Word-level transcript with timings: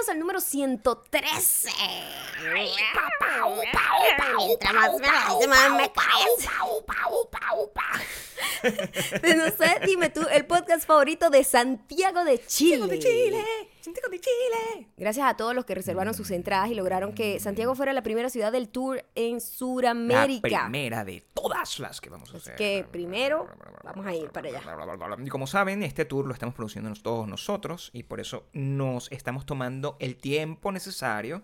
bienvenidos 0.00 0.08
al 0.08 0.18
número 0.18 0.40
113. 0.40 1.68
Mientras 4.38 4.74
más 4.74 4.98
me 4.98 5.08
haces, 5.08 5.48
más 5.48 5.70
me 5.72 5.92
caes. 5.92 6.48
De 9.22 9.34
no 9.34 9.46
sé, 9.46 9.80
dime 9.84 10.10
tú, 10.10 10.26
el 10.30 10.46
podcast 10.46 10.86
favorito 10.86 11.30
de 11.30 11.44
Santiago 11.44 12.24
de 12.24 12.44
Chile. 12.44 12.86
de 12.86 12.98
Chile, 12.98 13.44
Santiago 13.80 14.08
de 14.10 14.20
Chile. 14.20 14.88
Gracias 14.96 15.26
a 15.26 15.36
todos 15.36 15.54
los 15.54 15.64
que 15.64 15.74
reservaron 15.74 16.12
sus 16.14 16.30
entradas 16.30 16.70
y 16.70 16.74
lograron 16.74 17.14
que 17.14 17.40
Santiago 17.40 17.74
fuera 17.74 17.92
la 17.92 18.02
primera 18.02 18.28
ciudad 18.28 18.52
del 18.52 18.68
tour 18.68 19.04
en 19.14 19.34
La 19.34 19.40
Sudamérica. 19.40 20.64
primera 20.64 21.04
de 21.04 21.24
todas 21.32 21.78
las 21.78 22.00
que 22.00 22.10
vamos 22.10 22.34
a 22.34 22.36
hacer. 22.36 22.56
que 22.56 22.86
primero 22.90 23.48
vamos 23.82 24.06
a 24.06 24.14
ir 24.14 24.30
para 24.30 24.48
allá. 24.48 24.62
Y 25.24 25.28
como 25.28 25.46
saben, 25.46 25.82
este 25.82 26.04
tour 26.04 26.26
lo 26.26 26.34
estamos 26.34 26.54
produciendo 26.54 26.90
todos 27.02 27.26
nosotros 27.26 27.90
y 27.92 28.02
por 28.02 28.20
eso 28.20 28.48
nos 28.52 29.10
estamos 29.12 29.46
tomando 29.46 29.96
el 30.00 30.16
tiempo 30.16 30.72
necesario 30.72 31.42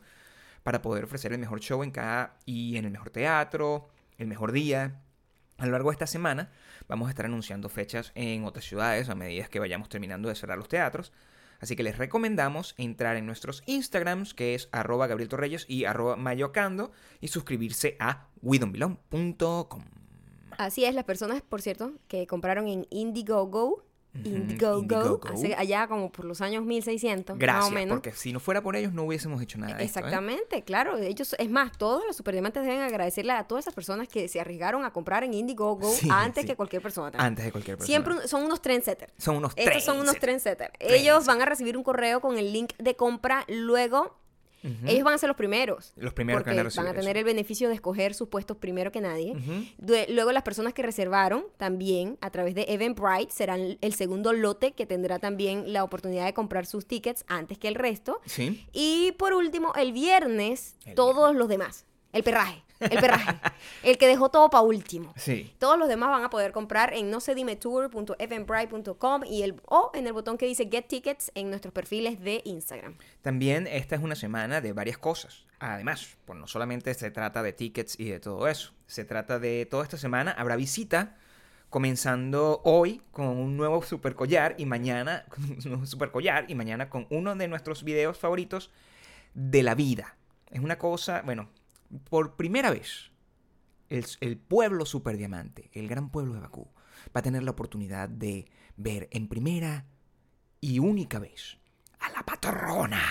para 0.63 0.83
poder 0.83 1.05
ofrecer 1.05 1.33
el 1.33 1.39
mejor 1.39 1.61
show 1.61 1.83
en 1.83 1.91
cada 1.91 2.37
y 2.45 2.77
en 2.77 2.85
el 2.85 2.91
mejor 2.91 3.11
teatro, 3.11 3.89
el 4.19 4.27
mejor 4.27 4.53
día. 4.53 5.01
A 5.59 5.65
lo 5.65 5.73
largo 5.73 5.89
de 5.89 5.95
esta 5.95 6.07
semana 6.07 6.51
vamos 6.87 7.07
a 7.07 7.11
estar 7.11 7.25
anunciando 7.25 7.71
fechas 7.71 8.13
en 8.15 8.45
otras 8.45 8.67
ciudades 8.67 9.09
a 9.09 9.15
medida 9.15 9.47
que 9.47 9.59
vayamos 9.59 9.89
terminando 9.89 10.29
de 10.29 10.35
cerrar 10.35 10.59
los 10.59 10.69
teatros. 10.69 11.13
Así 11.61 11.77
que 11.77 11.83
les 11.83 11.99
recomendamos 11.99 12.75
entrar 12.79 13.17
en 13.17 13.27
nuestros 13.27 13.63
Instagrams, 13.67 14.35
que 14.35 14.55
es 14.55 14.69
arroba 14.73 15.07
Gabriel 15.07 15.29
Torreyes 15.29 15.65
y 15.69 15.85
arroba 15.85 16.17
mayocando, 16.17 16.93
y 17.21 17.29
suscribirse 17.29 17.97
a 17.99 18.27
widonbelong.com. 18.43 19.85
Así 20.59 20.85
es, 20.85 20.95
las 20.95 21.05
personas, 21.05 21.43
por 21.43 21.61
cierto, 21.61 21.93
que 22.09 22.27
compraron 22.27 22.67
en 22.69 22.87
Indiegogo, 22.91 23.85
Indiegogo, 24.25 24.81
Indiegogo. 24.81 25.29
hace- 25.29 25.55
allá 25.55 25.87
como 25.89 26.11
por 26.11 26.25
los 26.25 26.41
años 26.41 26.65
1600, 26.65 27.39
Gracias, 27.39 27.63
más 27.65 27.71
o 27.71 27.75
menos. 27.75 27.95
porque 27.97 28.13
si 28.13 28.33
no 28.33 28.41
fuera 28.41 28.63
por 28.63 28.77
ellos 28.77 28.93
no 28.93 29.05
hubiésemos 29.05 29.41
hecho 29.43 29.59
nada 29.59 29.73
esto, 29.73 29.83
¿eh? 29.83 29.85
Exactamente, 29.87 30.63
claro. 30.65 30.97
Ellos, 30.99 31.35
es 31.39 31.51
más, 31.51 31.77
todos 31.77 32.03
los 32.07 32.17
superdiamantes 32.17 32.63
deben 32.65 32.81
agradecerle 32.81 33.33
a 33.33 33.45
todas 33.45 33.65
esas 33.65 33.75
personas 33.75 34.09
que 34.09 34.29
se 34.29 34.41
arriesgaron 34.41 34.85
a 34.85 34.93
comprar 34.93 35.25
en 35.25 35.35
Indiegogo 35.35 35.91
Sí, 35.93 36.09
antes 36.11 36.43
sí. 36.43 36.47
que 36.49 36.57
cualquier 36.57 36.83
persona. 36.83 37.19
Antes 37.19 37.45
de 37.45 37.53
cualquier 37.53 37.77
persona. 37.77 37.87
Siempre 37.87 38.29
son 38.29 38.45
unos 38.45 38.61
trendsetters. 38.63 39.13
Son 39.19 39.37
unos 39.37 39.53
Estos 39.57 39.85
son 39.85 39.99
unos 39.99 40.19
trendsetters. 40.19 40.73
Ellos 40.81 41.27
van 41.27 41.43
a 41.43 41.45
recibir 41.47 41.77
un 41.77 41.83
correo 41.83 42.21
con 42.21 42.39
el 42.39 42.53
link 42.53 42.73
de 42.79 42.97
compra. 42.97 43.45
Luego, 43.49 44.17
ellos 44.87 45.05
van 45.05 45.15
a 45.15 45.19
ser 45.19 45.29
los 45.29 45.37
primeros. 45.37 45.93
Los 45.97 46.13
primeros 46.13 46.43
que 46.43 46.51
porque 46.51 46.77
van 46.77 46.87
a 46.89 46.93
tener 46.93 47.17
eso. 47.17 47.19
el 47.21 47.25
beneficio 47.25 47.69
de 47.69 47.75
escoger 47.75 48.15
sus 48.15 48.29
puestos 48.29 48.57
primero 48.57 48.93
que 48.93 49.01
nadie. 49.01 49.35
Luego, 50.09 50.33
las 50.33 50.43
personas 50.43 50.75
que 50.75 50.83
reservaron 50.83 51.45
también 51.57 52.19
a 52.21 52.31
través 52.31 52.55
de 52.55 52.67
Eventbrite 52.69 53.33
serán 53.33 53.79
el 53.81 53.95
segundo 53.95 54.33
lote 54.33 54.73
que 54.73 54.87
tendrá 54.87 55.19
también 55.19 55.73
la 55.73 55.85
oportunidad 55.85 56.27
de 56.27 56.35
comprar 56.35 56.67
sus 56.67 56.87
tickets 56.87 57.25
antes 57.29 57.59
que 57.59 57.69
el 57.69 57.75
resto. 57.75 58.21
Sí. 58.27 58.67
Y 58.73 59.13
por 59.13 59.33
último, 59.33 59.73
el 59.77 59.93
viernes, 59.93 60.77
El 60.85 60.95
todos 60.95 61.35
los 61.35 61.49
demás. 61.49 61.86
El 62.17 62.25
perraje. 62.25 62.63
El 62.81 62.99
perraje. 62.99 63.39
el 63.83 63.99
que 63.99 64.07
dejó 64.07 64.31
todo 64.31 64.49
para 64.49 64.63
último. 64.63 65.13
Sí. 65.17 65.55
Todos 65.59 65.79
los 65.79 65.87
demás 65.87 66.09
van 66.09 66.25
a 66.25 66.31
poder 66.31 66.53
comprar 66.53 66.95
en 66.95 67.11
no 67.11 67.19
tour.eventbrite.com 67.21 69.25
y 69.25 69.43
el 69.43 69.61
o 69.67 69.91
en 69.95 70.07
el 70.07 70.15
botón 70.15 70.39
que 70.39 70.47
dice 70.47 70.71
Get 70.71 70.87
Tickets 70.87 71.31
en 71.35 71.51
nuestros 71.51 71.75
perfiles 71.75 72.19
de 72.21 72.41
Instagram. 72.45 72.97
También 73.21 73.67
esta 73.67 73.97
es 73.97 74.03
una 74.03 74.15
semana 74.15 74.63
de 74.63 74.73
varias 74.73 74.97
cosas. 74.97 75.45
Además, 75.59 76.17
pues 76.25 76.39
no 76.39 76.47
solamente 76.47 76.95
se 76.95 77.11
trata 77.11 77.43
de 77.43 77.53
tickets 77.53 78.01
y 78.01 78.09
de 78.09 78.21
todo 78.21 78.49
eso. 78.49 78.73
Se 78.87 79.05
trata 79.05 79.39
de 79.39 79.67
toda 79.67 79.85
esta 79.85 79.99
semana 79.99 80.31
habrá 80.33 80.57
visita. 80.57 81.19
Comenzando 81.69 82.63
hoy 82.65 83.03
con 83.11 83.27
un 83.27 83.59
nuevo 83.59 83.83
super 83.83 84.15
collar 84.15 84.55
y 84.57 84.65
mañana 84.65 85.27
con 85.31 85.45
un 85.45 85.59
nuevo 85.65 85.85
super 85.85 86.11
collar 86.11 86.47
y 86.49 86.55
mañana 86.55 86.89
con 86.89 87.07
uno 87.11 87.37
de 87.37 87.49
nuestros 87.49 87.85
videos 87.85 88.19
favoritos 88.19 88.71
de 89.35 89.63
la 89.63 89.75
vida. 89.75 90.17
Es 90.51 90.61
una 90.61 90.79
cosa, 90.79 91.21
bueno, 91.23 91.51
por 92.09 92.37
primera 92.37 92.71
vez 92.71 93.11
el, 93.89 94.05
el 94.21 94.37
pueblo 94.39 94.87
superdiamante, 94.87 95.71
el 95.73 95.89
gran 95.89 96.11
pueblo 96.11 96.35
de 96.35 96.41
Bakú, 96.41 96.69
va 97.15 97.21
a 97.21 97.23
tener 97.23 97.43
la 97.43 97.53
oportunidad 97.53 98.09
de 98.09 98.47
ver 98.77 99.09
en 99.13 99.29
primera 99.29 99.87
y 100.61 100.79
única 100.79 101.19
vez 101.19 101.59
a 102.01 102.11
la 102.11 102.23
patrona. 102.25 103.03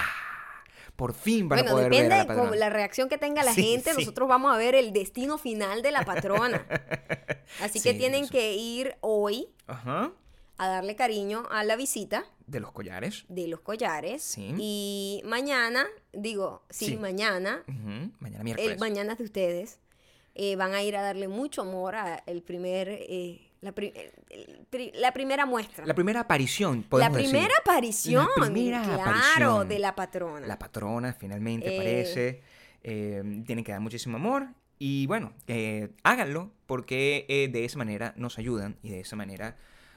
Por 0.96 1.13
fin 1.13 1.50
van 1.50 1.59
bueno, 1.59 1.72
a 1.72 1.74
poder 1.74 1.91
depende 1.91 2.16
ver 2.16 2.31
a 2.31 2.34
la 2.36 2.52
de 2.52 2.58
la 2.58 2.69
reacción 2.69 3.09
que 3.09 3.18
tenga 3.18 3.44
la 3.44 3.53
Sí, 3.53 3.63
gente. 3.63 3.91
sí. 3.94 4.00
Nosotros 4.00 4.30
vamos 4.30 4.53
a 4.53 4.58
ver 4.58 4.75
el 4.75 4.94
destino 4.94 5.38
final 5.38 5.81
de 5.81 5.92
la 5.92 6.06
patrona. 6.06 6.66
Así 7.62 7.81
que 7.81 7.94
tienen 7.94 8.24
eso. 8.24 8.31
que 8.31 8.53
ir 8.56 8.96
hoy 9.02 9.50
Ajá. 9.68 10.12
A 10.58 10.68
darle 10.68 10.96
cariño 10.96 11.44
a 11.52 11.64
la 11.64 11.76
visita 11.76 12.26
De 12.48 12.60
los 12.60 12.72
collares. 12.72 13.26
de 13.30 13.48
los 13.48 13.60
collares. 13.62 14.24
Sí. 14.24 14.54
Y 14.58 15.22
mañana, 15.26 15.86
digo, 16.14 16.64
sí, 16.70 16.86
Sí. 16.86 16.98
mañana, 16.98 17.64
Mañana 18.20 18.44
miércoles. 18.44 18.72
el 18.74 18.80
mañana 18.80 19.14
es 19.14 19.18
de 19.20 19.24
ustedes. 19.26 19.80
eh, 20.38 20.58
van 20.58 20.74
a 20.74 20.84
ir 20.84 20.98
a 20.98 21.02
darle 21.02 21.30
mucho 21.30 21.62
amor 21.62 21.96
a 21.96 22.22
el 22.28 22.42
primer, 22.42 22.90
eh, 22.90 23.40
la, 23.62 23.72
pri- 23.72 23.94
el- 23.96 24.12
el 24.30 24.66
pri- 24.70 24.92
la 24.94 25.14
primera 25.14 25.46
muestra. 25.46 25.86
La 25.86 25.94
primera 25.96 26.20
aparición, 26.20 26.82
La 26.82 26.90
podemos 26.90 27.18
decir. 27.20 27.30
primera 27.32 27.54
aparición, 27.62 28.28
La 28.36 28.44
primera 28.46 28.82
claro, 28.84 29.02
aparición. 29.02 29.70
de 29.70 29.80
la 29.80 29.96
patrona. 29.96 30.46
La 30.46 30.60
patrona 30.60 31.14
finalmente 31.14 31.74
Eh. 31.74 31.80
aparece. 31.80 32.42
eh, 32.88 33.24
tienen 33.48 33.64
que 33.64 33.72
dar 33.72 33.80
muchísimo 33.82 34.18
amor. 34.18 34.48
Y 34.78 35.08
bueno, 35.08 35.32
eh, 35.48 35.90
háganlo 36.04 36.52
porque 36.68 37.26
de 37.52 37.64
esa 37.66 37.78
manera 37.78 38.14
nos 38.18 38.38
ayudan 38.38 38.78
y 38.84 38.90
de 38.90 39.00
esa 39.00 39.16
manera 39.16 39.56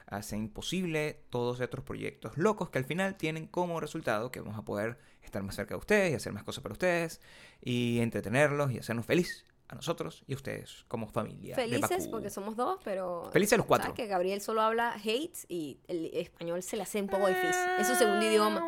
hacen 0.09 0.49
posible 0.49 1.21
todos 1.29 1.61
otros 1.61 1.85
proyectos 1.85 2.37
locos 2.37 2.69
que 2.69 2.79
al 2.79 2.85
final 2.85 3.15
tienen 3.15 3.47
como 3.47 3.79
resultado 3.79 4.31
que 4.31 4.41
vamos 4.41 4.57
a 4.57 4.65
poder 4.65 4.97
estar 5.21 5.43
más 5.43 5.55
cerca 5.55 5.75
de 5.75 5.79
ustedes 5.79 6.11
y 6.11 6.15
hacer 6.15 6.33
más 6.33 6.43
cosas 6.43 6.63
para 6.63 6.73
ustedes 6.73 7.21
y 7.61 7.99
entretenerlos 7.99 8.71
y 8.71 8.79
hacernos 8.79 9.05
feliz 9.05 9.45
a 9.67 9.75
nosotros 9.75 10.23
y 10.25 10.33
a 10.33 10.35
ustedes 10.35 10.83
como 10.87 11.07
familia. 11.07 11.55
de 11.55 11.61
Felices 11.61 12.05
Bakú. 12.05 12.11
porque 12.11 12.29
somos 12.31 12.55
dos, 12.55 12.79
pero... 12.83 13.29
Felices 13.31 13.57
los 13.57 13.67
cuatro. 13.67 13.89
¿sabes 13.89 13.97
que 13.97 14.07
Gabriel 14.07 14.41
solo 14.41 14.61
habla 14.61 14.93
hate 14.93 15.37
y 15.47 15.79
el 15.87 16.09
español 16.15 16.63
se 16.63 16.75
le 16.75 16.83
hace 16.83 16.99
un 16.99 17.07
poco 17.07 17.27
difícil. 17.27 17.69
Es 17.79 17.87
su 17.87 17.95
segundo 17.95 18.25
idioma. 18.25 18.65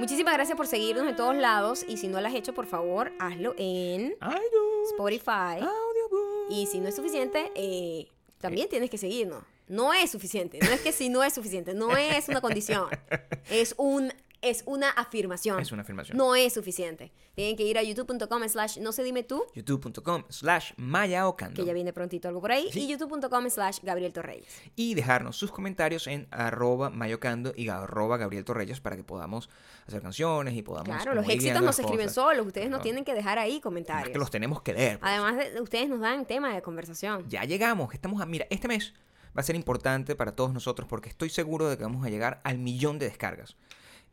Muchísimas 0.00 0.34
gracias 0.34 0.56
por 0.56 0.66
seguirnos 0.66 1.08
en 1.08 1.14
todos 1.14 1.36
lados 1.36 1.84
y 1.88 1.96
si 1.96 2.08
no 2.08 2.20
lo 2.20 2.26
has 2.26 2.34
hecho, 2.34 2.54
por 2.54 2.66
favor, 2.66 3.12
hazlo 3.20 3.54
en 3.56 4.12
iTunes, 4.12 4.90
Spotify. 4.90 5.60
Audioboom. 5.60 6.50
Y 6.50 6.66
si 6.66 6.80
no 6.80 6.88
es 6.88 6.96
suficiente, 6.96 7.52
eh, 7.54 8.08
también 8.38 8.68
tienes 8.68 8.90
que 8.90 8.98
seguirnos. 8.98 9.44
No 9.68 9.92
es 9.92 10.10
suficiente. 10.10 10.58
No 10.62 10.70
es 10.70 10.80
que 10.80 10.92
si 10.92 11.08
no 11.08 11.22
es 11.24 11.34
suficiente. 11.34 11.74
No 11.74 11.96
es 11.96 12.28
una 12.28 12.40
condición. 12.40 12.88
Es 13.50 13.74
un 13.78 14.12
es 14.42 14.62
una 14.66 14.90
afirmación. 14.90 15.58
Es 15.60 15.72
una 15.72 15.82
afirmación. 15.82 16.16
No 16.16 16.34
es 16.36 16.52
suficiente. 16.52 17.10
Tienen 17.34 17.56
que 17.56 17.62
ir 17.64 17.78
a 17.78 17.82
youtube.com 17.82 18.46
slash 18.48 18.78
no 18.78 18.92
se 18.92 19.02
dime 19.02 19.22
tú, 19.22 19.42
youtube.com 19.54 20.24
slash 20.28 20.72
mayaocando 20.76 21.54
que 21.60 21.64
ya 21.66 21.72
viene 21.72 21.92
prontito 21.92 22.28
algo 22.28 22.40
por 22.40 22.52
ahí, 22.52 22.68
Sí. 22.70 22.80
y 22.84 22.88
youtube.com 22.88 23.48
slash 23.50 23.78
Gabriel 23.82 24.12
Torreyes. 24.12 24.46
y 24.76 24.94
dejarnos 24.94 25.36
sus 25.36 25.50
comentarios 25.50 26.06
en 26.06 26.28
arroba 26.30 26.90
mayocando 26.90 27.52
y 27.56 27.68
arroba 27.68 28.18
Gabriel 28.18 28.44
Torreyes 28.44 28.80
para 28.80 28.94
que 28.96 29.02
podamos 29.04 29.48
hacer 29.86 30.02
canciones 30.02 30.54
y 30.54 30.62
podamos 30.62 30.94
Claro, 30.94 31.14
los 31.14 31.28
éxitos 31.28 31.62
no 31.62 31.72
se 31.72 31.82
escriben 31.82 32.10
solos. 32.10 32.46
Ustedes 32.46 32.68
no 32.68 32.80
tienen 32.80 33.04
que 33.04 33.14
dejar 33.14 33.38
ahí 33.38 33.52
Además 33.52 33.60
comentarios. 33.60 34.10
que 34.12 34.18
los 34.18 34.30
tenemos 34.30 34.60
que 34.62 34.74
leer. 34.74 34.98
pues. 35.00 35.10
Además, 35.10 35.36
de, 35.38 35.60
ustedes 35.60 35.88
nos 35.88 36.00
dan 36.00 36.26
tema 36.26 36.54
de 36.54 36.62
conversación. 36.62 37.24
Ya 37.28 37.42
llegamos, 37.44 37.92
estamos 37.94 38.20
a... 38.20 38.26
Mira, 38.26 38.46
este 38.50 38.68
mes 38.68 38.92
va 39.36 39.40
a 39.40 39.44
ser 39.44 39.56
importante 39.56 40.14
para 40.14 40.32
todos 40.34 40.52
nosotros 40.52 40.88
porque 40.88 41.08
estoy 41.08 41.28
seguro 41.28 41.68
de 41.68 41.76
que 41.76 41.82
vamos 41.82 42.06
a 42.06 42.10
llegar 42.10 42.40
al 42.44 42.58
millón 42.58 42.98
de 42.98 43.06
descargas. 43.06 43.56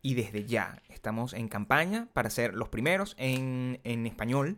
Y 0.02 0.16
desde 0.16 0.46
ya 0.46 0.82
estamos 0.90 1.34
en 1.34 1.48
campaña 1.48 2.10
para 2.12 2.30
ser 2.30 2.54
los 2.54 2.68
primeros 2.68 3.16
en, 3.18 3.80
en 3.86 4.06
español 4.06 4.58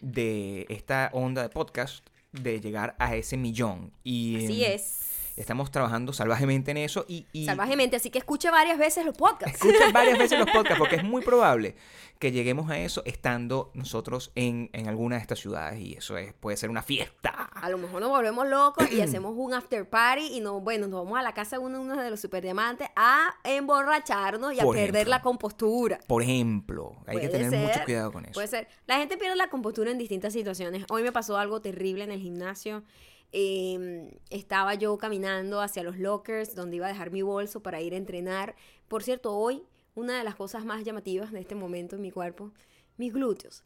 de 0.00 0.66
esta 0.70 1.10
onda 1.12 1.42
de 1.42 1.50
podcast 1.50 2.06
de 2.32 2.60
llegar 2.60 2.96
a 2.98 3.14
ese 3.14 3.36
millón. 3.36 3.92
Y 4.02 4.44
Así 4.44 4.64
em, 4.64 4.72
es. 4.72 5.00
Estamos 5.36 5.70
trabajando 5.70 6.12
salvajemente 6.12 6.70
en 6.72 6.76
eso 6.76 7.04
y, 7.08 7.26
y 7.32 7.46
Salvajemente, 7.46 7.96
así 7.96 8.10
que 8.10 8.18
escuche 8.18 8.50
varias 8.50 8.78
veces 8.78 9.04
los 9.06 9.16
podcasts. 9.16 9.54
escuchen 9.54 9.92
varias 9.92 10.18
veces 10.18 10.38
los 10.38 10.50
podcasts 10.52 10.78
porque 10.78 10.96
es 10.96 11.04
muy 11.04 11.22
probable 11.22 11.74
que 12.18 12.30
lleguemos 12.32 12.70
a 12.70 12.78
eso 12.78 13.02
estando 13.04 13.70
nosotros 13.74 14.30
en, 14.36 14.70
en 14.72 14.88
alguna 14.88 15.16
de 15.16 15.22
estas 15.22 15.40
ciudades 15.40 15.80
y 15.80 15.94
eso 15.94 16.16
es, 16.16 16.32
puede 16.34 16.56
ser 16.56 16.70
una 16.70 16.82
fiesta. 16.82 17.30
A 17.54 17.68
lo 17.70 17.78
mejor 17.78 18.00
nos 18.00 18.10
volvemos 18.10 18.46
locos 18.48 18.90
y 18.92 19.00
hacemos 19.02 19.34
un 19.36 19.54
after 19.54 19.88
party 19.88 20.36
y 20.36 20.40
no, 20.40 20.60
bueno, 20.60 20.86
nos 20.86 21.04
vamos 21.04 21.18
a 21.18 21.22
la 21.22 21.32
casa 21.34 21.56
de 21.56 21.64
uno, 21.64 21.80
uno 21.80 21.96
de 22.00 22.10
los 22.10 22.20
superdiamantes 22.20 22.88
a 22.94 23.34
emborracharnos 23.42 24.52
y 24.54 24.60
a 24.60 24.64
Por 24.64 24.76
perder 24.76 24.94
ejemplo. 24.94 25.10
la 25.10 25.22
compostura. 25.22 25.98
Por 26.06 26.22
ejemplo, 26.22 26.96
hay 27.06 27.20
que 27.20 27.28
tener 27.28 27.50
mucho 27.50 27.80
cuidado 27.84 28.12
con 28.12 28.24
eso. 28.24 28.34
Puede 28.34 28.48
ser. 28.48 28.68
La 28.86 28.98
gente 28.98 29.16
pierde 29.16 29.36
la 29.36 29.48
compostura 29.48 29.90
en 29.90 29.98
distintas 29.98 30.32
situaciones. 30.32 30.84
Hoy 30.90 31.02
me 31.02 31.10
pasó 31.12 31.36
algo 31.38 31.60
terrible 31.60 32.04
en 32.04 32.12
el 32.12 32.20
gimnasio. 32.20 32.84
Eh, 33.32 34.18
estaba 34.28 34.74
yo 34.74 34.98
caminando 34.98 35.60
hacia 35.60 35.82
los 35.82 35.98
lockers 35.98 36.54
donde 36.54 36.76
iba 36.76 36.86
a 36.86 36.90
dejar 36.90 37.10
mi 37.10 37.22
bolso 37.22 37.60
para 37.62 37.80
ir 37.80 37.94
a 37.94 37.96
entrenar. 37.96 38.54
Por 38.88 39.02
cierto, 39.02 39.34
hoy 39.34 39.64
una 39.94 40.18
de 40.18 40.24
las 40.24 40.34
cosas 40.34 40.64
más 40.64 40.84
llamativas 40.84 41.32
de 41.32 41.40
este 41.40 41.54
momento 41.54 41.96
en 41.96 42.02
mi 42.02 42.10
cuerpo, 42.10 42.50
mis 42.96 43.12
glúteos. 43.12 43.64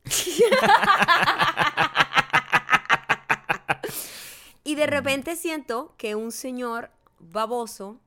y 4.65 4.75
de 4.75 4.87
repente 4.87 5.37
siento 5.37 5.95
que 5.97 6.15
un 6.15 6.33
señor 6.33 6.91
baboso, 7.19 8.01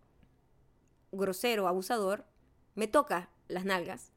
grosero, 1.12 1.68
abusador, 1.68 2.26
me 2.76 2.88
toca 2.88 3.30
las 3.48 3.66
nalgas 3.66 4.12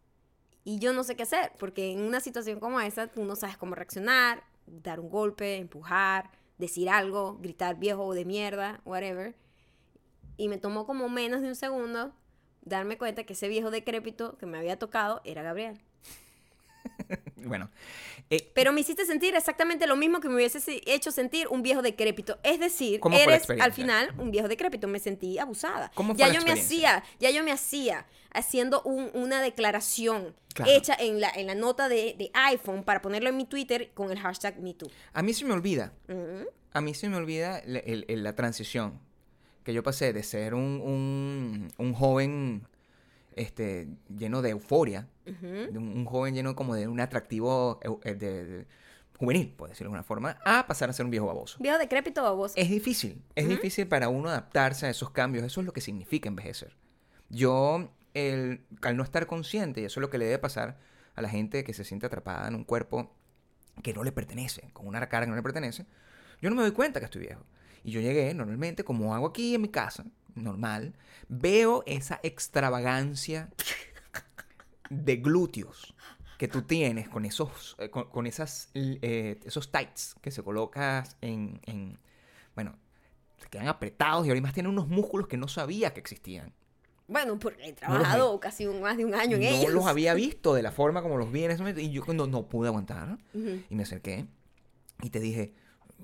Y 0.62 0.78
yo 0.78 0.92
no 0.92 1.04
sé 1.04 1.16
qué 1.16 1.22
hacer, 1.24 1.52
porque 1.58 1.92
en 1.92 2.02
una 2.02 2.20
situación 2.20 2.60
como 2.60 2.80
esa 2.80 3.06
tú 3.06 3.24
no 3.24 3.34
sabes 3.36 3.56
cómo 3.56 3.74
reaccionar, 3.74 4.44
dar 4.66 5.00
un 5.00 5.08
golpe, 5.08 5.56
empujar, 5.56 6.30
decir 6.62 6.88
algo, 6.88 7.38
gritar 7.40 7.76
viejo 7.76 8.14
de 8.14 8.24
mierda, 8.24 8.80
whatever. 8.84 9.34
Y 10.36 10.46
me 10.46 10.58
tomó 10.58 10.86
como 10.86 11.08
menos 11.08 11.42
de 11.42 11.48
un 11.48 11.56
segundo 11.56 12.12
darme 12.62 12.96
cuenta 12.96 13.24
que 13.24 13.32
ese 13.32 13.48
viejo 13.48 13.72
decrépito 13.72 14.38
que 14.38 14.46
me 14.46 14.58
había 14.58 14.78
tocado 14.78 15.20
era 15.24 15.42
Gabriel. 15.42 15.80
bueno, 17.36 17.70
eh, 18.30 18.50
Pero 18.54 18.72
me 18.72 18.80
hiciste 18.80 19.04
sentir 19.04 19.34
exactamente 19.34 19.86
lo 19.86 19.96
mismo 19.96 20.20
que 20.20 20.28
me 20.28 20.36
hubiese 20.36 20.60
se- 20.60 20.82
hecho 20.86 21.10
sentir 21.10 21.48
un 21.48 21.62
viejo 21.62 21.82
decrépito. 21.82 22.38
Es 22.42 22.58
decir, 22.60 23.00
¿Cómo 23.00 23.16
fue 23.16 23.26
la 23.26 23.36
eres 23.36 23.50
al 23.60 23.72
final 23.72 24.14
un 24.18 24.30
viejo 24.30 24.48
decrépito. 24.48 24.88
Me 24.88 24.98
sentí 24.98 25.38
abusada. 25.38 25.90
¿Cómo 25.94 26.14
fue 26.14 26.20
ya 26.26 26.32
yo 26.32 26.42
me 26.42 26.52
hacía, 26.52 27.02
ya 27.20 27.30
yo 27.30 27.42
me 27.44 27.52
hacía 27.52 28.06
haciendo 28.32 28.82
un- 28.82 29.10
una 29.14 29.42
declaración 29.42 30.34
Claro. 30.54 30.70
hecha 30.70 30.94
en 30.98 31.18
la, 31.20 31.30
en 31.30 31.46
la 31.46 31.54
nota 31.54 31.88
de, 31.88 32.14
de 32.18 32.30
iPhone 32.34 32.84
para 32.84 33.00
ponerlo 33.00 33.30
en 33.30 33.36
mi 33.38 33.46
Twitter 33.46 33.90
con 33.94 34.10
el 34.10 34.18
hashtag 34.18 34.58
MeToo. 34.60 34.90
a 35.14 35.22
mí 35.22 35.32
se 35.32 35.46
me 35.46 35.52
olvida, 35.54 35.92
a 36.74 36.80
mí 36.82 36.92
se 36.94 37.08
me 37.08 37.16
olvida 37.16 37.58
el- 37.60 37.76
el- 37.86 38.04
el- 38.08 38.22
la 38.22 38.34
transición 38.34 38.98
que 39.64 39.72
yo 39.72 39.82
pasé 39.82 40.12
de 40.12 40.22
ser 40.22 40.52
un, 40.54 40.80
un, 40.84 41.72
un 41.78 41.94
joven 41.94 42.66
este, 43.36 43.88
lleno 44.08 44.42
de 44.42 44.50
euforia, 44.50 45.08
de 45.24 45.78
un, 45.78 45.88
un 45.88 46.04
joven 46.04 46.34
lleno 46.34 46.54
como 46.56 46.74
de 46.74 46.88
un 46.88 47.00
atractivo 47.00 47.80
eu- 47.80 48.00
eh, 48.04 48.14
de- 48.14 48.44
de- 48.44 48.66
juvenil, 49.18 49.54
por 49.56 49.68
decirlo 49.68 49.90
de 49.90 49.96
alguna 49.98 50.02
forma, 50.02 50.38
a 50.44 50.66
pasar 50.66 50.90
a 50.90 50.92
ser 50.92 51.04
un 51.04 51.10
viejo 51.12 51.26
baboso. 51.26 51.56
Viejo 51.60 51.78
decrépito 51.78 52.22
baboso. 52.24 52.54
Es 52.56 52.68
difícil, 52.68 53.22
es 53.36 53.46
difícil 53.48 53.86
para 53.86 54.08
uno 54.08 54.28
adaptarse 54.28 54.86
a 54.86 54.90
esos 54.90 55.10
cambios, 55.10 55.44
eso 55.44 55.60
es 55.60 55.66
lo 55.66 55.72
que 55.72 55.80
significa 55.80 56.28
envejecer. 56.28 56.76
Yo, 57.30 57.88
el, 58.14 58.64
al 58.82 58.96
no 58.96 59.04
estar 59.04 59.26
consciente, 59.26 59.80
y 59.80 59.84
eso 59.84 60.00
es 60.00 60.02
lo 60.02 60.10
que 60.10 60.18
le 60.18 60.24
debe 60.24 60.38
pasar 60.38 60.78
a 61.14 61.22
la 61.22 61.28
gente 61.28 61.62
que 61.62 61.72
se 61.72 61.84
siente 61.84 62.06
atrapada 62.06 62.48
en 62.48 62.54
un 62.56 62.64
cuerpo 62.64 63.14
que 63.82 63.94
no 63.94 64.02
le 64.02 64.10
pertenece, 64.12 64.70
con 64.72 64.86
una 64.88 65.08
cara 65.08 65.24
que 65.24 65.30
no 65.30 65.36
le 65.36 65.42
pertenece, 65.42 65.86
yo 66.40 66.50
no 66.50 66.56
me 66.56 66.62
doy 66.62 66.72
cuenta 66.72 66.98
que 66.98 67.04
estoy 67.06 67.22
viejo. 67.22 67.44
Y 67.84 67.92
yo 67.92 68.00
llegué 68.00 68.32
normalmente, 68.34 68.82
como 68.84 69.14
hago 69.14 69.26
aquí 69.28 69.54
en 69.54 69.62
mi 69.62 69.68
casa, 69.68 70.04
normal, 70.34 70.94
veo 71.28 71.82
esa 71.86 72.20
extravagancia 72.22 73.50
de 74.90 75.16
glúteos 75.16 75.94
que 76.38 76.48
tú 76.48 76.62
tienes 76.62 77.08
con 77.08 77.24
esos, 77.24 77.76
eh, 77.78 77.88
con, 77.88 78.04
con 78.10 78.26
esas, 78.26 78.68
eh, 78.74 79.38
esos 79.44 79.70
tights 79.70 80.16
que 80.20 80.30
se 80.30 80.42
colocas 80.42 81.16
en, 81.20 81.60
en- 81.66 81.98
bueno, 82.54 82.76
te 83.40 83.48
quedan 83.48 83.68
apretados 83.68 84.26
y 84.26 84.30
además 84.30 84.52
tienen 84.52 84.72
unos 84.72 84.88
músculos 84.88 85.28
que 85.28 85.36
no 85.36 85.48
sabía 85.48 85.94
que 85.94 86.00
existían. 86.00 86.52
Bueno, 87.08 87.38
porque 87.38 87.68
he 87.68 87.72
trabajado 87.72 88.38
casi 88.40 88.66
un- 88.66 88.80
más 88.80 88.96
de 88.96 89.04
un 89.04 89.14
año 89.14 89.36
en 89.36 89.42
no 89.42 89.48
ellos. 89.48 89.72
los 89.72 89.86
había 89.86 90.14
visto 90.14 90.54
de 90.54 90.62
la 90.62 90.72
forma 90.72 91.00
como 91.02 91.16
los 91.16 91.30
vi 91.30 91.44
en 91.44 91.52
ese 91.52 91.60
momento 91.62 91.80
y 91.80 91.90
yo 91.90 92.04
cuando 92.04 92.26
no 92.26 92.48
pude 92.48 92.68
aguantar 92.68 93.18
y 93.34 93.74
me 93.74 93.82
acerqué 93.84 94.26
y 95.02 95.10
te 95.10 95.20
dije, 95.20 95.54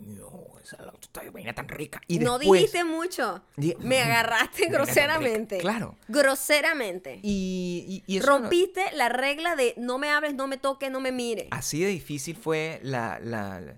no, 0.06 0.46
esa 0.62 0.92
vaina 1.32 1.54
tan 1.54 1.68
rica. 1.68 2.00
Y 2.06 2.18
no 2.18 2.38
después, 2.38 2.60
dijiste 2.60 2.84
mucho. 2.84 3.42
Di- 3.56 3.74
Me 3.80 4.00
agarraste 4.00 4.62
tan 4.64 4.72
groseramente. 4.72 5.58
Claro. 5.58 5.96
Groseramente. 6.08 7.20
Y, 7.22 8.02
y, 8.06 8.12
y 8.14 8.18
eso 8.18 8.26
no- 8.26 8.38
Rompiste 8.38 8.82
la 8.94 9.08
regla 9.08 9.56
de 9.56 9.74
no 9.76 9.98
me 9.98 10.10
hables, 10.10 10.34
no 10.34 10.46
me 10.46 10.56
toques, 10.58 10.90
no 10.90 11.00
me 11.00 11.12
mires. 11.12 11.46
así 11.50 11.80
de 11.82 11.88
difícil 11.88 12.36
fue 12.36 12.80
la, 12.82 13.18
la- 13.22 13.60
la- 13.60 13.76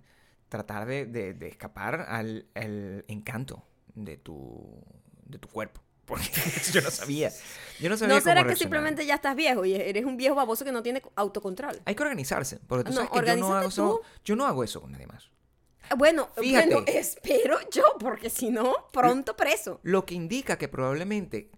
tratar 0.49 0.87
de, 0.87 1.07
de- 1.07 1.33
de 1.35 1.49
escapar 1.49 2.07
al, 2.09 2.47
al 2.55 3.05
encanto 3.09 3.63
de 3.95 4.17
tu, 4.17 4.83
de 5.27 5.39
tu 5.39 5.49
cuerpo. 5.49 5.81
Porque 6.11 6.29
yo 6.73 6.81
no 6.83 6.91
sabía. 6.91 7.31
Yo 7.79 7.89
no 7.89 7.97
sabía 7.97 8.15
¿No 8.17 8.21
cómo 8.21 8.31
será 8.31 8.41
que 8.43 8.49
reaccionar. 8.49 8.59
simplemente 8.59 9.07
ya 9.07 9.15
estás 9.15 9.37
viejo 9.37 9.65
y 9.65 9.75
eres 9.75 10.05
un 10.05 10.17
viejo 10.17 10.35
baboso 10.35 10.65
que 10.65 10.73
no 10.73 10.83
tiene 10.83 11.03
autocontrol? 11.15 11.81
Hay 11.85 11.95
que 11.95 12.03
organizarse. 12.03 12.59
Porque 12.67 12.83
tú 12.83 12.91
No, 12.91 12.97
sabes 13.07 13.11
que 13.11 13.27
yo 13.29 13.37
no, 13.37 13.55
hago 13.55 13.69
eso, 13.69 14.01
yo 14.25 14.35
no 14.35 14.45
hago 14.47 14.65
eso 14.65 14.81
con 14.81 14.91
nadie 14.91 15.07
más. 15.07 15.31
Bueno, 15.97 16.29
Fíjate. 16.37 16.67
bueno, 16.75 16.85
espero 16.87 17.57
yo, 17.71 17.83
porque 17.99 18.31
si 18.31 18.51
no, 18.51 18.75
pronto 18.93 19.37
preso. 19.37 19.81
Lo 19.83 20.05
que 20.07 20.15
indica 20.15 20.57
que 20.57 20.69
probablemente, 20.69 21.51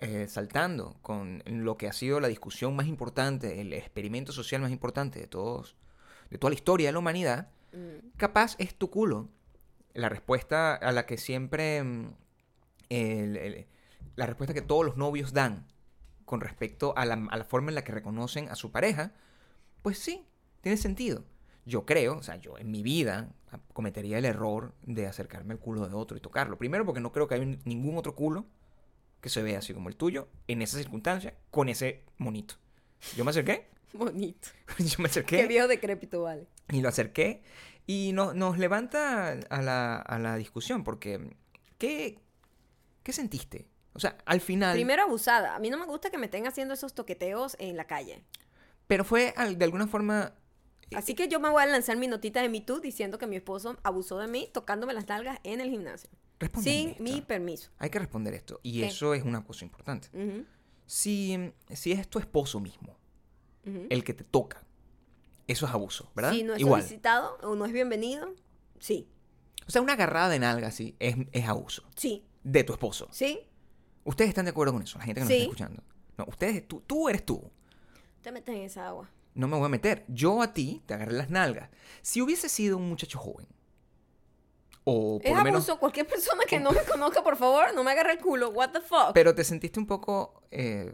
eh, 0.00 0.26
saltando 0.28 0.96
con 1.02 1.42
lo 1.46 1.76
que 1.76 1.88
ha 1.88 1.92
sido 1.92 2.20
la 2.20 2.28
discusión 2.28 2.76
más 2.76 2.86
importante, 2.86 3.60
el 3.60 3.72
experimento 3.72 4.32
social 4.32 4.60
más 4.60 4.70
importante 4.72 5.18
de 5.20 5.26
todos, 5.26 5.76
de 6.30 6.38
toda 6.38 6.50
la 6.50 6.54
historia 6.56 6.88
de 6.88 6.92
la 6.92 6.98
humanidad, 6.98 7.48
Mm. 7.72 8.16
capaz 8.16 8.56
es 8.58 8.74
tu 8.74 8.88
culo. 8.90 9.28
La 9.94 10.08
respuesta 10.08 10.74
a 10.74 10.92
la 10.92 11.04
que 11.06 11.16
siempre. 11.18 11.82
mm, 11.82 12.14
el- 12.88 13.36
el- 13.36 13.66
la 14.16 14.24
respuesta 14.26 14.54
que 14.54 14.62
todos 14.62 14.84
los 14.84 14.96
novios 14.96 15.32
dan 15.34 15.66
con 16.24 16.40
respecto 16.40 16.94
a 16.96 17.04
la, 17.04 17.14
a 17.30 17.36
la 17.36 17.44
forma 17.44 17.70
en 17.70 17.74
la 17.74 17.84
que 17.84 17.92
reconocen 17.92 18.48
a 18.48 18.54
su 18.54 18.70
pareja, 18.72 19.12
pues 19.82 19.98
sí, 19.98 20.24
tiene 20.62 20.76
sentido. 20.78 21.24
Yo 21.66 21.84
creo, 21.86 22.16
o 22.18 22.22
sea, 22.22 22.36
yo 22.36 22.56
en 22.58 22.70
mi 22.70 22.82
vida 22.82 23.28
cometería 23.72 24.18
el 24.18 24.24
error 24.24 24.74
de 24.82 25.06
acercarme 25.06 25.54
al 25.54 25.60
culo 25.60 25.86
de 25.88 25.94
otro 25.94 26.16
y 26.16 26.20
tocarlo. 26.20 26.58
Primero 26.58 26.84
porque 26.84 27.00
no 27.00 27.12
creo 27.12 27.26
que 27.28 27.34
haya 27.36 27.44
ningún 27.64 27.96
otro 27.96 28.14
culo 28.14 28.46
que 29.20 29.28
se 29.28 29.42
vea 29.42 29.58
así 29.58 29.74
como 29.74 29.88
el 29.88 29.96
tuyo 29.96 30.28
en 30.46 30.62
esa 30.62 30.78
circunstancia 30.78 31.34
con 31.50 31.68
ese 31.68 32.04
monito. 32.18 32.54
Yo 33.16 33.24
me 33.24 33.30
acerqué, 33.30 33.68
Bonito. 33.92 34.48
yo 34.78 34.96
me 34.98 35.06
acerqué 35.08 35.38
Qué 35.38 35.46
viejo 35.46 35.66
decrépito, 35.68 36.22
vale. 36.22 36.46
y 36.70 36.80
lo 36.80 36.88
acerqué 36.88 37.42
y 37.86 38.12
no- 38.12 38.34
nos 38.34 38.58
levanta 38.58 39.32
a 39.50 39.62
la, 39.62 39.96
a 39.96 40.18
la 40.18 40.36
discusión 40.36 40.84
porque 40.84 41.36
¿qué, 41.78 42.18
¿qué 43.02 43.12
sentiste? 43.12 43.66
O 43.94 44.00
sea, 44.00 44.16
al 44.26 44.40
final... 44.40 44.74
Primero 44.74 45.02
abusada. 45.02 45.56
A 45.56 45.58
mí 45.58 45.70
no 45.70 45.78
me 45.78 45.86
gusta 45.86 46.10
que 46.10 46.18
me 46.18 46.26
estén 46.26 46.46
haciendo 46.46 46.74
esos 46.74 46.94
toqueteos 46.94 47.56
en 47.58 47.76
la 47.76 47.86
calle. 47.86 48.22
Pero 48.86 49.04
fue 49.04 49.34
de 49.56 49.64
alguna 49.64 49.88
forma... 49.88 50.34
Así 50.94 51.14
que 51.14 51.28
yo 51.28 51.38
me 51.40 51.50
voy 51.50 51.62
a 51.62 51.66
lanzar 51.66 51.96
mi 51.96 52.06
notita 52.08 52.40
de 52.40 52.48
MeToo 52.48 52.80
diciendo 52.80 53.18
que 53.18 53.26
mi 53.26 53.36
esposo 53.36 53.76
abusó 53.82 54.18
de 54.18 54.26
mí 54.26 54.48
tocándome 54.52 54.94
las 54.94 55.06
nalgas 55.08 55.38
en 55.44 55.60
el 55.60 55.70
gimnasio. 55.70 56.08
Respóndeme 56.40 56.76
Sin 56.76 56.88
esto. 56.90 57.02
mi 57.02 57.20
permiso. 57.20 57.70
Hay 57.78 57.90
que 57.90 57.98
responder 57.98 58.32
esto. 58.34 58.60
Y 58.62 58.80
¿Qué? 58.80 58.86
eso 58.86 59.12
es 59.14 59.22
una 59.24 59.44
cosa 59.44 59.64
importante. 59.64 60.08
Si, 60.86 61.52
si 61.74 61.92
es 61.92 62.08
tu 62.08 62.18
esposo 62.18 62.60
mismo 62.60 62.96
el 63.64 64.02
que 64.02 64.14
te 64.14 64.24
toca, 64.24 64.64
eso 65.46 65.66
es 65.66 65.72
abuso, 65.72 66.10
¿verdad? 66.14 66.32
Si 66.32 66.42
no 66.42 66.54
es 66.54 66.60
Igual. 66.60 66.80
solicitado 66.80 67.36
o 67.42 67.54
no 67.54 67.66
es 67.66 67.72
bienvenido, 67.72 68.34
sí. 68.78 69.08
O 69.66 69.70
sea, 69.70 69.82
una 69.82 69.92
agarrada 69.92 70.30
de 70.30 70.38
nalga 70.38 70.68
así 70.68 70.96
es, 70.98 71.16
es 71.32 71.46
abuso. 71.46 71.82
Sí. 71.96 72.24
De 72.44 72.64
tu 72.64 72.72
esposo. 72.72 73.08
Sí. 73.10 73.40
¿Ustedes 74.04 74.30
están 74.30 74.46
de 74.46 74.52
acuerdo 74.52 74.72
con 74.72 74.82
eso? 74.82 74.96
La 74.98 75.04
gente 75.04 75.20
que 75.20 75.24
nos 75.24 75.28
Sí. 75.28 75.34
está 75.34 75.44
escuchando. 75.44 75.82
No, 76.16 76.24
ustedes, 76.28 76.66
tú, 76.66 76.80
tú 76.86 77.10
eres 77.10 77.26
tú. 77.26 77.50
Te 78.22 78.32
metes 78.32 78.54
en 78.56 78.62
esa 78.62 78.88
agua. 78.88 79.10
No 79.38 79.46
me 79.46 79.56
voy 79.56 79.66
a 79.66 79.68
meter. 79.68 80.04
Yo 80.08 80.42
a 80.42 80.52
ti 80.52 80.82
te 80.84 80.94
agarré 80.94 81.12
las 81.12 81.30
nalgas. 81.30 81.70
Si 82.02 82.20
hubiese 82.20 82.48
sido 82.48 82.76
un 82.76 82.88
muchacho 82.88 83.20
joven, 83.20 83.46
o 84.82 85.20
por 85.20 85.26
Es 85.30 85.36
lo 85.36 85.44
menos, 85.44 85.68
abuso. 85.68 85.78
Cualquier 85.78 86.08
persona 86.08 86.42
que 86.44 86.58
no 86.58 86.72
me 86.72 86.82
conozca, 86.82 87.22
por 87.22 87.36
favor, 87.36 87.72
no 87.72 87.84
me 87.84 87.92
agarre 87.92 88.14
el 88.14 88.18
culo. 88.18 88.50
What 88.50 88.70
the 88.70 88.80
fuck. 88.80 89.12
pero 89.14 89.36
te 89.36 89.44
sentiste 89.44 89.78
un 89.78 89.86
poco, 89.86 90.42
eh, 90.50 90.92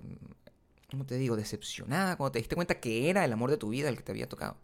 ¿cómo 0.91 1.07
te 1.07 1.17
digo? 1.17 1.37
Decepcionada 1.37 2.17
cuando 2.17 2.33
te 2.33 2.39
diste 2.39 2.55
cuenta 2.55 2.81
que 2.81 3.09
era 3.09 3.25
el 3.25 3.33
amor 3.33 3.51
de 3.51 3.57
tu 3.57 3.71
vida 3.71 3.89
el 3.89 3.97
que 3.97 4.03
te 4.03 4.13
había 4.13 4.29
tocado. 4.29 4.59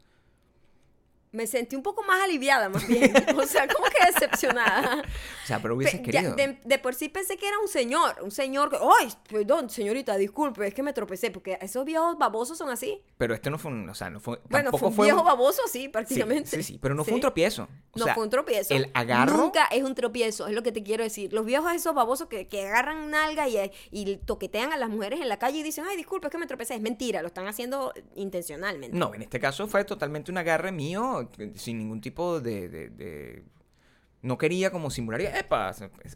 Me 1.32 1.46
sentí 1.46 1.76
un 1.76 1.82
poco 1.82 2.02
más 2.02 2.20
aliviada, 2.22 2.68
más 2.68 2.86
bien. 2.88 3.12
O 3.38 3.46
sea, 3.46 3.68
como 3.68 3.86
que 3.86 4.04
decepcionada. 4.12 5.02
O 5.44 5.46
sea, 5.46 5.60
pero 5.62 5.76
hubieses 5.76 6.00
Pe- 6.00 6.10
ya, 6.10 6.20
querido. 6.22 6.34
de, 6.34 6.58
de 6.64 6.78
por 6.80 6.94
sí 6.94 7.08
pensé 7.08 7.36
que 7.36 7.46
era 7.46 7.58
un 7.60 7.68
señor. 7.68 8.16
Un 8.22 8.30
señor 8.32 8.68
que. 8.70 8.76
¡Ay! 8.76 9.08
Perdón, 9.28 9.70
señorita, 9.70 10.16
disculpe, 10.16 10.66
es 10.66 10.74
que 10.74 10.82
me 10.82 10.92
tropecé. 10.92 11.30
Porque 11.30 11.56
esos 11.60 11.84
viejos 11.84 12.18
babosos 12.18 12.58
son 12.58 12.68
así. 12.70 13.00
Pero 13.16 13.32
este 13.34 13.48
no 13.50 13.58
fue 13.58 13.70
un, 13.70 13.88
o 13.88 13.94
sea, 13.94 14.10
no 14.10 14.18
fue, 14.18 14.40
Bueno, 14.48 14.72
fue 14.72 14.88
un 14.88 14.96
viejo 14.96 15.20
un- 15.20 15.24
baboso, 15.26 15.62
sí, 15.70 15.88
prácticamente. 15.88 16.50
sí, 16.56 16.62
sí, 16.64 16.78
pero 16.82 16.94
no 16.96 17.04
fue 17.04 17.14
un 17.14 17.20
tropiezo. 17.20 17.68
O 17.92 17.98
No 18.00 18.04
sea, 18.06 18.14
fue 18.14 18.24
un 18.24 18.30
tropiezo. 18.30 18.74
El 18.74 18.90
agarro, 18.94 19.36
Nunca 19.36 19.66
es 19.66 19.82
un 19.84 19.94
tropiezo, 19.94 20.46
es 20.48 20.54
lo 20.54 20.62
que 20.64 20.72
te 20.72 20.82
quiero 20.82 21.04
decir. 21.04 21.32
Los 21.32 21.44
viejos 21.46 21.72
esos 21.72 21.94
babosos 21.94 22.26
que, 22.28 22.48
que 22.48 22.66
agarran 22.66 23.08
nalga 23.10 23.48
y, 23.48 23.70
y 23.92 24.16
toquetean 24.16 24.72
a 24.72 24.76
las 24.76 24.88
mujeres 24.90 25.20
en 25.20 25.28
la 25.28 25.38
calle 25.38 25.58
y 25.58 25.62
dicen, 25.62 25.84
ay, 25.88 25.96
disculpe, 25.96 26.26
es 26.26 26.32
que 26.32 26.38
me 26.38 26.46
tropecé. 26.46 26.74
Es 26.74 26.80
mentira, 26.80 27.22
lo 27.22 27.28
están 27.28 27.46
haciendo 27.46 27.92
intencionalmente. 28.16 28.96
no, 28.96 29.14
en 29.14 29.22
este 29.22 29.38
caso 29.40 29.66
fue 29.68 29.84
totalmente 29.84 30.30
un 30.30 30.38
agarre 30.38 30.72
mío, 30.72 31.19
sin 31.54 31.78
ningún 31.78 32.00
tipo 32.00 32.40
de... 32.40 32.68
de- 32.68 32.90
de- 32.90 33.44
No 34.22 34.36
quería 34.36 34.70
como 34.70 34.90
simular, 34.90 35.20
epa, 35.22 35.70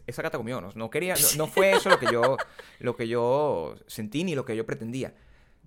esa 0.07 0.21
gata 0.21 0.37
comió, 0.37 0.61
no, 0.61 0.69
no 0.75 0.89
quería, 0.89 1.15
no, 1.15 1.27
no 1.37 1.47
fue 1.47 1.71
eso 1.71 1.89
lo 1.89 1.97
que 1.99 2.05
yo, 2.11 2.37
lo 2.79 2.95
que 2.95 3.07
yo 3.07 3.75
sentí 3.87 4.23
ni 4.23 4.35
lo 4.35 4.45
que 4.45 4.55
yo 4.55 4.65
pretendía. 4.65 5.15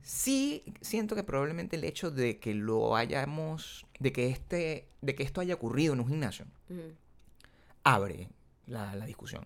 Sí, 0.03 0.63
siento 0.81 1.17
que 1.17 1.25
probablemente 1.25 1.75
el 1.77 1.83
hecho 1.85 2.11
de 2.13 2.39
que 2.39 2.55
lo 2.55 2.95
hayamos, 2.95 3.87
de 3.99 4.13
que 4.13 4.29
este, 4.29 4.89
de 5.03 5.15
que 5.17 5.25
esto 5.25 5.41
haya 5.41 5.55
ocurrido 5.55 5.93
en 5.95 6.01
un 6.01 6.09
gimnasio, 6.09 6.47
Ujú. 6.71 6.95
abre 7.85 8.29
la, 8.67 8.95
la 8.95 9.07
discusión. 9.07 9.45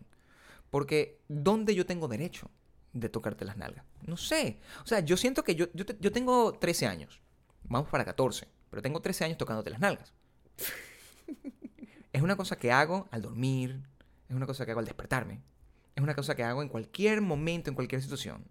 Porque, 0.71 1.19
¿dónde 1.29 1.75
yo 1.75 1.87
tengo 1.87 2.09
derecho 2.09 2.51
de 2.93 3.09
tocarte 3.09 3.45
las 3.45 3.57
nalgas? 3.57 3.85
No 4.07 4.17
sé. 4.17 4.59
O 4.85 4.87
sea, 4.87 5.01
yo 5.01 5.17
siento 5.17 5.43
que 5.45 5.55
yo, 5.55 5.67
yo, 5.75 5.85
te- 5.87 5.97
yo 6.01 6.13
tengo 6.13 6.53
13 6.53 6.87
años. 6.87 7.21
Vamos 7.65 7.89
para 7.89 8.05
14. 8.05 8.47
Pero 8.73 8.81
tengo 8.81 9.01
13 9.03 9.27
años 9.27 9.37
tocándote 9.37 9.69
las 9.69 9.81
nalgas. 9.81 10.15
es 12.11 12.23
una 12.23 12.37
cosa 12.37 12.57
que 12.57 12.73
hago 12.73 13.07
al 13.11 13.21
dormir. 13.21 13.83
Es 14.31 14.35
una 14.35 14.47
cosa 14.47 14.65
que 14.65 14.71
hago 14.71 14.81
al 14.81 14.87
despertarme. 14.87 15.43
Es 15.95 16.03
una 16.03 16.15
cosa 16.15 16.35
que 16.35 16.43
hago 16.43 16.63
en 16.63 16.71
cualquier 16.71 17.21
momento, 17.21 17.69
en 17.69 17.75
cualquier 17.75 18.01
situación. 18.01 18.47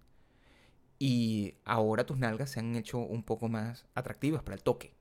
Y 1.00 1.56
ahora 1.66 2.06
tus 2.06 2.20
nalgas 2.20 2.52
se 2.52 2.60
han 2.60 2.76
hecho 2.76 3.00
un 3.00 3.24
poco 3.24 3.50
más 3.50 3.88
atractivas 3.96 4.44
para 4.44 4.54
el 4.56 4.62
toque, 4.62 4.94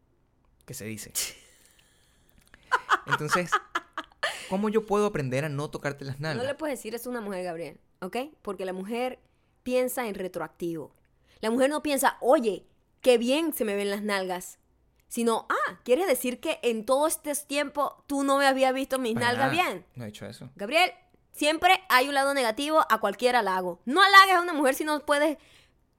que 0.65 0.73
se 0.73 0.87
dice. 0.87 1.13
Entonces, 3.07 3.51
¿cómo 4.49 4.71
yo 4.71 4.87
puedo 4.87 5.05
aprender 5.05 5.45
a 5.45 5.51
no 5.51 5.69
tocarte 5.69 6.07
las 6.07 6.19
No 6.19 6.29
nalgas? 6.29 6.47
le 6.47 6.55
puedes 6.55 6.79
decir 6.79 6.95
eso 6.95 7.11
a 7.11 7.13
una 7.13 7.21
mujer, 7.21 7.45
Gabriel, 7.45 7.79
¿ok? 8.01 8.17
Porque 8.41 8.65
la 8.65 8.73
mujer 8.73 9.19
piensa 9.63 10.09
en 10.09 10.15
retroactivo. 10.15 10.95
La 11.43 11.51
mujer 11.51 11.69
no 11.69 11.83
piensa, 11.83 12.17
oye, 12.23 12.65
qué 13.03 13.19
bien 13.19 13.53
se 13.53 13.67
me 13.67 13.77
ven 13.77 13.91
las 13.91 14.03
nalgas. 14.03 14.60
Sino, 15.11 15.47
ah, 15.51 15.81
¿quieres 15.83 16.07
decir 16.07 16.39
que 16.39 16.61
en 16.63 16.87
todo 16.87 17.09
este 17.09 17.35
tiempo 17.35 18.05
tú 18.07 18.23
no 18.23 18.39
me 18.39 18.47
habías 18.47 18.73
visto 18.73 18.97
mis 19.01 19.15
Para 19.15 19.27
nalgas 19.27 19.53
nada. 19.53 19.69
bien? 19.71 19.87
No 19.97 20.05
he 20.05 20.07
dicho 20.07 20.25
eso. 20.25 20.49
Gabriel, 20.55 20.93
siempre 21.33 21.81
hay 21.89 22.07
un 22.09 22.15
lado 22.15 22.33
negativo 22.33 22.81
a 22.89 23.01
cualquier 23.01 23.35
halago. 23.35 23.81
No 23.87 24.01
halagues 24.03 24.37
a 24.37 24.41
una 24.41 24.53
mujer 24.53 24.77
si 24.77 24.85
no 24.85 25.01
puedes, 25.05 25.37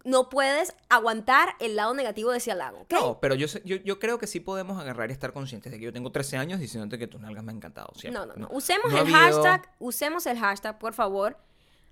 no 0.06 0.30
puedes 0.30 0.74
aguantar 0.88 1.56
el 1.60 1.76
lado 1.76 1.94
negativo 1.94 2.32
de 2.32 2.38
ese 2.38 2.54
halago, 2.54 2.80
¿ok? 2.84 2.94
No, 2.94 3.20
pero 3.20 3.36
yo, 3.36 3.48
yo, 3.66 3.76
yo 3.76 4.00
creo 4.00 4.18
que 4.18 4.28
sí 4.28 4.40
podemos 4.40 4.80
agarrar 4.80 5.10
y 5.10 5.14
estar 5.14 5.34
conscientes 5.34 5.74
de 5.74 5.78
que 5.78 5.84
yo 5.84 5.92
tengo 5.92 6.14
13 6.14 6.38
años 6.38 6.62
diciéndote 6.62 6.98
que 6.98 7.08
tus 7.08 7.20
nalgas 7.20 7.44
me 7.44 7.52
han 7.52 7.58
encantado. 7.58 7.92
siempre. 7.98 8.18
No, 8.18 8.26
no, 8.26 8.36
no. 8.36 8.48
Usemos 8.52 8.94
no 8.94 8.98
el 8.98 9.02
habido 9.02 9.18
hashtag, 9.20 9.70
usemos 9.80 10.26
el 10.26 10.40
hashtag, 10.40 10.80
por 10.80 10.94
favor, 10.94 11.38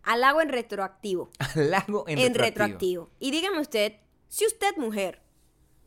halago 0.03 0.39
en 0.39 0.47
retroactivo. 0.47 1.31
Halago 1.53 2.05
en, 2.07 2.17
en, 2.17 2.33
retroactivo. 2.33 2.45
retroactivo. 2.45 3.09
Y 3.19 3.31
dígame 3.31 3.59
usted, 3.59 3.97
si 4.29 4.45
usted, 4.45 4.77
mujer, 4.77 5.21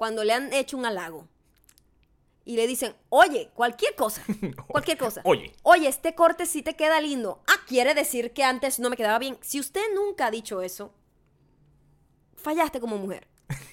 cuando 0.02 0.25
le 0.25 0.32
han 0.32 0.52
hecho 0.52 0.76
un 0.76 0.85
halago 0.85 1.28
y 2.44 2.56
le 2.56 2.66
dicen, 2.66 2.92
oye, 3.09 3.50
cualquier 3.54 3.94
cosa, 3.94 4.21
cualquier 4.66 4.99
cosa. 4.99 5.21
Oye. 5.25 5.52
Oye, 5.62 5.87
este 5.87 6.16
corte 6.16 6.44
sí 6.44 6.61
te 6.61 6.75
queda 6.75 7.00
lindo. 7.00 7.40
Ah, 7.47 7.61
quiere 7.68 7.94
decir 7.94 8.32
que 8.32 8.42
antes 8.42 8.80
no 8.80 8.90
me 8.90 8.97
quedaba 8.97 9.21
bien. 9.21 9.38
Si 9.42 9.61
usted 9.61 9.80
nunca 9.94 10.26
ha 10.26 10.30
dicho 10.32 10.61
eso, 10.61 10.92
fallaste 12.35 12.80
como 12.80 12.97
mujer. 12.99 13.28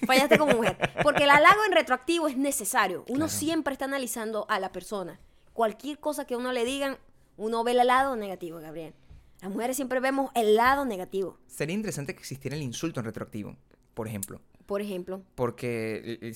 Fallaste 0.06 0.38
como 0.38 0.54
mujer. 0.54 0.78
Porque 1.02 1.24
el 1.24 1.30
halago 1.30 1.64
en 1.66 1.72
retroactivo 1.72 2.28
es 2.28 2.36
necesario. 2.36 3.00
Uno 3.08 3.26
Claro. 3.26 3.28
siempre 3.32 3.72
está 3.72 3.86
analizando 3.86 4.46
a 4.48 4.60
la 4.60 4.70
persona. 4.70 5.18
Cualquier 5.52 5.98
cosa 5.98 6.26
que 6.28 6.36
uno 6.36 6.52
le 6.52 6.64
digan, 6.64 6.96
uno 7.38 7.64
ve 7.64 7.72
el 7.72 7.84
lado 7.84 8.14
negativo, 8.14 8.60
Gabriel. 8.60 8.94
Las 9.42 9.50
mujeres 9.50 9.74
siempre 9.74 9.98
vemos 9.98 10.30
el 10.36 10.54
lado 10.54 10.84
negativo. 10.84 11.38
Sería 11.48 11.74
interesante 11.74 12.14
que 12.14 12.20
existiera 12.20 12.56
el 12.56 12.62
insulto 12.62 13.00
en 13.00 13.06
retroactivo, 13.06 13.56
por 13.94 14.06
ejemplo. 14.06 14.40
Por 14.70 14.80
ejemplo. 14.80 15.20
Porque 15.34 16.32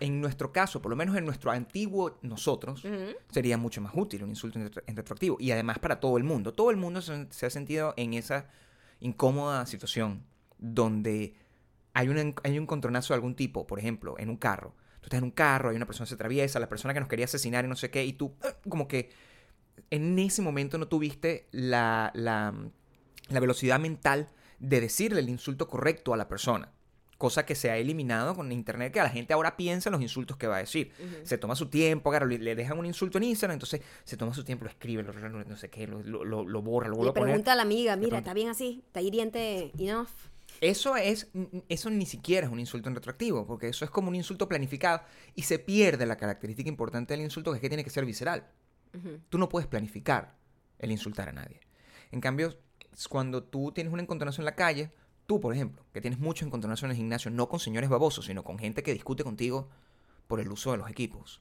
en 0.00 0.20
nuestro 0.22 0.50
caso, 0.50 0.80
por 0.80 0.88
lo 0.88 0.96
menos 0.96 1.14
en 1.14 1.26
nuestro 1.26 1.50
antiguo 1.50 2.16
nosotros, 2.22 2.82
sería 3.30 3.58
mucho 3.58 3.82
más 3.82 3.92
útil 3.94 4.24
un 4.24 4.30
insulto 4.30 4.58
en 4.58 4.70
retro- 4.70 4.82
en 4.86 4.96
retroactivo. 4.96 5.36
Y 5.38 5.50
además 5.50 5.78
para 5.78 6.00
todo 6.00 6.16
el 6.16 6.24
mundo. 6.24 6.54
Todo 6.54 6.70
el 6.70 6.78
mundo 6.78 7.02
se, 7.02 7.26
se 7.30 7.44
ha 7.44 7.50
sentido 7.50 7.92
en 7.98 8.14
esa 8.14 8.46
incómoda 9.00 9.66
situación 9.66 10.22
donde 10.56 11.34
hay 11.92 12.08
un, 12.08 12.34
hay 12.42 12.58
un 12.58 12.64
contronazo 12.64 13.12
de 13.12 13.16
algún 13.16 13.34
tipo, 13.34 13.66
por 13.66 13.78
ejemplo, 13.78 14.14
en 14.16 14.30
un 14.30 14.38
carro. 14.38 14.74
Tú 15.00 15.08
estás 15.08 15.18
en 15.18 15.24
un 15.24 15.30
carro, 15.32 15.68
hay 15.68 15.76
una 15.76 15.84
persona 15.84 16.06
que 16.06 16.08
se 16.08 16.14
atraviesa, 16.14 16.58
la 16.58 16.70
persona 16.70 16.94
que 16.94 17.00
nos 17.00 17.10
quería 17.10 17.26
asesinar 17.26 17.66
y 17.66 17.68
no 17.68 17.76
sé 17.76 17.90
qué, 17.90 18.06
y 18.06 18.14
tú 18.14 18.36
eh, 18.42 18.54
como 18.70 18.88
que 18.88 19.10
en 19.90 20.18
ese 20.18 20.40
momento 20.40 20.78
no 20.78 20.88
tuviste 20.88 21.46
la, 21.50 22.10
la, 22.14 22.54
la 23.28 23.40
velocidad 23.40 23.78
mental 23.78 24.28
de 24.60 24.80
decirle 24.80 25.20
el 25.20 25.28
insulto 25.28 25.68
correcto 25.68 26.14
a 26.14 26.16
la 26.16 26.26
persona. 26.26 26.72
Cosa 27.18 27.46
que 27.46 27.54
se 27.54 27.70
ha 27.70 27.78
eliminado 27.78 28.34
con 28.34 28.52
internet, 28.52 28.92
que 28.92 28.98
la 29.00 29.08
gente 29.08 29.32
ahora 29.32 29.56
piensa 29.56 29.88
en 29.88 29.92
los 29.94 30.02
insultos 30.02 30.36
que 30.36 30.46
va 30.46 30.56
a 30.56 30.58
decir. 30.58 30.92
Se 31.22 31.38
toma 31.38 31.56
su 31.56 31.66
tiempo, 31.70 32.10
agarra, 32.10 32.26
le, 32.26 32.38
le 32.38 32.54
dejan 32.54 32.78
un 32.78 32.84
insulto 32.84 33.16
en 33.18 33.24
Instagram, 33.24 33.54
entonces 33.54 33.80
se 34.04 34.16
toma 34.18 34.34
su 34.34 34.44
tiempo, 34.44 34.64
lo 34.64 34.70
escribe, 34.70 35.02
lo, 35.02 35.12
lo- 35.14 35.44
no 35.44 35.56
sé 35.56 35.70
qué, 35.70 35.86
lo, 35.86 36.02
lo- 36.02 36.24
lo- 36.44 36.62
borra, 36.62 36.88
lo 36.88 36.96
vuelve 36.96 37.10
a 37.10 37.14
poner. 37.14 37.28
pregunta 37.28 37.52
a 37.52 37.56
la 37.56 37.62
amiga, 37.62 37.96
mira. 37.96 38.18
¿está 38.18 38.34
bien 38.34 38.48
así? 38.50 38.82
¿Está 38.86 39.00
hiriente 39.00 39.72
enough? 39.78 40.08
Eso 40.60 40.96
es, 40.96 41.28
eso 41.68 41.90
ni 41.90 42.06
siquiera 42.06 42.46
es 42.46 42.52
un 42.52 42.60
insulto 42.60 42.88
en 42.88 42.94
retroactivo, 42.94 43.46
porque 43.46 43.68
eso 43.68 43.84
es 43.84 43.90
como 43.90 44.08
un 44.08 44.14
insulto 44.14 44.48
planificado 44.48 45.02
y 45.34 45.42
se 45.42 45.58
pierde 45.58 46.04
la 46.06 46.16
característica 46.16 46.68
importante 46.68 47.14
del 47.14 47.22
insulto, 47.24 47.50
que 47.52 47.56
es 47.56 47.60
que 47.62 47.68
tiene 47.68 47.84
que 47.84 47.90
ser 47.90 48.04
visceral. 48.04 48.46
Tú 49.28 49.36
no 49.38 49.48
puedes 49.48 49.66
planificar 49.66 50.34
el 50.78 50.90
insultar 50.90 51.28
a 51.28 51.32
nadie. 51.32 51.60
En 52.10 52.20
cambio, 52.20 52.56
cuando 53.10 53.42
tú 53.42 53.72
tienes 53.72 53.92
un 53.92 54.00
encontronazo 54.00 54.40
en 54.40 54.46
la 54.46 54.54
calle, 54.54 54.90
tú, 55.26 55.40
por 55.40 55.54
ejemplo, 55.54 55.84
que 55.92 56.00
tienes 56.00 56.18
mucho 56.18 56.44
encontronazo 56.44 56.86
en 56.86 56.90
el 56.92 56.96
gimnasio, 56.96 57.30
no 57.30 57.48
con 57.48 57.60
señores 57.60 57.88
babosos, 57.90 58.26
sino 58.26 58.44
con 58.44 58.58
gente 58.58 58.82
que 58.82 58.92
discute 58.92 59.24
contigo 59.24 59.68
por 60.26 60.40
el 60.40 60.50
uso 60.50 60.72
de 60.72 60.78
los 60.78 60.90
equipos. 60.90 61.40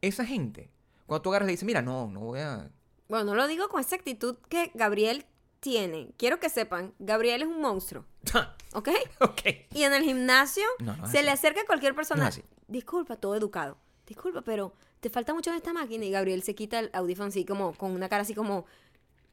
Esa 0.00 0.24
gente, 0.24 0.70
cuando 1.06 1.22
tú 1.22 1.30
agarras 1.30 1.46
le 1.46 1.52
dices, 1.52 1.64
mira, 1.66 1.82
no, 1.82 2.08
no 2.08 2.20
voy 2.20 2.40
a... 2.40 2.70
Bueno, 3.08 3.24
no 3.26 3.34
lo 3.34 3.46
digo 3.46 3.68
con 3.68 3.80
esa 3.80 3.96
actitud 3.96 4.36
que 4.48 4.70
Gabriel 4.74 5.26
tiene. 5.60 6.12
Quiero 6.18 6.40
que 6.40 6.48
sepan, 6.50 6.94
Gabriel 6.98 7.42
es 7.42 7.48
un 7.48 7.60
monstruo, 7.60 8.04
¿ok? 8.74 8.88
ok. 9.20 9.40
Y 9.72 9.82
en 9.84 9.94
el 9.94 10.02
gimnasio 10.02 10.64
No, 10.78 10.94
se 11.06 11.18
así. 11.18 11.22
le 11.24 11.30
acerca 11.30 11.62
a 11.62 11.66
cualquier 11.66 11.94
persona. 11.94 12.28
No. 12.30 12.42
Disculpa, 12.68 13.16
todo 13.16 13.34
educado. 13.34 13.78
Disculpa, 14.06 14.42
pero 14.42 14.74
te 15.00 15.08
falta 15.10 15.32
mucho 15.32 15.50
en 15.50 15.56
esta 15.56 15.72
máquina. 15.72 16.04
Y 16.04 16.10
Gabriel 16.10 16.42
se 16.42 16.54
quita 16.54 16.78
el 16.80 16.90
audífono 16.92 17.28
así 17.28 17.44
como, 17.46 17.72
con 17.74 17.92
una 17.92 18.08
cara 18.08 18.22
así 18.22 18.34
como, 18.34 18.66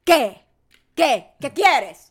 ¿qué? 0.06 0.42
¿Qué? 0.96 1.32
¿Qué 1.40 1.52
quieres? 1.52 2.11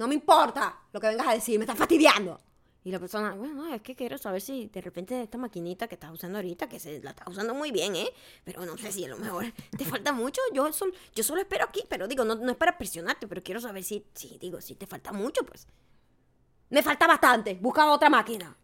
No 0.00 0.08
me 0.08 0.14
importa 0.14 0.80
lo 0.94 0.98
que 0.98 1.08
vengas 1.08 1.28
a 1.28 1.34
decir, 1.34 1.58
me 1.58 1.64
estás 1.66 1.76
fastidiando. 1.76 2.40
Y 2.84 2.90
la 2.90 2.98
persona, 2.98 3.34
bueno, 3.34 3.66
es 3.74 3.82
que 3.82 3.94
quiero 3.94 4.16
saber 4.16 4.40
si 4.40 4.68
de 4.68 4.80
repente 4.80 5.20
esta 5.20 5.36
maquinita 5.36 5.88
que 5.88 5.96
estás 5.96 6.10
usando 6.10 6.38
ahorita, 6.38 6.70
que 6.70 6.80
se 6.80 7.02
la 7.02 7.10
estás 7.10 7.28
usando 7.28 7.54
muy 7.54 7.70
bien, 7.70 7.94
¿eh? 7.94 8.10
Pero 8.42 8.64
no 8.64 8.78
sé 8.78 8.92
si 8.92 9.04
a 9.04 9.08
lo 9.08 9.18
mejor 9.18 9.52
te 9.76 9.84
falta 9.84 10.12
mucho. 10.12 10.40
Yo 10.54 10.72
solo, 10.72 10.94
yo 11.14 11.22
solo 11.22 11.42
espero 11.42 11.66
aquí, 11.66 11.84
pero 11.86 12.08
digo, 12.08 12.24
no, 12.24 12.34
no 12.34 12.50
es 12.50 12.56
para 12.56 12.78
presionarte, 12.78 13.28
pero 13.28 13.42
quiero 13.42 13.60
saber 13.60 13.84
si, 13.84 14.06
si, 14.14 14.38
digo, 14.38 14.58
si 14.62 14.74
te 14.74 14.86
falta 14.86 15.12
mucho, 15.12 15.44
pues. 15.44 15.68
Me 16.70 16.82
falta 16.82 17.06
bastante, 17.06 17.58
busca 17.60 17.92
otra 17.92 18.08
máquina. 18.08 18.56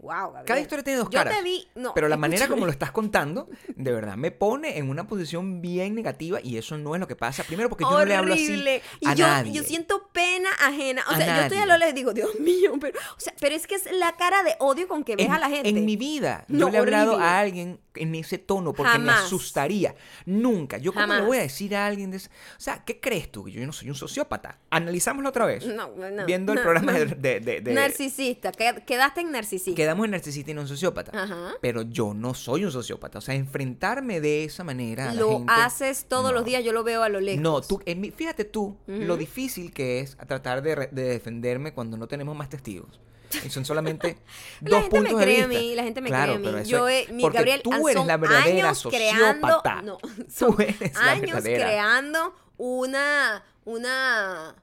Wow, 0.00 0.26
Gabriel. 0.32 0.44
Cada 0.46 0.60
historia 0.60 0.84
tiene 0.84 0.98
dos 1.00 1.08
Yo 1.10 1.18
caras. 1.18 1.36
te 1.36 1.42
vi, 1.42 1.66
no. 1.74 1.92
pero 1.92 2.06
la 2.08 2.16
manera 2.16 2.46
como 2.46 2.64
lo 2.66 2.70
estás 2.70 2.92
contando, 2.92 3.48
de 3.74 3.90
verdad, 3.92 4.16
me 4.16 4.30
pone 4.30 4.78
en 4.78 4.88
una 4.90 5.08
posición 5.08 5.60
bien 5.60 5.94
negativa 5.96 6.38
y 6.40 6.56
eso 6.56 6.78
no 6.78 6.94
es 6.94 7.00
lo 7.00 7.08
que 7.08 7.16
pasa. 7.16 7.42
Primero 7.42 7.68
porque 7.68 7.82
yo 7.84 7.90
no 7.90 8.04
le 8.04 8.14
hablo 8.14 8.34
así 8.34 8.46
Horrible. 8.46 8.82
a 9.04 9.12
y 9.12 9.16
yo, 9.16 9.26
nadie. 9.26 9.52
yo 9.52 9.62
siento 9.64 10.08
pena 10.12 10.50
ajena. 10.60 11.02
O 11.08 11.12
A 11.12 11.16
sea, 11.16 11.36
yo 11.36 11.42
estoy 11.42 11.58
a 11.58 11.66
lo 11.66 11.76
le 11.78 11.92
digo, 11.92 12.12
Dios 12.14 12.38
mío, 12.38 12.74
pero, 12.80 12.96
o 13.16 13.20
sea, 13.20 13.34
pero 13.40 13.56
es 13.56 13.66
que 13.66 13.74
es 13.74 13.90
la 13.92 14.12
cara 14.12 14.44
de 14.44 14.54
odio 14.60 14.86
con 14.86 15.02
que 15.02 15.16
ves 15.16 15.26
en, 15.26 15.32
a 15.32 15.38
la 15.40 15.48
gente. 15.50 15.68
en 15.68 15.84
mi 15.84 15.96
vida, 15.96 16.44
No, 16.46 16.66
yo 16.66 16.68
le 16.70 16.76
he 16.76 16.80
hablado 16.80 17.10
horrible. 17.14 17.26
a 17.26 17.38
alguien 17.40 17.80
en 17.98 18.14
ese 18.14 18.38
tono 18.38 18.72
porque 18.72 18.98
me 18.98 19.12
asustaría. 19.12 19.94
Nunca. 20.26 20.78
Yo, 20.78 20.92
¿cómo 20.92 21.12
le 21.14 21.22
voy 21.22 21.38
a 21.38 21.42
decir 21.42 21.74
a 21.76 21.86
alguien 21.86 22.10
de 22.10 22.18
O 22.18 22.20
sea, 22.58 22.84
¿qué 22.84 23.00
crees 23.00 23.30
tú? 23.30 23.48
Yo 23.48 23.64
no 23.66 23.72
soy 23.72 23.88
un 23.88 23.94
sociópata. 23.94 24.58
Analizámoslo 24.70 25.28
otra 25.28 25.46
vez. 25.46 25.66
No, 25.66 25.90
no, 25.96 26.26
Viendo 26.26 26.52
el 26.52 26.60
programa 26.60 26.92
no. 26.92 26.98
de. 26.98 27.40
de- 27.40 27.60
Narcisista, 27.72 28.52
qued- 28.52 28.84
quedaste 28.84 29.20
en 29.20 29.30
narcisista. 29.32 29.76
Quedamos 29.76 30.04
en 30.04 30.10
narcisista 30.12 30.50
y 30.50 30.54
no 30.54 30.62
en 30.62 30.68
sociópata. 30.68 31.12
Ajá. 31.14 31.52
Pero 31.60 31.82
yo 31.82 32.14
no 32.14 32.34
soy 32.34 32.64
un 32.64 32.72
sociópata. 32.72 33.18
O 33.18 33.20
sea, 33.20 33.34
enfrentarme 33.34 34.20
de 34.20 34.44
esa 34.44 34.64
manera. 34.64 35.10
a 35.10 35.14
la 35.14 35.20
Lo 35.20 35.30
gente, 35.38 35.52
haces 35.56 36.06
todos 36.08 36.32
los 36.32 36.44
días, 36.44 36.64
yo 36.64 36.72
lo 36.72 36.84
veo 36.84 37.02
a 37.02 37.08
lo 37.08 37.20
lejos. 37.20 37.40
No, 37.40 37.60
tú, 37.60 37.80
en 37.86 38.00
mi- 38.00 38.10
fíjate 38.10 38.44
tú 38.44 38.76
lo 38.86 39.16
difícil 39.16 39.72
que 39.72 40.00
es 40.00 40.16
tratar 40.26 40.62
de 40.62 40.86
defenderme 40.88 41.72
cuando 41.72 41.96
no 41.96 42.06
tenemos 42.08 42.36
más 42.36 42.48
testigos. 42.48 43.00
Y 43.44 43.50
son 43.50 43.64
solamente 43.64 44.18
La 44.62 44.70
dos 44.70 44.80
gente 44.82 45.00
me 45.00 45.08
puntos 45.10 45.18
de 45.18 45.24
cree 45.24 45.42
a 45.42 45.48
mí, 45.48 45.74
la 45.74 45.82
gente 45.82 46.00
me 46.00 46.08
Claro, 46.08 46.34
cree 46.40 46.48
a 46.48 46.62
mí. 46.62 46.64
Yo 46.68 46.88
es- 46.88 47.08
he- 47.08 47.12
mi 47.12 47.22
porque 47.22 47.38
Gabriel, 47.38 47.62
tú 47.62 47.70
ah, 47.72 47.90
eres 47.90 48.06
la 48.06 48.16
verdadera 48.16 48.68
años 48.68 48.82
creando, 48.88 49.46
sociópata. 49.48 49.82
no, 49.82 49.96
Tú 49.98 50.24
son 50.30 50.60
eres 50.62 50.94
la 50.94 51.00
años 51.10 51.22
verdadera. 51.32 51.66
creando 51.66 52.34
una, 52.56 53.44
una, 53.64 54.54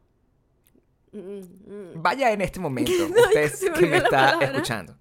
mm, 1.11 1.17
mm, 1.19 2.01
Vaya 2.01 2.31
en 2.31 2.41
este 2.41 2.59
momento, 2.59 2.91
No, 3.09 3.21
usted 3.23 3.53
me 3.71 3.73
que 3.73 3.85
me 3.85 3.99
la 3.99 4.05
está 4.05 4.39
escuchando, 4.41 4.97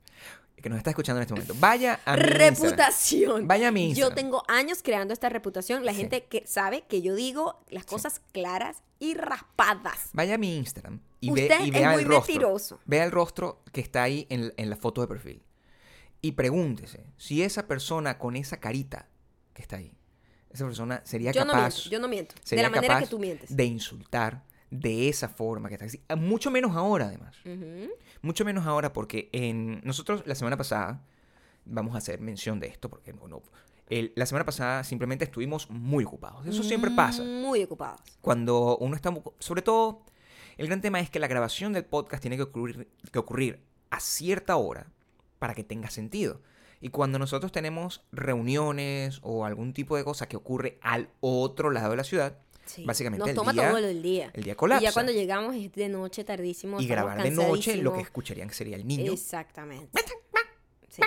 que 0.63 0.69
nos 0.71 0.79
está 0.79 0.91
escuchando 0.91 1.19
en 1.19 1.23
este 1.23 1.35
momento, 1.35 1.55
vaya 1.59 2.01
a 2.05 2.17
mi 2.17 2.23
Instagram. 2.23 2.39
reputación. 2.55 3.47
Vaya 3.49 3.69
a 3.69 3.71
mi 3.71 3.83
Yo 3.83 3.89
Instagram. 4.07 4.15
tengo 4.15 4.43
años 4.49 4.81
creando 4.83 5.13
esta 5.13 5.29
reputación. 5.29 5.85
La 5.85 5.93
Sí. 5.93 5.99
gente 5.99 6.25
que 6.25 6.47
sabe 6.47 6.83
que 6.89 7.03
yo 7.03 7.15
digo 7.15 7.61
las 7.69 7.85
cosas 7.85 8.21
claras 8.33 8.83
y 8.99 9.15
raspadas. 9.15 10.09
Vaya 10.15 10.37
a 10.37 10.39
mi 10.39 10.57
Instagram 10.57 11.01
y, 11.27 11.31
ve, 11.31 11.43
Usted 11.43 11.61
y 11.65 11.69
es 11.69 11.75
vea 11.75 11.91
muy 11.93 12.03
el 12.03 12.09
rostro. 12.09 12.33
mentiroso. 12.33 12.81
Vea 12.87 13.05
el 13.05 13.11
rostro 13.13 13.63
que 13.73 13.81
está 13.81 14.03
ahí 14.03 14.27
en, 14.31 14.53
en 14.57 14.71
la 14.71 14.77
foto 14.77 15.01
de 15.01 15.07
perfil. 15.09 15.43
Y 16.21 16.33
pregúntese 16.33 17.05
si 17.17 17.43
esa 17.43 17.67
persona 17.67 18.19
con 18.19 18.37
esa 18.37 18.59
carita 18.59 19.09
que 19.53 19.63
está 19.63 19.77
ahí, 19.77 19.93
esa 20.51 20.65
persona 20.65 21.03
sería 21.05 21.33
Yo 21.33 21.45
no 21.45 21.53
capaz, 21.53 21.75
miento, 21.77 21.91
yo 21.91 21.99
no 22.01 22.09
miento. 22.09 22.35
De 22.51 22.63
la 22.63 22.71
manera 22.71 22.99
que 23.01 23.07
tú 23.07 23.19
mientes. 23.19 23.55
de 23.55 23.65
insultar 23.65 24.45
de 24.71 25.09
esa 25.09 25.29
forma 25.29 25.69
que 25.69 25.75
está 25.75 25.85
así. 25.87 26.01
Mucho 26.17 26.51
menos 26.51 26.75
ahora, 26.77 27.07
además. 27.07 27.37
Mucho 28.23 28.45
menos 28.45 28.67
ahora 28.67 28.93
porque 28.93 29.29
en 29.33 29.81
nosotros 29.85 30.23
la 30.27 30.35
semana 30.35 30.57
pasada, 30.57 31.05
vamos 31.65 31.95
a 31.95 31.99
hacer 31.99 32.21
mención 32.21 32.59
de 32.61 32.69
esto 32.69 32.89
porque 32.89 33.13
no, 33.13 33.29
no, 33.29 33.43
el- 33.89 34.13
la 34.17 34.27
semana 34.27 34.45
pasada 34.47 34.83
simplemente 34.85 35.25
estuvimos 35.25 35.69
muy 35.71 36.05
ocupados. 36.05 36.47
Eso 36.47 36.63
siempre 36.63 36.91
pasa. 36.91 37.23
Muy 37.23 37.63
ocupados. 37.63 38.01
Cuando 38.21 38.77
uno 38.79 38.97
está, 38.97 39.13
sobre 39.39 39.61
todo, 39.63 40.03
el 40.57 40.67
gran 40.67 40.81
tema 40.81 41.01
es 41.01 41.11
que 41.11 41.19
la 41.19 41.27
grabación 41.27 41.73
del 41.73 41.85
podcast 41.85 42.21
tiene 42.23 42.37
que 42.37 42.43
ocurrir, 42.45 42.89
que 43.13 43.19
ocurrir 43.19 43.61
a 43.91 44.01
cierta 44.01 44.57
hora 44.57 44.87
para 45.39 45.55
que 45.55 45.65
tenga 45.65 45.91
sentido. 45.91 46.41
Y 46.81 46.89
cuando 46.91 47.19
nosotros 47.19 47.51
tenemos 47.53 48.03
reuniones 48.13 49.21
o 49.23 49.45
algún 49.45 49.73
tipo 49.73 49.97
de 49.97 50.05
cosa 50.05 50.29
que 50.29 50.37
ocurre 50.37 50.79
al 50.83 51.09
otro 51.21 51.71
lado 51.71 51.91
de 51.91 51.97
la 51.97 52.05
ciudad, 52.05 52.39
Sí. 52.67 52.83
Básicamente 52.83 53.21
Nos 53.21 53.29
el 53.29 53.35
toma 53.37 53.53
día, 53.53 53.69
todo 53.69 53.77
el 53.77 54.03
día. 54.03 54.31
el 54.33 54.43
día 54.45 54.55
Y 54.55 54.57
colapsa. 54.57 54.83
ya 54.83 54.93
cuando 54.95 55.13
llegamos 55.13 55.55
es 55.55 55.71
de 55.73 55.91
noche, 55.91 56.25
tardísimo. 56.25 56.81
y 56.81 56.87
grabar 56.87 57.23
de 57.23 57.31
noche 57.31 57.77
lo 57.77 57.93
que 57.93 58.01
escucharían 58.01 58.49
que 58.49 58.55
sería 58.55 58.77
el 58.77 58.87
niño. 58.87 59.13
Exactamente. 59.13 59.91
Sí. 60.89 61.03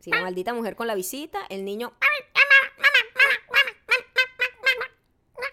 Sí, 0.00 0.10
la 0.10 0.22
maldita 0.22 0.52
mujer 0.54 0.74
con 0.74 0.88
la 0.88 0.96
visita, 0.96 1.38
el 1.50 1.64
niño. 1.64 1.92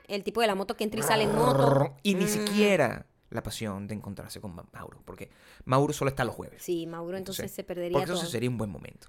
El 0.08 0.24
tipo 0.24 0.42
de 0.42 0.48
la 0.48 0.56
moto 0.56 0.76
que 0.76 0.84
entra 0.84 1.00
y 1.00 1.04
sale 1.04 1.24
en 1.24 1.36
moto. 1.36 1.96
Y 2.04 2.16
ni 2.16 2.26
Mm. 2.26 2.28
siquiera 2.28 3.06
la 3.30 3.42
pasión 3.42 3.88
de 3.88 3.96
encontrarse 3.96 4.40
con 4.42 4.54
Ma- 4.54 4.66
Mauro, 4.74 5.02
porque 5.06 5.30
Mauro 5.66 5.92
solo 5.94 6.10
está 6.10 6.24
los 6.24 6.36
jueves. 6.36 6.62
Sí, 6.62 6.86
Mauro 6.86 7.18
entonces, 7.18 7.40
Entonces, 7.46 7.56
se 7.56 7.64
perdería 7.64 7.94
Porque 7.94 8.08
todo. 8.12 8.18
eso 8.22 8.28
sería 8.30 8.50
un 8.50 8.58
buen 8.58 8.70
momento. 8.70 9.08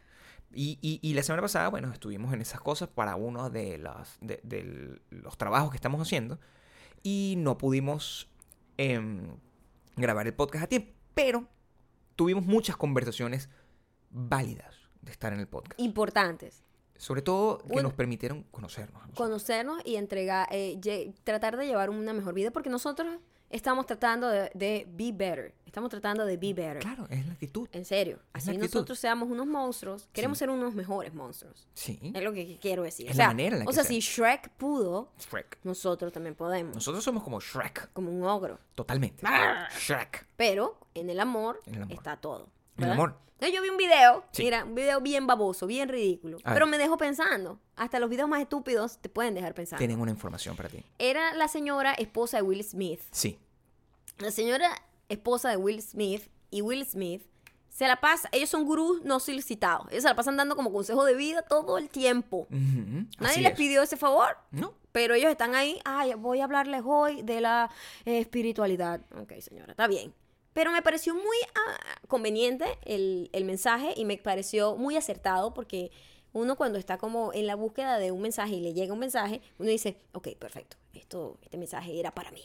Y, 0.52 0.78
y- 0.80 1.00
y 1.02 1.14
la 1.14 1.22
semana 1.22 1.42
pasada, 1.42 1.68
bueno, 1.68 1.92
estuvimos 1.92 2.32
en 2.32 2.40
esas 2.40 2.60
cosas 2.60 2.88
para 2.88 3.16
uno 3.16 3.50
de, 3.50 3.76
las, 3.78 4.16
de, 4.20 4.40
de 4.44 5.00
los 5.10 5.36
trabajos 5.36 5.70
que 5.70 5.76
estamos 5.76 6.00
haciendo 6.00 6.38
y 7.02 7.34
no 7.38 7.58
pudimos 7.58 8.30
em, 8.78 9.36
grabar 9.96 10.26
el 10.26 10.34
podcast 10.34 10.64
a 10.64 10.66
tiempo, 10.68 10.92
pero 11.14 11.46
tuvimos 12.16 12.44
muchas 12.46 12.76
conversaciones 12.76 13.50
válidas 14.10 14.74
de 15.02 15.12
estar 15.12 15.32
en 15.32 15.40
el 15.40 15.48
podcast. 15.48 15.78
Importantes. 15.80 16.63
Sobre 16.96 17.22
todo 17.22 17.58
que 17.58 17.74
Un- 17.76 17.82
nos 17.82 17.92
permitieron 17.92 18.44
conocernos. 18.50 19.02
Conocernos 19.14 19.80
y 19.84 19.96
entregar, 19.96 20.48
eh, 20.50 21.12
tratar 21.24 21.56
de 21.56 21.66
llevar 21.66 21.90
una 21.90 22.12
mejor 22.12 22.34
vida, 22.34 22.50
porque 22.50 22.70
nosotros 22.70 23.18
estamos 23.50 23.86
tratando 23.86 24.28
de, 24.28 24.50
de 24.54 24.86
be 24.90 25.12
better. 25.12 25.54
Estamos 25.66 25.90
tratando 25.90 26.24
de 26.24 26.36
be 26.36 26.54
better. 26.54 26.78
Claro, 26.78 27.06
es 27.10 27.26
la 27.26 27.32
actitud. 27.32 27.68
En 27.72 27.84
serio. 27.84 28.18
La 28.32 28.38
Así 28.38 28.50
actitud. 28.50 28.66
nosotros 28.74 28.96
seamos 28.98 29.28
unos 29.28 29.46
monstruos, 29.46 30.08
queremos 30.12 30.38
Sí. 30.38 30.40
ser 30.40 30.50
unos 30.50 30.72
mejores 30.74 31.12
monstruos. 31.14 31.66
Sí. 31.74 31.98
Es 32.14 32.22
lo 32.22 32.32
que 32.32 32.58
quiero 32.60 32.84
decir. 32.84 33.06
Es 33.06 33.14
o 33.14 33.18
la 33.18 33.24
sea, 33.24 33.26
manera 33.28 33.56
en 33.56 33.58
la 33.60 33.64
o 33.64 33.68
que 33.68 33.74
sea 33.74 33.82
sea. 33.82 33.88
si 33.90 33.98
Shrek 34.00 34.50
pudo, 34.50 35.10
Shrek. 35.18 35.58
nosotros 35.64 36.12
también 36.12 36.36
podemos. 36.36 36.76
Nosotros 36.76 37.02
somos 37.02 37.24
como 37.24 37.40
Shrek. 37.40 37.92
Como 37.92 38.10
un 38.12 38.22
ogro. 38.22 38.60
Totalmente. 38.76 39.26
Shrek. 39.80 40.26
Pero 40.36 40.78
en 40.94 41.10
el 41.10 41.18
amor, 41.18 41.60
En 41.66 41.74
el 41.74 41.82
amor. 41.82 41.92
está 41.96 42.16
todo. 42.18 42.48
¿Verdad? 42.76 42.94
amor. 42.94 43.18
Entonces 43.34 43.54
yo 43.56 43.62
vi 43.62 43.68
un 43.68 43.76
video, 43.76 44.24
Sí. 44.30 44.44
mira, 44.44 44.64
un 44.64 44.74
video 44.74 45.00
bien 45.00 45.26
baboso, 45.26 45.66
bien 45.66 45.88
ridículo, 45.88 46.38
A 46.44 46.54
pero 46.54 46.66
ver. 46.66 46.70
me 46.72 46.78
dejó 46.78 46.96
pensando. 46.96 47.58
Hasta 47.76 47.98
los 47.98 48.08
videos 48.08 48.28
más 48.28 48.40
estúpidos 48.40 48.98
te 48.98 49.08
pueden 49.08 49.34
dejar 49.34 49.54
pensando. 49.54 49.78
Tienen 49.78 50.00
una 50.00 50.10
información 50.12 50.56
para 50.56 50.68
ti. 50.68 50.82
Era 50.98 51.34
la 51.34 51.48
señora 51.48 51.92
esposa 51.94 52.38
de 52.38 52.42
Will 52.42 52.62
Smith. 52.64 53.00
Sí. 53.10 53.38
La 54.18 54.30
señora 54.30 54.70
esposa 55.08 55.50
de 55.50 55.56
Will 55.56 55.82
Smith 55.82 56.28
y 56.50 56.62
Will 56.62 56.86
Smith 56.86 57.22
se 57.68 57.88
la 57.88 58.00
pasa, 58.00 58.28
ellos 58.30 58.48
son 58.48 58.64
gurús 58.64 59.02
no 59.02 59.18
solicitados. 59.18 59.88
Ellos 59.90 60.04
se 60.04 60.08
la 60.08 60.14
pasan 60.14 60.36
dando 60.36 60.54
como 60.54 60.72
consejo 60.72 61.04
de 61.04 61.14
vida 61.14 61.42
todo 61.42 61.76
el 61.76 61.90
tiempo. 61.90 62.46
Nadie 62.50 63.42
les 63.42 63.50
es. 63.52 63.58
pidió 63.58 63.82
ese 63.82 63.96
favor. 63.96 64.38
No. 64.52 64.72
Pero 64.92 65.14
ellos 65.14 65.28
están 65.32 65.56
ahí, 65.56 65.80
ay, 65.84 66.14
voy 66.14 66.38
a 66.40 66.44
hablarles 66.44 66.82
hoy 66.84 67.22
de 67.22 67.40
la 67.40 67.68
eh, 68.04 68.20
espiritualidad. 68.20 69.00
Ok, 69.20 69.32
señora, 69.40 69.72
está 69.72 69.88
bien. 69.88 70.14
Pero 70.54 70.72
me 70.72 70.80
pareció 70.82 71.14
muy 71.14 71.36
ah, 71.54 71.76
conveniente 72.08 72.64
el, 72.86 73.28
el 73.32 73.44
mensaje 73.44 73.92
y 73.96 74.04
me 74.06 74.16
pareció 74.16 74.76
muy 74.76 74.96
acertado 74.96 75.52
porque 75.52 75.90
uno 76.32 76.56
cuando 76.56 76.78
está 76.78 76.96
como 76.96 77.32
en 77.34 77.46
la 77.46 77.54
búsqueda 77.54 77.98
de 77.98 78.10
un 78.10 78.22
mensaje 78.22 78.54
y 78.54 78.60
le 78.60 78.72
llega 78.72 78.92
un 78.92 78.98
mensaje, 78.98 79.40
uno 79.58 79.68
dice, 79.68 79.96
ok, 80.12 80.28
perfecto, 80.38 80.76
esto, 80.94 81.38
este 81.42 81.58
mensaje 81.58 81.98
era 82.00 82.12
para 82.12 82.30
mí. 82.30 82.42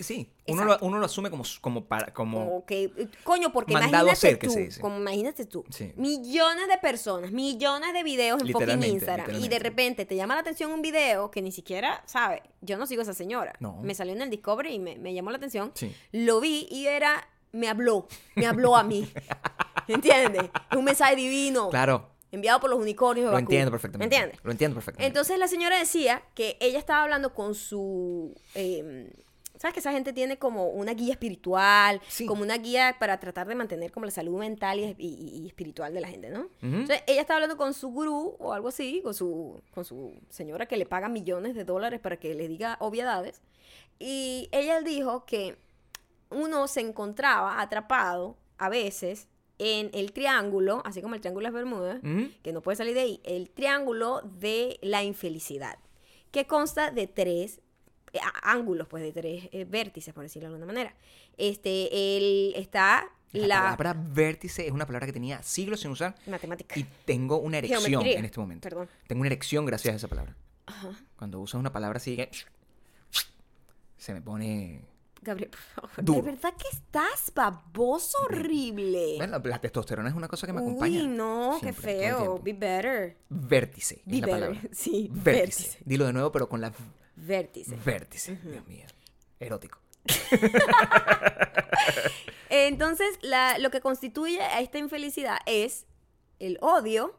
Sí. 0.00 0.30
Uno 0.48 0.64
lo, 0.64 0.78
uno 0.80 0.98
lo 0.98 1.04
asume 1.04 1.30
como, 1.30 1.44
como 1.60 1.84
para. 1.84 2.12
Como, 2.14 2.64
eh, 2.70 2.90
coño, 3.22 3.52
porque 3.52 3.72
imagínate 3.72 4.16
ser, 4.16 4.38
tú, 4.38 4.48
como 4.80 4.96
imagínate 4.96 5.44
tú, 5.44 5.62
Sí. 5.68 5.92
millones 5.96 6.68
de 6.68 6.78
personas, 6.78 7.30
millones 7.32 7.92
de 7.92 8.02
videos 8.02 8.40
en 8.40 8.48
fucking 8.50 8.82
Instagram 8.82 9.36
y 9.44 9.48
de 9.48 9.58
repente 9.58 10.06
te 10.06 10.16
llama 10.16 10.34
la 10.34 10.40
atención 10.40 10.72
un 10.72 10.80
video 10.82 11.30
que 11.30 11.42
ni 11.42 11.52
siquiera, 11.52 12.02
¿sabes? 12.06 12.40
Yo 12.62 12.78
no 12.78 12.86
sigo 12.86 13.02
a 13.02 13.04
esa 13.04 13.14
señora. 13.14 13.52
No. 13.60 13.76
Me 13.82 13.94
salió 13.94 14.14
en 14.14 14.22
el 14.22 14.30
Discovery 14.30 14.72
y 14.72 14.78
me, 14.78 14.96
me 14.96 15.12
llamó 15.12 15.30
la 15.32 15.36
atención. 15.36 15.70
Lo 16.12 16.40
vi 16.40 16.66
y 16.70 16.86
era, 16.86 17.28
me 17.52 17.68
habló, 17.68 18.06
me 18.36 18.46
habló 18.46 18.76
a 18.76 18.82
mí. 18.82 19.10
¿Entiendes? 19.88 20.50
Es 20.70 20.76
un 20.76 20.84
mensaje 20.84 21.16
divino. 21.16 21.68
Claro. 21.70 22.08
Enviado 22.32 22.60
por 22.60 22.70
los 22.70 22.78
unicornios 22.78 23.24
de 23.24 23.30
Lo 23.30 23.32
Bakú. 23.32 23.40
entiendo 23.42 23.70
perfectamente. 23.72 24.14
¿Me 24.16 24.22
entiendes? 24.22 24.44
Lo 24.44 24.52
entiendo 24.52 24.74
perfectamente. 24.76 25.06
Entonces 25.08 25.38
la 25.38 25.48
señora 25.48 25.78
decía 25.78 26.22
que 26.34 26.56
ella 26.60 26.78
estaba 26.78 27.02
hablando 27.02 27.34
con 27.34 27.54
su... 27.56 28.34
eh, 28.54 29.12
¿Sabes 29.58 29.74
que 29.74 29.80
esa 29.80 29.92
gente 29.92 30.12
tiene 30.14 30.38
como 30.38 30.68
una 30.68 30.94
guía 30.94 31.12
espiritual? 31.12 32.00
Sí. 32.08 32.24
Como 32.24 32.40
una 32.42 32.56
guía 32.56 32.96
para 32.98 33.20
tratar 33.20 33.46
de 33.46 33.54
mantener 33.56 33.90
como 33.92 34.06
la 34.06 34.12
salud 34.12 34.38
mental 34.38 34.78
y, 34.78 34.94
y- 34.96 35.42
y 35.42 35.46
espiritual 35.48 35.92
de 35.92 36.00
la 36.00 36.08
gente, 36.08 36.30
¿no? 36.30 36.48
Entonces 36.62 37.02
ella 37.06 37.20
estaba 37.20 37.38
hablando 37.38 37.58
con 37.58 37.74
su 37.74 37.88
gurú 37.90 38.36
o 38.38 38.54
algo 38.54 38.68
así, 38.68 39.00
con 39.02 39.12
su, 39.12 39.60
con 39.74 39.84
su 39.84 40.14
señora 40.30 40.64
que 40.64 40.78
le 40.78 40.86
paga 40.86 41.10
millones 41.10 41.54
de 41.54 41.64
dólares 41.64 42.00
para 42.00 42.16
que 42.16 42.34
le 42.34 42.48
diga 42.48 42.76
obviedades. 42.80 43.42
Y 43.98 44.48
ella 44.52 44.80
dijo 44.80 45.26
que 45.26 45.58
uno 46.30 46.66
se 46.68 46.80
encontraba 46.80 47.60
atrapado 47.60 48.36
a 48.58 48.68
veces 48.68 49.28
en 49.58 49.90
el 49.92 50.12
triángulo, 50.12 50.82
así 50.86 51.02
como 51.02 51.14
el 51.14 51.20
triángulo 51.20 51.44
de 51.44 51.52
las 51.52 51.54
Bermudas, 51.54 51.98
Ujú. 52.02 52.30
que 52.42 52.52
no 52.52 52.62
puede 52.62 52.76
salir 52.76 52.94
de 52.94 53.00
ahí, 53.00 53.20
el 53.24 53.50
triángulo 53.50 54.22
de 54.22 54.78
la 54.82 55.02
infelicidad, 55.02 55.78
que 56.30 56.46
consta 56.46 56.90
de 56.90 57.06
tres 57.06 57.60
eh, 58.12 58.18
ángulos, 58.42 58.88
pues 58.88 59.02
de 59.02 59.12
tres 59.12 59.48
eh, 59.52 59.64
vértices, 59.68 60.14
por 60.14 60.22
decirlo 60.22 60.48
de 60.48 60.54
alguna 60.54 60.66
manera. 60.66 60.94
Este, 61.36 62.16
el, 62.16 62.54
está 62.56 63.06
La, 63.32 63.46
la, 63.46 63.76
palabra 63.76 63.94
vértice 64.08 64.66
es 64.66 64.72
una 64.72 64.86
palabra 64.86 65.06
que 65.06 65.12
tenía 65.12 65.42
siglos 65.42 65.80
sin 65.80 65.90
usar 65.90 66.14
matemática. 66.26 66.78
y 66.78 66.84
tengo 67.04 67.36
una 67.38 67.58
erección 67.58 67.82
Geometría. 67.82 68.18
en 68.18 68.24
este 68.24 68.40
momento. 68.40 68.68
Perdón. 68.68 68.88
Tengo 69.06 69.20
una 69.20 69.28
erección 69.28 69.66
gracias 69.66 69.92
a 69.94 69.96
esa 69.98 70.08
palabra. 70.08 70.34
Ajá. 70.66 70.90
Cuando 71.16 71.38
usas 71.40 71.58
una 71.58 71.72
palabra 71.72 71.98
así 71.98 72.16
se 73.98 74.14
me 74.14 74.22
pone... 74.22 74.84
Gabriel, 75.22 75.50
por 75.50 75.60
favor. 75.60 75.90
Duro. 76.04 76.22
De 76.22 76.30
verdad 76.32 76.54
que 76.56 76.68
estás 76.74 77.30
baboso 77.34 78.16
horrible. 78.24 79.16
Bueno, 79.18 79.38
la, 79.38 79.50
la 79.50 79.60
testosterona 79.60 80.08
es 80.08 80.14
una 80.14 80.28
cosa 80.28 80.46
que 80.46 80.52
me 80.52 80.60
acompaña. 80.60 81.00
Uy, 81.02 81.06
no, 81.08 81.58
qué 81.60 81.72
siempre, 81.72 81.82
feo. 81.98 82.38
Be 82.42 82.52
better. 82.54 83.16
Vértice 83.28 83.96
es 83.96 84.02
Be 84.06 84.20
la 84.20 84.26
better. 84.26 84.40
palabra. 84.40 84.60
Sí, 84.72 85.08
Vértice. 85.12 85.30
vértice. 85.40 85.78
Dilo 85.84 86.06
de 86.06 86.12
nuevo, 86.14 86.32
pero 86.32 86.48
con 86.48 86.60
la 86.60 86.72
Vértice. 87.16 87.76
vértice. 87.84 88.36
Dios 88.42 88.66
mío. 88.66 88.86
Erótico. 89.38 89.78
Entonces, 92.48 93.18
la- 93.22 93.58
lo 93.58 93.70
que 93.70 93.80
constituye 93.80 94.40
a 94.40 94.60
esta 94.60 94.78
infelicidad 94.78 95.38
es 95.46 95.86
el 96.38 96.58
odio, 96.60 97.14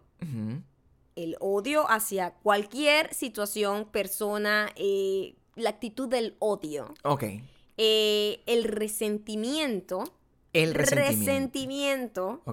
el 1.16 1.36
odio 1.40 1.90
hacia 1.90 2.32
cualquier 2.32 3.14
situación, 3.14 3.86
persona, 3.92 4.70
eh, 4.76 5.36
la 5.56 5.70
actitud 5.70 6.08
del 6.10 6.36
odio, 6.40 6.94
Ok. 7.04 7.24
Eh, 7.84 8.44
el 8.46 8.64
resentimiento, 8.64 10.04
El 10.54 10.76
resentimiento. 10.76 12.44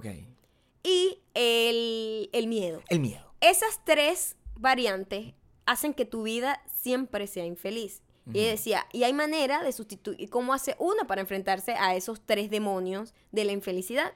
y 0.82 1.18
el, 1.34 2.30
el 2.32 2.46
miedo. 2.46 2.80
El 2.88 3.00
miedo. 3.00 3.30
Esas 3.42 3.84
tres 3.84 4.36
variantes 4.56 5.34
hacen 5.66 5.92
que 5.92 6.06
tu 6.06 6.22
vida 6.22 6.62
siempre 6.74 7.26
sea 7.26 7.44
infeliz. 7.44 8.00
Y 8.32 8.44
decía, 8.44 8.86
y 8.92 9.04
hay 9.04 9.12
manera 9.14 9.62
de 9.62 9.72
sustituir, 9.72 10.28
¿cómo 10.28 10.52
hace 10.52 10.76
uno 10.78 11.06
para 11.06 11.22
enfrentarse 11.22 11.72
a 11.72 11.94
esos 11.94 12.20
tres 12.20 12.50
demonios 12.50 13.14
de 13.32 13.44
la 13.44 13.52
infelicidad? 13.52 14.12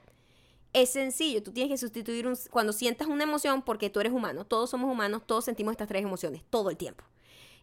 Es 0.75 0.90
sencillo, 0.90 1.42
tú 1.42 1.51
tienes 1.51 1.70
que 1.70 1.79
sustituir 1.79 2.27
un, 2.27 2.37
cuando 2.51 2.75
sientas 2.75 3.09
una 3.09 3.25
emoción, 3.25 3.62
porque 3.62 3.88
tú 3.88 4.01
eres 4.01 4.12
humano, 4.12 4.44
todos 4.46 4.68
somos 4.68 4.90
humanos, 4.90 5.22
todos 5.27 5.46
sentimos 5.46 5.72
estas 5.72 5.88
tres 5.88 6.03
emociones 6.03 6.42
todo 6.51 6.68
el 6.68 6.77
tiempo. 6.77 7.05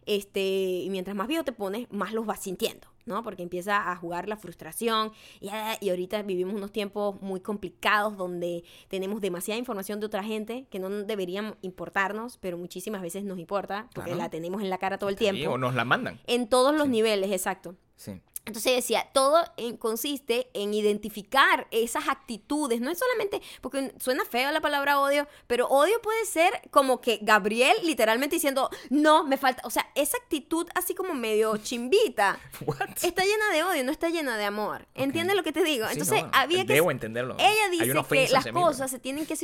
Este, 0.06 0.40
y 0.40 0.90
mientras 0.90 1.14
más 1.16 1.28
viejo 1.28 1.44
te 1.44 1.52
pones, 1.52 1.86
más 1.92 2.12
los 2.12 2.26
vas 2.26 2.40
sintiendo, 2.40 2.88
¿no? 3.06 3.22
Porque 3.22 3.42
empieza 3.42 3.90
a 3.90 3.96
jugar 3.96 4.28
la 4.28 4.36
frustración 4.36 5.12
y, 5.40 5.48
ah, 5.48 5.76
y 5.80 5.90
ahorita 5.90 6.22
vivimos 6.22 6.54
unos 6.54 6.72
tiempos 6.72 7.20
muy 7.22 7.40
complicados 7.40 8.16
donde 8.16 8.64
tenemos 8.88 9.20
demasiada 9.20 9.58
información 9.58 10.00
de 10.00 10.06
otra 10.06 10.22
gente 10.22 10.66
que 10.70 10.78
no 10.78 10.88
deberían 10.90 11.56
importarnos, 11.62 12.36
pero 12.38 12.58
muchísimas 12.58 13.02
veces 13.02 13.24
nos 13.24 13.38
importa 13.38 13.88
porque 13.94 14.10
Claro. 14.10 14.22
la 14.24 14.30
tenemos 14.30 14.62
en 14.62 14.70
la 14.70 14.78
cara 14.78 14.98
todo 14.98 15.10
el 15.10 15.16
Sí, 15.16 15.24
tiempo. 15.30 15.52
o 15.52 15.58
nos 15.58 15.74
la 15.74 15.84
mandan. 15.84 16.20
En 16.26 16.48
todos 16.48 16.72
los 16.74 16.84
Sí. 16.84 16.90
niveles, 16.90 17.30
exacto. 17.32 17.76
Sí. 18.00 18.18
Entonces 18.46 18.74
decía, 18.74 19.06
todo 19.12 19.44
en- 19.58 19.76
consiste 19.76 20.48
en 20.54 20.72
identificar 20.72 21.68
esas 21.70 22.08
actitudes. 22.08 22.80
No 22.80 22.90
es 22.90 22.98
solamente, 22.98 23.42
porque 23.60 23.92
suena 24.00 24.24
feo 24.24 24.50
la 24.50 24.62
palabra 24.62 24.98
odio, 24.98 25.28
pero 25.46 25.68
odio 25.68 26.00
puede 26.00 26.24
ser 26.24 26.50
como 26.70 27.02
que 27.02 27.18
Gabriel 27.20 27.76
literalmente 27.84 28.36
diciendo, 28.36 28.70
no, 28.88 29.24
me 29.24 29.36
falta. 29.36 29.60
O 29.66 29.70
sea, 29.70 29.90
esa 29.94 30.16
actitud 30.16 30.66
así 30.74 30.94
como 30.94 31.14
medio 31.14 31.56
chimbita 31.62 32.40
What? 32.64 32.90
está 33.02 33.24
llena 33.24 33.50
de 33.52 33.62
odio, 33.62 33.84
no 33.84 33.92
está 33.92 34.08
llena 34.08 34.38
de 34.38 34.44
amor. 34.44 34.88
¿Entiendes 34.94 35.36
lo 35.36 35.42
que 35.42 35.52
te 35.52 35.62
digo? 35.62 35.86
Sí, 35.86 35.92
Entonces 35.92 36.22
no, 36.22 36.30
había 36.32 36.64
que... 36.66 36.72
Debo 36.72 36.90
entenderlo. 36.90 37.36
Ella 37.38 37.68
dice 37.70 37.92
que 38.08 38.28
las 38.30 38.46
cosas 38.46 38.90
se 38.90 38.98
tienen 38.98 39.26
que 39.26 39.36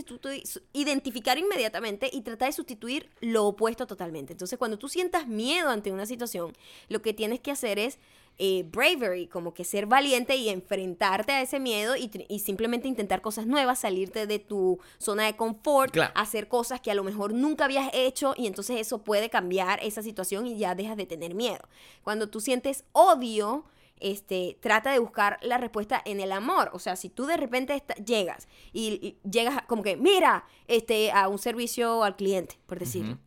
identificar 0.73 1.39
inmediatamente 1.39 2.09
y 2.13 2.23
tratar 2.23 2.49
de 2.49 2.53
sustituir 2.55 3.11
lo 3.21 3.45
opuesto 3.45 3.87
totalmente. 3.87 4.33
Entonces, 4.33 4.59
cuando 4.59 4.79
tú 4.79 4.89
sientas 4.89 5.27
miedo 5.29 5.69
ante 5.69 5.93
una 5.93 6.07
situación, 6.07 6.57
lo 6.89 7.03
que 7.03 7.13
tienes 7.13 7.41
que 7.41 7.51
hacer 7.51 7.79
es 7.79 7.99
eh, 8.39 8.65
bravery, 8.71 9.29
como 9.29 9.55
que 9.55 9.65
ser 9.65 9.87
valiente 9.87 10.37
y 10.37 10.51
enfrentarte 10.51 11.33
a 11.33 11.41
ese 11.43 11.59
miedo 11.59 11.95
y, 11.97 12.39
simplemente 12.39 12.87
intentar 12.87 13.23
cosas 13.23 13.47
nuevas, 13.47 13.79
salirte 13.79 14.27
de 14.27 14.39
tu 14.39 14.79
zona 14.99 15.25
de 15.25 15.37
confort, 15.37 15.93
Claro. 15.93 16.13
hacer 16.15 16.49
cosas 16.49 16.81
que 16.81 16.91
a 16.91 16.95
lo 16.95 17.03
mejor 17.03 17.33
nunca 17.33 17.65
habías 17.65 17.91
hecho 17.95 18.35
y 18.37 18.47
entonces 18.47 18.79
eso 18.79 19.03
puede 19.03 19.31
cambiar 19.31 19.81
esa 19.83 20.03
situación 20.03 20.47
y 20.47 20.59
ya 20.59 20.75
dejas 20.75 20.97
de 20.97 21.07
tener 21.07 21.35
miedo. 21.35 21.67
Cuando 22.03 22.29
tú 22.29 22.41
sientes 22.41 22.85
odio, 22.93 23.65
este, 23.99 24.59
trata 24.61 24.93
de 24.93 24.99
buscar 24.99 25.39
la 25.41 25.57
respuesta 25.57 26.03
en 26.05 26.21
el 26.21 26.31
amor. 26.33 26.71
O 26.75 26.79
sea, 26.79 26.97
si 26.97 27.09
tú 27.09 27.25
de 27.25 27.39
repente 27.39 27.83
llegas 28.05 28.47
y, 28.73 29.17
y 29.25 29.29
llegas 29.29 29.63
como 29.67 29.83
que, 29.83 29.97
mira, 29.97 30.45
este, 30.69 31.11
a 31.13 31.29
un 31.29 31.39
servicio 31.39 32.05
al 32.05 32.17
cliente, 32.17 32.59
por 32.67 32.79
decirlo. 32.79 33.19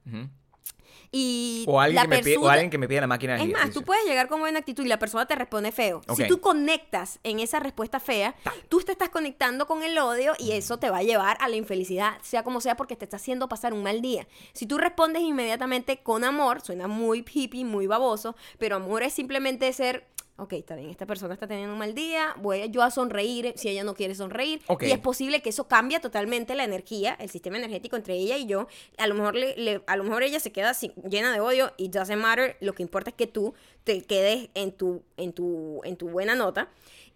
Y 1.12 1.66
O 1.68 1.80
alguien, 1.80 1.96
la 1.96 2.02
que 2.04 2.08
me 2.08 2.24
pide, 2.24 2.38
o 2.38 2.48
alguien 2.48 2.70
que 2.70 2.78
me 2.78 2.88
pide 2.88 3.02
la 3.02 3.08
máquina 3.08 3.36
de 3.36 3.44
es 3.44 3.50
más, 3.52 3.72
tú 3.72 3.84
puedes 3.84 4.06
llegar 4.06 4.28
con 4.28 4.40
buena 4.40 4.60
actitud 4.60 4.86
y 4.86 4.88
la 4.88 5.00
persona 5.00 5.26
te 5.26 5.36
responde 5.36 5.72
feo. 5.72 6.02
Si 6.16 6.28
tú 6.28 6.40
conectas 6.40 7.20
en 7.24 7.40
esa 7.40 7.60
respuesta 7.60 8.00
fea, 8.00 8.36
tú 8.68 8.80
te 8.82 8.92
estás 8.92 9.10
conectando 9.10 9.66
con 9.66 9.82
el 9.84 9.98
odio 9.98 10.34
y 10.38 10.52
eso 10.52 10.78
te 10.78 10.90
va 10.90 10.98
a 11.00 11.04
llevar 11.04 11.38
a 11.42 11.48
la 11.48 11.56
infelicidad, 11.56 12.18
sea 12.22 12.44
como 12.44 12.62
sea, 12.62 12.76
porque 12.76 12.96
te 12.96 13.06
está 13.06 13.18
haciendo 13.18 13.50
pasar 13.50 13.74
un 13.74 13.82
mal 13.82 14.02
día. 14.02 14.28
Si 14.54 14.68
tú 14.68 14.78
respondes 14.78 15.24
inmediatamente 15.24 15.98
con 15.98 16.24
amor, 16.24 16.62
suena 16.62 16.88
muy 16.88 17.26
hippie, 17.28 17.66
muy 17.66 17.88
baboso, 17.88 18.36
pero 18.60 18.76
amor 18.76 19.02
es 19.02 19.14
simplemente 19.14 19.72
ser, 19.74 20.06
ok, 20.40 20.54
está 20.54 20.76
bien, 20.76 20.90
esta 20.90 21.06
persona 21.06 21.34
está 21.34 21.48
teniendo 21.48 21.74
un 21.74 21.80
mal 21.80 21.94
día, 21.94 22.34
voy 22.42 22.62
a- 22.62 22.66
yo 22.66 22.82
a 22.82 22.92
sonreír 22.92 23.54
si 23.56 23.70
ella 23.70 23.84
no 23.84 23.94
quiere 23.94 24.16
sonreír. 24.16 24.62
Y 24.84 24.92
es 24.92 25.00
posible 25.00 25.42
que 25.42 25.50
eso 25.50 25.68
cambie 25.68 26.00
totalmente 26.00 26.56
la 26.56 26.64
energía, 26.64 27.16
el 27.20 27.30
sistema 27.30 27.58
energético 27.58 27.96
entre 27.96 28.16
ella 28.16 28.38
y 28.38 28.46
yo. 28.46 28.68
A 28.98 29.08
lo 29.08 29.16
mejor, 29.16 29.36
le- 29.36 29.56
le- 29.58 29.82
a 29.86 29.96
lo 29.96 30.04
mejor 30.04 30.24
ella 30.24 30.40
se 30.40 30.52
queda 30.52 30.70
así, 30.72 30.92
llena 31.10 31.32
de 31.34 31.40
odio 31.40 31.74
y 31.78 31.90
doesn't 31.90 32.22
matter. 32.22 32.58
Lo 32.62 32.74
que 32.74 32.84
importa 32.84 33.10
es 33.10 33.16
que 33.16 33.28
tú 33.28 33.54
te 33.84 34.02
quedes 34.04 34.50
en 34.54 34.72
tu, 34.72 35.04
en 35.18 35.34
tu, 35.34 35.82
en 35.84 35.96
tu 35.98 36.10
buena 36.10 36.36
nota. 36.36 36.70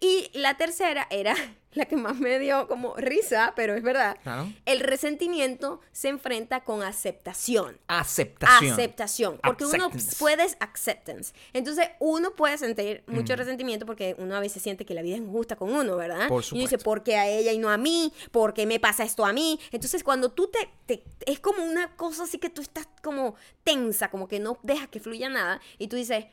Y 0.04 0.30
la 0.34 0.56
tercera 0.56 1.06
era 1.10 1.34
la 1.72 1.86
que 1.86 1.96
más 1.96 2.16
me 2.20 2.38
dio 2.38 2.68
como 2.68 2.94
risa, 2.96 3.52
pero 3.56 3.74
es 3.74 3.82
verdad. 3.82 4.16
Claro. 4.22 4.52
El 4.64 4.80
resentimiento 4.80 5.80
se 5.92 6.08
enfrenta 6.08 6.62
con 6.62 6.82
aceptación. 6.82 7.78
Aceptación. 7.88 8.72
Aceptación. 8.72 9.40
Porque 9.42 9.64
uno 9.64 9.90
puede 10.18 10.44
acceptance. 10.60 11.32
Entonces, 11.52 11.88
uno 12.00 12.32
puede 12.32 12.58
sentir 12.58 13.02
mucho 13.06 13.32
Mm. 13.34 13.36
resentimiento 13.38 13.86
porque 13.86 14.14
uno 14.18 14.36
a 14.36 14.40
veces 14.40 14.62
siente 14.62 14.84
que 14.84 14.94
la 14.94 15.02
vida 15.02 15.16
es 15.16 15.22
injusta 15.22 15.56
con 15.56 15.72
uno, 15.72 15.96
¿verdad? 15.96 16.28
Por 16.28 16.44
Y 16.44 16.48
uno 16.52 16.60
dice, 16.60 16.76
supuesto. 16.78 16.84
¿por 16.84 17.02
qué 17.02 17.16
a 17.16 17.26
ella 17.28 17.50
y 17.52 17.58
no 17.58 17.70
a 17.70 17.76
mí? 17.76 18.12
¿Por 18.30 18.54
qué 18.54 18.66
me 18.66 18.78
pasa 18.78 19.02
esto 19.04 19.24
a 19.24 19.32
mí? 19.32 19.58
Entonces, 19.72 20.04
cuando 20.04 20.30
tú 20.30 20.48
te, 20.48 20.68
te- 20.86 21.02
Es 21.26 21.40
como 21.40 21.64
una 21.64 21.96
cosa 21.96 22.24
así 22.24 22.38
que 22.38 22.50
tú 22.50 22.60
estás 22.62 22.86
como 23.02 23.34
tensa, 23.64 24.10
como 24.10 24.28
que 24.28 24.38
no 24.38 24.58
dejas 24.62 24.88
que 24.88 25.00
fluya 25.00 25.28
nada. 25.28 25.60
Y 25.78 25.88
tú 25.88 25.96
dices, 25.96 26.26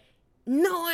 no, 0.45 0.87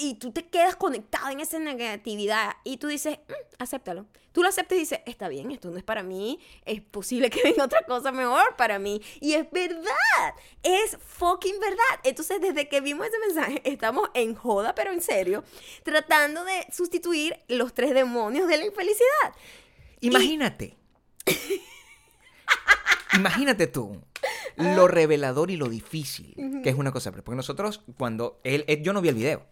y 0.00 0.14
tú 0.14 0.32
te 0.32 0.46
quedas 0.46 0.76
conectado 0.76 1.28
en 1.30 1.40
esa 1.40 1.58
negatividad 1.58 2.56
y 2.64 2.76
tú 2.76 2.88
dices, 2.88 3.18
"Mm, 3.28 3.62
acéptalo. 3.62 4.06
Tú 4.32 4.42
lo 4.42 4.48
aceptas 4.48 4.76
y 4.76 4.80
dices, 4.80 5.00
está 5.04 5.28
bien, 5.28 5.50
esto 5.50 5.70
no 5.70 5.76
es 5.76 5.82
para 5.82 6.02
mí, 6.02 6.40
es 6.64 6.80
posible 6.80 7.28
que 7.28 7.42
venga 7.42 7.64
otra 7.64 7.82
cosa 7.82 8.12
mejor 8.12 8.56
para 8.56 8.78
mí. 8.78 9.02
Y 9.20 9.34
es 9.34 9.50
verdad, 9.50 10.34
es 10.62 10.96
fucking 10.98 11.60
verdad. 11.60 12.00
Entonces, 12.02 12.40
desde 12.40 12.68
que 12.68 12.80
vimos 12.80 13.06
ese 13.06 13.18
mensaje, 13.18 13.60
estamos 13.64 14.08
en 14.14 14.34
joda, 14.34 14.74
pero 14.74 14.90
en 14.92 15.02
serio, 15.02 15.44
tratando 15.82 16.44
de 16.44 16.66
sustituir 16.72 17.38
los 17.48 17.74
tres 17.74 17.92
demonios 17.92 18.48
de 18.48 18.56
la 18.56 18.64
infelicidad. 18.64 19.34
Imagínate. 20.00 20.76
Imagínate 23.14 23.66
tú 23.66 24.00
lo 24.56 24.88
revelador 24.88 25.50
y 25.50 25.56
lo 25.56 25.68
difícil 25.68 26.34
que 26.62 26.70
es 26.70 26.76
una 26.76 26.92
cosa. 26.92 27.12
Porque 27.12 27.34
nosotros, 27.36 27.82
cuando 27.98 28.40
él, 28.44 28.64
él- 28.68 28.82
yo 28.82 28.92
no 28.92 29.00
vi 29.00 29.08
el 29.08 29.14
video. 29.14 29.46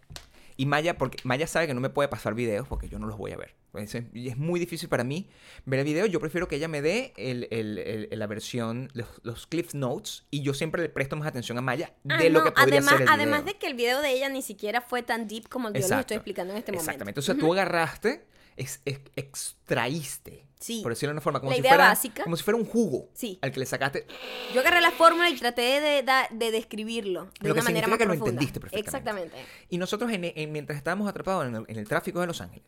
Y 0.57 0.65
Maya, 0.67 0.97
porque 0.97 1.17
Maya 1.23 1.47
sabe 1.47 1.65
que 1.65 1.73
no 1.73 1.79
me 1.81 1.89
puede 1.89 2.07
pasar 2.09 2.35
videos 2.35 2.67
porque 2.67 2.87
yo 2.87 2.99
no 2.99 3.07
los 3.07 3.17
voy 3.17 3.31
a 3.31 3.37
ver. 3.37 3.55
Es- 3.73 3.95
Y 4.13 4.27
es 4.27 4.37
muy 4.37 4.59
difícil 4.59 4.89
para 4.89 5.03
mí 5.03 5.27
ver 5.65 5.79
el 5.79 5.85
video. 5.85 6.05
Yo 6.05 6.19
prefiero 6.19 6.47
que 6.47 6.57
ella 6.57 6.67
me 6.67 6.81
dé 6.83 7.13
el- 7.17 7.47
el- 7.49 7.79
el- 8.11 8.19
la 8.19 8.27
versión, 8.27 8.89
los, 8.93 9.07
los 9.23 9.47
Cliff 9.47 9.73
Notes. 9.73 10.25
Y 10.29 10.41
yo 10.41 10.53
siempre 10.53 10.83
le 10.83 10.89
presto 10.89 11.15
más 11.15 11.27
atención 11.27 11.57
a 11.57 11.61
Maya 11.61 11.93
de 12.03 12.13
Ah, 12.13 12.29
lo 12.29 12.39
no, 12.39 12.45
que 12.45 12.51
podría 12.51 12.75
además, 12.79 12.89
ser 12.91 13.01
el 13.01 13.07
video. 13.07 13.13
además 13.15 13.45
de 13.45 13.53
que 13.55 13.67
el 13.67 13.73
video 13.73 14.01
de 14.01 14.11
ella 14.11 14.29
ni 14.29 14.41
siquiera 14.43 14.81
fue 14.81 15.01
tan 15.01 15.27
deep 15.27 15.47
como 15.49 15.69
yo 15.69 15.73
les 15.75 15.89
estoy 15.89 16.17
explicando 16.17 16.53
en 16.53 16.59
este 16.59 16.71
momento. 16.73 16.91
Exactamente. 16.91 17.19
O 17.21 17.23
sea, 17.23 17.33
tú 17.35 17.51
agarraste, 17.53 18.27
ex- 18.57 18.81
ex- 18.85 19.09
extraíste, 19.15 20.45
Sí. 20.61 20.81
por 20.83 20.91
decirlo 20.93 21.09
de 21.11 21.15
una 21.15 21.21
forma, 21.21 21.39
como, 21.39 21.49
La 21.51 21.55
si 21.55 21.61
idea 21.61 21.71
fuera, 21.71 21.87
básica. 21.89 22.23
como 22.23 22.37
si 22.37 22.43
fuera 22.43 22.57
un 22.57 22.65
jugo 22.65 23.09
Sí. 23.13 23.39
al 23.41 23.51
que 23.51 23.59
le 23.59 23.65
sacaste. 23.65 24.05
Yo 24.53 24.61
agarré 24.61 24.79
la 24.79 24.91
fórmula 24.91 25.29
y 25.29 25.35
traté 25.35 25.81
de, 25.81 26.03
da- 26.03 26.27
de 26.31 26.51
describirlo 26.51 27.25
de 27.41 27.47
Lo 27.49 27.53
una 27.55 27.61
que 27.61 27.65
manera 27.65 27.87
más 27.87 27.97
que 27.97 28.05
lo 28.05 28.13
entendiste 28.13 28.59
perfectamente. 28.59 28.87
Exactamente. 28.87 29.45
Y 29.69 29.77
nosotros, 29.77 30.11
en- 30.11 30.23
en- 30.25 30.51
mientras 30.51 30.77
estábamos 30.77 31.09
atrapados 31.09 31.47
en 31.47 31.55
el, 31.55 31.65
en 31.67 31.77
el 31.77 31.87
tráfico 31.87 32.21
de 32.21 32.27
Los 32.27 32.39
Ángeles, 32.41 32.65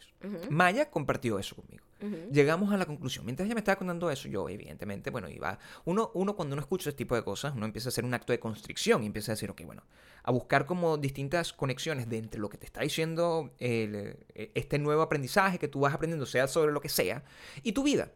Maya 0.50 0.90
compartió 0.90 1.40
eso 1.40 1.56
conmigo. 1.56 1.86
Llegamos 2.34 2.74
a 2.74 2.76
la 2.78 2.86
conclusión. 2.86 3.24
Mientras 3.24 3.46
ella 3.46 3.56
me 3.56 3.60
estaba 3.62 3.78
contando 3.78 4.12
eso, 4.12 4.28
yo, 4.28 4.50
evidentemente, 4.50 5.10
bueno, 5.10 5.30
iba. 5.30 5.58
Uno, 5.86 6.12
uno 6.16 6.36
cuando 6.36 6.54
uno 6.54 6.62
escucha 6.62 6.90
ese 6.90 6.98
tipo 6.98 7.16
de 7.16 7.24
cosas, 7.24 7.54
uno 7.56 7.66
empieza 7.66 7.88
a 7.88 7.92
hacer 7.92 8.04
un 8.04 8.14
acto 8.14 8.34
de 8.34 8.40
constricción 8.42 9.04
y 9.04 9.06
empieza 9.06 9.32
a 9.32 9.36
decir, 9.36 9.50
ok, 9.50 9.62
bueno, 9.66 9.84
a 10.24 10.32
buscar 10.32 10.66
como 10.66 10.98
distintas 10.98 11.54
conexiones 11.54 12.10
de 12.10 12.18
entre 12.18 12.42
lo 12.42 12.50
que 12.50 12.58
te 12.58 12.66
está 12.66 12.82
diciendo 12.82 13.54
el, 13.60 14.18
eh, 14.36 14.52
este 14.54 14.80
nuevo 14.80 15.02
aprendizaje 15.02 15.60
que 15.60 15.70
tú 15.70 15.80
vas 15.82 15.94
aprendiendo, 15.94 16.26
sea 16.26 16.48
sobre 16.50 16.74
lo 16.74 16.82
que 16.82 16.90
sea, 16.90 17.24
y 17.62 17.72
tu 17.84 17.90
vida. 17.90 18.12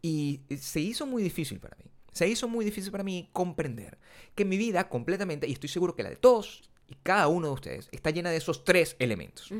Y 0.00 0.40
se 0.60 0.80
hizo 0.80 1.06
muy 1.06 1.22
difícil 1.22 1.58
para 1.58 1.76
mí. 1.76 1.84
Se 2.12 2.26
hizo 2.28 2.48
muy 2.48 2.64
difícil 2.64 2.90
para 2.92 3.04
mí 3.04 3.28
comprender 3.32 3.98
que 4.34 4.44
mi 4.44 4.56
vida 4.56 4.88
completamente, 4.88 5.46
y 5.48 5.52
estoy 5.52 5.68
seguro 5.68 5.94
que 5.94 6.02
la 6.02 6.10
de 6.10 6.16
todos 6.16 6.62
y 6.88 6.94
cada 7.02 7.28
uno 7.28 7.48
de 7.48 7.52
ustedes, 7.52 7.88
está 7.92 8.10
llena 8.10 8.30
de 8.30 8.36
esos 8.38 8.64
tres 8.64 8.96
elementos. 8.98 9.50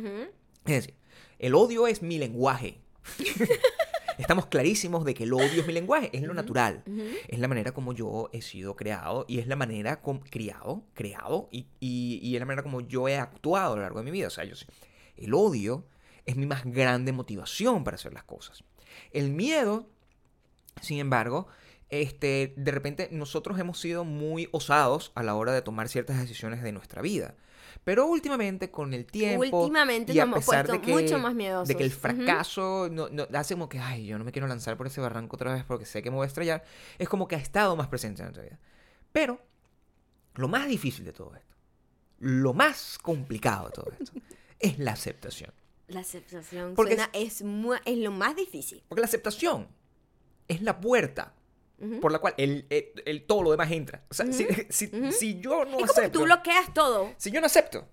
Es 0.65 0.75
decir, 0.87 0.95
el 1.39 1.55
odio 1.55 1.87
es 1.87 2.03
mi 2.03 2.19
lenguaje. 2.19 2.79
Estamos 4.19 4.47
clarísimos 4.47 5.05
de 5.05 5.15
que 5.15 5.23
el 5.25 5.33
odio 5.33 5.61
es 5.61 5.67
mi 5.67 5.73
lenguaje, 5.73 6.11
es 6.13 6.23
lo 6.23 6.35
natural. 6.35 6.83
Es 7.29 7.39
la 7.39 7.47
manera 7.49 7.73
como 7.73 7.93
yo 7.93 8.29
he 8.33 8.43
sido 8.43 8.75
creado 8.75 9.25
y 9.29 9.39
es 9.39 9.47
la 9.47 9.55
manera 9.57 10.01
como 10.03 10.21
criado, 10.21 10.83
creado 10.95 11.49
y, 11.53 11.67
y- 11.79 12.19
y 12.23 12.35
es 12.35 12.41
la 12.41 12.47
manera 12.47 12.63
como 12.65 12.81
yo 12.81 13.09
he 13.09 13.17
actuado 13.17 13.75
a 13.75 13.77
lo 13.77 13.83
largo 13.83 13.99
de 14.01 14.05
mi 14.05 14.11
vida. 14.11 14.27
O 14.27 14.31
sea, 14.31 14.45
yo 14.45 14.55
el 15.17 15.35
odio 15.35 15.87
es 16.27 16.37
mi 16.37 16.47
más 16.47 16.65
grande 16.65 17.13
motivación 17.13 17.85
para 17.85 17.95
hacer 17.95 18.13
las 18.13 18.25
cosas. 18.25 18.65
El 19.13 19.31
miedo, 19.31 19.87
sin 20.81 20.99
embargo, 20.99 21.49
este, 21.91 22.55
de 22.57 22.71
repente 22.71 23.09
nosotros 23.13 23.59
hemos 23.59 23.81
sido 23.81 24.05
muy 24.05 24.49
osados 24.53 25.13
a 25.15 25.23
la 25.23 25.35
hora 25.35 25.53
de 25.53 25.63
tomar 25.63 25.89
ciertas 25.89 26.19
decisiones 26.21 26.63
de 26.63 26.73
nuestra 26.73 27.03
vida. 27.03 27.35
Pero 27.85 28.07
últimamente, 28.07 28.71
con 28.71 28.93
el 28.93 29.07
tiempo. 29.07 29.63
Últimamente 29.63 30.13
y 30.13 30.19
a 30.21 30.27
pesar 30.31 30.67
puesto 30.67 30.73
de 30.73 30.81
que, 30.81 30.93
mucho 30.93 31.19
más 31.19 31.35
miedosos. 31.35 31.69
De 31.69 31.75
que 31.77 31.85
el 31.85 31.91
fracaso 31.93 32.89
no, 32.91 33.09
no- 33.09 33.27
hace 33.35 33.55
como 33.55 33.69
que, 33.69 33.79
ay, 33.79 34.07
yo 34.07 34.19
no 34.19 34.25
me 34.25 34.33
quiero 34.33 34.49
lanzar 34.49 34.77
por 34.77 34.87
ese 34.87 35.01
barranco 35.01 35.37
otra 35.37 35.55
vez 35.55 35.65
porque 35.65 35.87
sé 35.87 36.03
que 36.03 36.11
me 36.11 36.17
voy 36.17 36.25
a 36.25 36.29
estrellar. 36.29 36.65
Es 36.99 37.09
como 37.09 37.29
que 37.29 37.37
ha 37.37 37.39
estado 37.39 37.77
más 37.77 37.89
presente 37.89 38.21
en 38.23 38.27
nuestra 38.27 38.43
vida. 38.45 38.59
Pero, 39.13 39.41
lo 40.35 40.49
más 40.49 40.69
difícil 40.69 41.05
de 41.05 41.13
todo 41.13 41.35
esto, 41.35 41.55
lo 42.19 42.53
más 42.53 42.99
complicado 43.01 43.67
de 43.67 43.73
todo 43.73 43.93
esto, 43.99 44.13
es 44.59 44.79
la 44.79 44.93
aceptación. 44.93 45.53
La 45.89 46.01
aceptación 46.01 46.75
Porque 46.75 46.95
suena- 46.97 47.11
es, 47.13 47.43
mu- 47.43 47.75
es 47.85 47.99
lo 47.99 48.11
más 48.11 48.37
difícil. 48.37 48.83
Porque 48.89 49.01
la 49.01 49.07
aceptación 49.07 49.69
es 50.47 50.63
la 50.63 50.81
puerta 50.81 51.35
Ujú. 51.81 52.01
por 52.01 52.13
la 52.13 52.19
cual 52.19 52.35
el, 52.37 52.67
el- 52.71 52.93
el- 53.07 53.27
todo 53.27 53.43
lo 53.43 53.51
demás 53.51 53.71
entra. 53.73 54.05
O 54.11 54.15
sea, 54.15 54.31
si, 54.33 54.45
Ujú. 54.45 54.55
si- 54.71 54.87
Ujú. 54.93 55.13
si 55.13 55.41
yo 55.41 55.65
no 55.65 55.71
es 55.71 55.77
como 55.77 55.85
acepto. 55.93 56.19
tú 56.19 56.25
bloqueas 56.25 56.73
todo. 56.75 57.13
Si 57.17 57.31
yo 57.31 57.41
no 57.41 57.47
acepto 57.47 57.89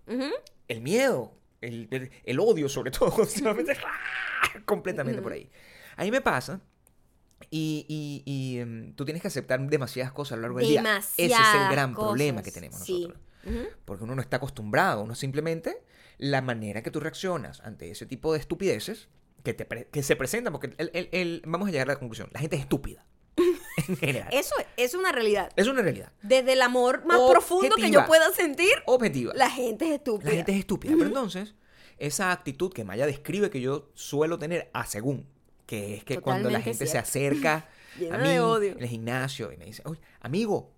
el 0.67 0.81
miedo, 0.81 1.33
el, 1.61 2.11
el- 2.25 2.39
odio 2.39 2.67
sobre 2.69 2.91
todo, 2.91 3.25
solamente 3.25 3.77
¡ah! 3.85 4.59
completamente 4.65 5.21
por 5.21 5.31
ahí. 5.33 5.49
A 5.95 6.03
mí 6.03 6.11
me 6.11 6.21
pasa 6.21 6.59
y, 7.49 7.85
y- 7.87 8.23
y, 8.25 8.57
em, 8.59 8.93
tú 8.95 9.05
tienes 9.05 9.21
que 9.21 9.27
aceptar 9.29 9.59
demasiadas 9.61 10.11
cosas 10.11 10.33
a 10.33 10.35
lo 10.37 10.41
largo 10.43 10.59
del 10.59 10.67
día. 10.67 10.97
Ese 10.97 11.25
es 11.25 11.31
el 11.31 11.71
gran 11.71 11.93
problema 11.93 12.41
cosas. 12.41 12.43
que 12.53 12.59
tenemos 12.59 12.79
nosotros. 12.81 13.19
Porque 13.85 14.03
uno 14.03 14.15
no 14.15 14.21
está 14.21 14.37
acostumbrado, 14.37 15.03
uno 15.03 15.13
simplemente 15.15 15.83
la 16.17 16.41
manera 16.41 16.81
que 16.83 16.91
tú 16.91 16.99
reaccionas 16.99 17.59
ante 17.61 17.89
ese 17.91 18.05
tipo 18.05 18.33
de 18.33 18.39
estupideces 18.39 19.09
que, 19.43 19.53
te 19.53 19.65
pre- 19.65 19.87
que 19.87 20.01
se 20.03 20.15
presentan, 20.15 20.51
porque 20.53 20.73
el- 20.77 20.89
el- 20.93 21.09
el- 21.11 21.41
vamos 21.45 21.67
a 21.67 21.71
llegar 21.71 21.89
a 21.89 21.93
la 21.93 21.99
conclusión, 21.99 22.29
la 22.31 22.39
gente 22.39 22.55
es 22.55 22.61
estúpida. 22.63 23.05
en 23.87 23.97
general. 23.97 24.29
Eso 24.31 24.55
es 24.77 24.93
una 24.93 25.11
realidad. 25.11 25.51
Es 25.57 25.67
una 25.67 25.81
realidad. 25.81 26.11
Desde 26.21 26.53
el 26.53 26.61
amor 26.61 27.05
más 27.05 27.19
profundo 27.29 27.75
que 27.75 27.91
yo 27.91 28.05
pueda 28.05 28.31
sentir, 28.31 28.71
Objetiva. 28.85 29.33
la 29.35 29.49
gente 29.49 29.85
es 29.87 29.91
estúpida. 29.95 30.29
La 30.29 30.35
gente 30.37 30.51
es 30.53 30.59
estúpida. 30.59 30.93
Pero 30.97 31.07
entonces, 31.07 31.53
esa 31.97 32.31
actitud 32.31 32.71
que 32.71 32.83
Maya 32.85 33.05
describe 33.05 33.49
que 33.49 33.59
yo 33.61 33.89
suelo 33.93 34.39
tener 34.39 34.69
a 34.73 34.85
según, 34.85 35.27
que 35.65 35.95
es 35.95 36.03
que 36.05 36.19
cuando 36.19 36.49
la 36.49 36.61
gente 36.61 36.87
se 36.87 36.97
acerca 36.97 37.67
a 38.11 38.17
mí 38.17 38.29
de 38.29 38.39
odio. 38.39 38.71
en 38.71 38.81
el 38.81 38.87
gimnasio 38.87 39.51
y 39.51 39.57
me 39.57 39.65
dice, 39.65 39.81
oye, 39.85 39.99
amigo, 40.21 40.71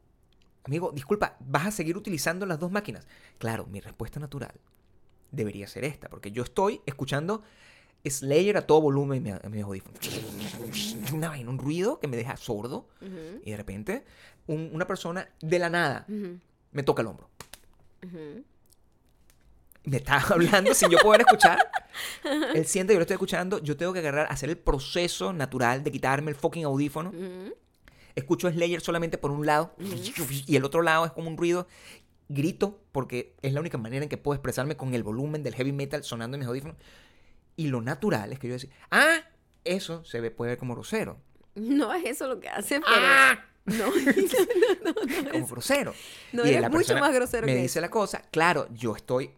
amigo, 0.63 0.91
disculpa, 0.91 1.37
¿vas 1.39 1.67
a 1.67 1.71
seguir 1.71 1.95
utilizando 1.97 2.45
las 2.47 2.59
dos 2.59 2.71
máquinas? 2.71 3.07
Claro, 3.37 3.67
mi 3.67 3.79
respuesta 3.79 4.19
natural 4.19 4.53
debería 5.31 5.67
ser 5.67 5.83
esta, 5.83 6.09
porque 6.09 6.31
yo 6.31 6.43
estoy 6.43 6.81
escuchando 6.85 7.41
Slayer 8.05 8.55
a 8.57 8.61
todo 8.65 8.81
volumen 8.81 9.17
en 9.17 9.23
mi- 9.33 9.39
en 9.43 9.51
mis 9.51 9.63
audífonos. 9.63 9.99
Una 11.13 11.29
vaina, 11.29 11.49
un 11.49 11.57
ruido 11.57 11.99
que 11.99 12.07
me 12.07 12.15
deja 12.17 12.37
sordo 12.37 12.87
y 13.43 13.51
de 13.51 13.57
repente 13.57 14.05
un- 14.47 14.69
una 14.73 14.87
persona 14.87 15.27
de 15.41 15.59
la 15.59 15.69
nada 15.69 16.05
me 16.71 16.83
toca 16.83 17.01
el 17.01 17.07
hombro. 17.09 17.29
me 19.83 19.97
está 19.97 20.17
hablando 20.33 20.73
sin 20.73 20.89
yo 20.89 20.97
poder 20.99 21.21
escuchar. 21.21 21.59
Él 22.55 22.65
siente 22.65 22.91
que 22.91 22.95
yo 22.95 22.99
lo 22.99 23.03
estoy 23.03 23.15
escuchando. 23.15 23.59
Yo 23.59 23.77
tengo 23.77 23.93
que 23.93 23.99
agarrar, 23.99 24.27
hacer 24.29 24.49
el 24.49 24.57
proceso 24.57 25.31
natural 25.33 25.83
de 25.83 25.91
quitarme 25.91 26.29
el 26.31 26.35
fucking 26.35 26.65
audífono. 26.65 27.11
Escucho 28.15 28.49
Slayer 28.49 28.81
solamente 28.81 29.17
por 29.17 29.31
un 29.31 29.45
lado 29.45 29.73
y 30.47 30.55
el 30.55 30.63
otro 30.65 30.81
lado 30.81 31.05
es 31.05 31.11
como 31.11 31.29
un 31.29 31.37
ruido. 31.37 31.67
Grito 32.29 32.81
porque 32.91 33.35
es 33.41 33.53
la 33.53 33.59
única 33.61 33.77
manera 33.77 34.03
en 34.03 34.09
que 34.09 34.17
puedo 34.17 34.35
expresarme 34.35 34.75
con 34.77 34.93
el 34.93 35.03
volumen 35.03 35.43
del 35.43 35.55
heavy 35.55 35.71
metal 35.71 36.03
sonando 36.03 36.35
en 36.35 36.39
mis 36.39 36.47
audífonos. 36.47 36.77
Y 37.55 37.67
lo 37.67 37.81
natural 37.81 38.33
es 38.33 38.39
que 38.39 38.47
yo 38.47 38.53
decía, 38.53 38.69
ah, 38.91 39.17
eso 39.63 40.03
se 40.05 40.19
ve, 40.21 40.29
puede 40.31 40.51
ver 40.51 40.57
como 40.57 40.73
grosero. 40.75 41.19
No 41.55 41.93
es 41.93 42.05
eso 42.05 42.27
lo 42.27 42.39
que 42.39 42.49
hace, 42.49 42.79
pero... 42.81 42.91
¡Ah! 42.97 43.43
No, 43.67 43.73
no, 43.87 43.91
no, 43.91 44.93
no, 44.93 45.23
no 45.23 45.31
Como 45.31 45.43
es- 45.45 45.51
grosero. 45.51 45.93
no, 46.31 46.45
Y 46.45 46.49
eres 46.51 46.61
la 46.61 46.69
mucho 46.69 46.97
más 46.97 47.13
grosero 47.13 47.45
Me 47.45 47.51
que 47.53 47.59
dice 47.63 47.79
eso. 47.79 47.81
la 47.81 47.89
cosa, 47.89 48.21
claro, 48.31 48.65
yo 48.73 48.95
estoy 48.95 49.29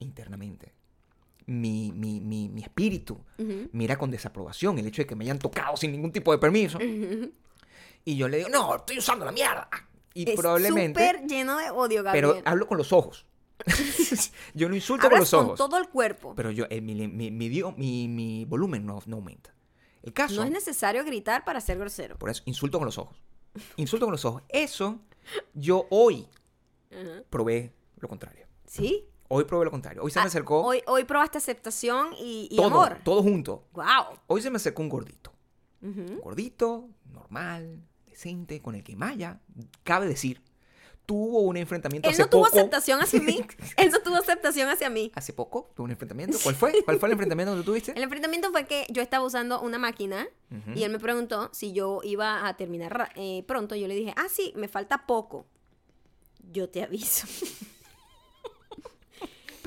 internamente. 0.00 0.72
Mi, 1.46 1.92
mi, 1.94 2.18
mi, 2.20 2.48
mi 2.48 2.62
espíritu 2.62 3.24
mira 3.72 3.96
con 3.96 4.10
desaprobación 4.10 4.78
el 4.80 4.86
hecho 4.88 5.02
de 5.02 5.06
que 5.06 5.14
me 5.14 5.24
hayan 5.24 5.38
tocado 5.38 5.76
sin 5.76 5.92
ningún 5.92 6.10
tipo 6.10 6.32
de 6.32 6.38
permiso. 6.38 6.78
Y 8.04 8.16
yo 8.16 8.26
le 8.28 8.38
digo, 8.38 8.48
no, 8.48 8.74
estoy 8.76 8.98
usando 8.98 9.24
la 9.24 9.30
mierda. 9.30 9.68
Y 10.14 10.30
Es 10.30 10.36
probablemente... 10.38 11.00
súper 11.06 11.26
lleno 11.26 11.58
de 11.58 11.70
odio, 11.70 12.02
Gabriel. 12.02 12.26
Pero 12.36 12.42
hablo 12.44 12.66
con 12.66 12.78
los 12.78 12.92
ojos. 12.92 13.26
yo 14.54 14.68
no 14.68 14.74
insulto 14.74 15.02
con 15.08 15.14
Hablas 15.14 15.32
los 15.32 15.40
con 15.40 15.46
ojos. 15.46 15.58
todo 15.58 15.78
el 15.78 15.88
cuerpo. 15.88 16.34
Pero 16.36 16.50
yo, 16.50 16.66
eh, 16.70 16.80
mi, 16.80 16.94
mi, 16.94 17.30
mi, 17.30 18.08
mi- 18.08 18.44
volumen 18.44 18.86
no, 18.86 19.00
no 19.06 19.16
aumenta. 19.16 19.54
El 20.02 20.12
caso, 20.12 20.36
No 20.36 20.44
es 20.44 20.50
necesario 20.50 21.04
gritar 21.04 21.44
para 21.44 21.60
ser 21.60 21.78
grosero. 21.78 22.16
por 22.18 22.30
eso, 22.30 22.42
insulto 22.46 22.78
con 22.78 22.86
los 22.86 22.98
ojos. 22.98 23.16
Insulto 23.76 24.06
con 24.06 24.12
los 24.12 24.24
ojos. 24.24 24.42
Eso, 24.48 25.00
yo 25.54 25.86
hoy 25.90 26.28
probé 27.30 27.72
lo 27.98 28.08
contrario. 28.08 28.46
¿Sí? 28.66 29.04
Hoy 29.28 29.44
probé 29.44 29.66
lo 29.66 29.70
contrario. 29.70 30.02
Hoy 30.02 30.10
se 30.10 30.18
me 30.20 30.24
Ah, 30.24 30.28
acercó 30.28 30.62
Hoy, 30.62 30.80
hoy 30.86 31.04
probaste 31.04 31.36
aceptación 31.38 32.14
y, 32.18 32.48
y 32.50 32.56
todo, 32.56 32.66
amor. 32.66 32.98
todo 33.04 33.22
junto. 33.22 33.66
Wow. 33.72 34.18
Hoy 34.26 34.40
se 34.40 34.50
me 34.50 34.56
acercó 34.56 34.82
un 34.82 34.88
gordito. 34.88 35.32
Un 35.82 36.18
gordito, 36.22 36.88
normal, 37.12 37.82
decente, 38.18 38.60
con 38.60 38.74
el 38.74 38.82
que 38.82 38.96
Maya, 38.96 39.38
cabe 39.84 40.08
decir, 40.08 40.42
tuvo 41.06 41.40
un 41.42 41.56
enfrentamiento 41.56 42.08
Él 42.08 42.14
hace 42.14 42.22
no 42.22 42.28
tuvo 42.28 42.44
poco. 42.44 42.56
aceptación 42.58 43.00
hacia 43.00 43.20
mí. 43.20 43.40
Él 43.76 43.90
no 43.90 44.00
tuvo 44.00 44.16
aceptación 44.16 44.68
hacia 44.68 44.90
mí. 44.90 45.12
Hace 45.14 45.32
poco 45.32 45.70
tuvo 45.74 45.84
un 45.84 45.92
enfrentamiento. 45.92 46.36
¿Cuál 46.42 46.54
fue? 46.56 46.72
¿Cuál 46.84 46.98
fue 46.98 47.08
el 47.08 47.12
enfrentamiento 47.12 47.56
que 47.56 47.62
tuviste? 47.62 47.92
El 47.92 48.02
enfrentamiento 48.02 48.50
fue 48.50 48.66
que 48.66 48.86
yo 48.90 49.02
estaba 49.02 49.24
usando 49.24 49.60
una 49.60 49.78
máquina 49.78 50.26
Ujú. 50.50 50.78
y 50.78 50.82
él 50.82 50.90
me 50.90 50.98
preguntó 50.98 51.48
si 51.52 51.72
yo 51.72 52.00
iba 52.02 52.46
a 52.48 52.56
terminar 52.56 53.12
eh, 53.14 53.44
pronto. 53.46 53.76
Yo 53.76 53.86
le 53.86 53.94
dije, 53.94 54.12
ah, 54.16 54.26
sí, 54.28 54.52
me 54.56 54.66
falta 54.68 55.06
poco. 55.06 55.46
Yo 56.50 56.68
te 56.68 56.82
aviso. 56.82 57.26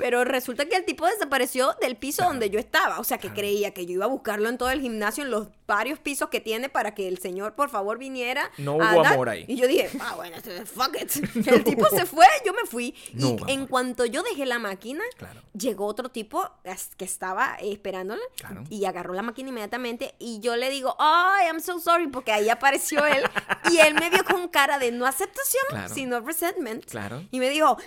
Pero 0.02 0.24
resulta 0.24 0.66
que 0.66 0.74
el 0.76 0.84
tipo 0.84 1.06
desapareció 1.06 1.76
del 1.80 1.96
piso 1.96 2.24
donde 2.24 2.50
yo 2.50 2.58
estaba. 2.58 2.98
O 2.98 3.04
sea, 3.04 3.18
que 3.18 3.32
creía 3.32 3.72
que 3.72 3.86
yo 3.86 3.92
iba 3.92 4.04
a 4.04 4.08
buscarlo 4.08 4.48
en 4.48 4.58
todo 4.58 4.70
el 4.70 4.80
gimnasio, 4.80 5.22
en 5.24 5.30
los 5.30 5.48
varios 5.66 5.98
pisos 6.00 6.28
que 6.28 6.40
tiene 6.40 6.68
para 6.68 6.94
que 6.94 7.06
el 7.08 7.18
señor, 7.18 7.54
por 7.54 7.70
favor, 7.70 7.96
viniera. 7.98 8.50
No 8.58 8.74
hubo 8.76 8.82
amor 9.06 9.28
ahí. 9.28 9.44
Y 9.48 9.56
yo 9.56 9.66
dije, 9.68 9.88
ah, 10.00 10.14
bueno, 10.16 10.36
fuck 10.66 10.96
it. 11.00 11.10
El 11.46 11.64
tipo 11.64 11.86
se 11.88 12.04
fue, 12.04 12.26
yo 12.44 12.52
me 12.52 12.64
fui. 12.66 12.94
No 13.14 13.36
y 13.46 13.52
en 13.52 13.58
amor. 13.60 13.68
cuanto 13.70 14.04
yo 14.04 14.22
dejé 14.22 14.44
la 14.44 14.58
máquina, 14.58 15.02
Claro. 15.16 15.40
llegó 15.54 15.86
otro 15.86 16.10
tipo 16.10 16.50
que 16.96 17.04
estaba 17.04 17.56
esperándola 17.60 18.20
Claro. 18.36 18.64
y 18.68 18.84
agarró 18.84 19.14
la 19.14 19.22
máquina 19.22 19.48
inmediatamente 19.50 20.14
y 20.18 20.40
yo 20.40 20.56
le 20.56 20.68
digo, 20.68 20.94
ay, 20.98 21.46
I'm 21.46 21.60
so 21.60 21.78
sorry, 21.78 22.08
porque 22.08 22.32
ahí 22.32 22.48
apareció 22.50 23.06
él 23.06 23.22
y 23.70 23.78
él 23.78 23.94
me 23.94 24.10
vio 24.10 24.24
con 24.24 24.48
cara 24.48 24.78
de 24.78 24.90
no 24.92 25.06
aceptación, 25.06 25.62
Claro. 25.70 25.94
sino 25.94 26.20
resentment. 26.20 26.84
Claro. 26.86 27.22
Y 27.30 27.38
me 27.38 27.48
dijo, 27.48 27.78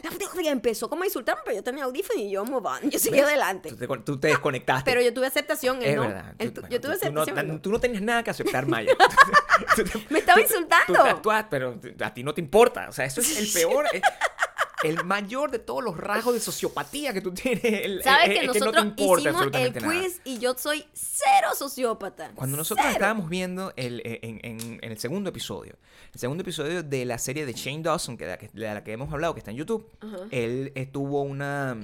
y 0.42 0.48
empezó 0.48 0.90
como 0.90 1.04
a 1.04 1.06
insultarme, 1.06 1.42
pero 1.46 1.58
yo 1.58 1.64
tenía 1.64 1.86
y 2.16 2.30
yo 2.32 2.46
move 2.46 2.68
on, 2.68 2.90
yo 2.90 3.00
seguí 3.00 3.20
adelante. 3.20 3.70
Tú 3.70 3.76
te, 3.78 3.88
tú 4.04 4.20
te 4.20 4.28
desconectaste. 4.30 4.90
Pero 4.90 5.02
yo 5.02 5.14
tuve 5.14 5.28
aceptación, 5.28 5.82
es 5.82 5.96
no. 5.96 6.02
verdad. 6.02 6.34
Tú- 6.38 6.52
bueno, 6.62 6.68
yo 6.70 6.82
tuve 6.82 6.98
tú- 6.98 6.98
aceptación. 7.22 7.48
no. 7.48 7.62
tú 7.62 7.72
no 7.72 7.80
tenías 7.80 8.02
nada 8.02 8.24
que 8.24 8.30
aceptar, 8.32 8.66
Maya. 8.68 8.92
Te- 9.76 9.84
Me 10.10 10.20
estaba 10.20 10.42
insultando. 10.42 11.22
Tú 11.22 11.32
pero 11.50 11.80
a 12.02 12.14
ti 12.14 12.24
no 12.24 12.34
te 12.34 12.42
importa. 12.42 12.88
O 12.90 12.92
sea, 12.92 13.06
eso 13.06 13.22
es 13.22 13.38
el 13.38 13.52
peor. 13.54 13.86
eh, 13.94 14.02
El 14.84 15.04
mayor 15.06 15.52
de 15.52 15.60
todos 15.60 15.84
los 15.84 15.96
rasgos 15.98 16.34
de 16.34 16.40
sociopatía 16.40 17.14
que 17.14 17.22
tú 17.22 17.32
tienes. 17.34 17.64
el- 17.64 18.04
¿Sabes 18.04 18.26
que 18.28 18.34
es 18.34 18.40
que 18.42 18.46
no 18.48 18.54
nosotros 18.54 18.86
hicimos 18.98 19.48
el 19.54 19.74
nada. 19.74 19.90
quiz 20.02 20.22
y 20.26 20.38
yo 20.40 20.54
soy 20.58 20.86
cero 20.94 21.50
sociópata? 21.58 22.32
Cuando 22.36 22.58
nosotros 22.58 22.84
Cero. 22.86 22.98
estábamos 22.98 23.30
viendo 23.30 23.74
el, 23.78 24.02
eh, 24.06 24.20
en, 24.22 24.40
en- 24.44 24.80
en 24.84 24.92
el 24.92 24.98
segundo 25.00 25.30
episodio, 25.30 25.78
el 26.14 26.20
segundo 26.20 26.42
episodio 26.42 26.84
de 26.84 27.06
la 27.06 27.18
serie 27.18 27.46
de 27.46 27.54
Shane 27.54 27.84
Dawson, 27.84 28.18
que 28.18 28.26
de 28.26 28.32
la 28.32 28.38
que, 28.38 28.50
de 28.50 28.74
la 28.74 28.84
que 28.84 28.92
hemos 28.92 29.12
hablado, 29.14 29.34
que 29.34 29.40
está 29.40 29.52
en 29.52 29.58
YouTube, 29.58 29.90
él 30.32 30.74
tuvo 30.92 31.22
una 31.24 31.78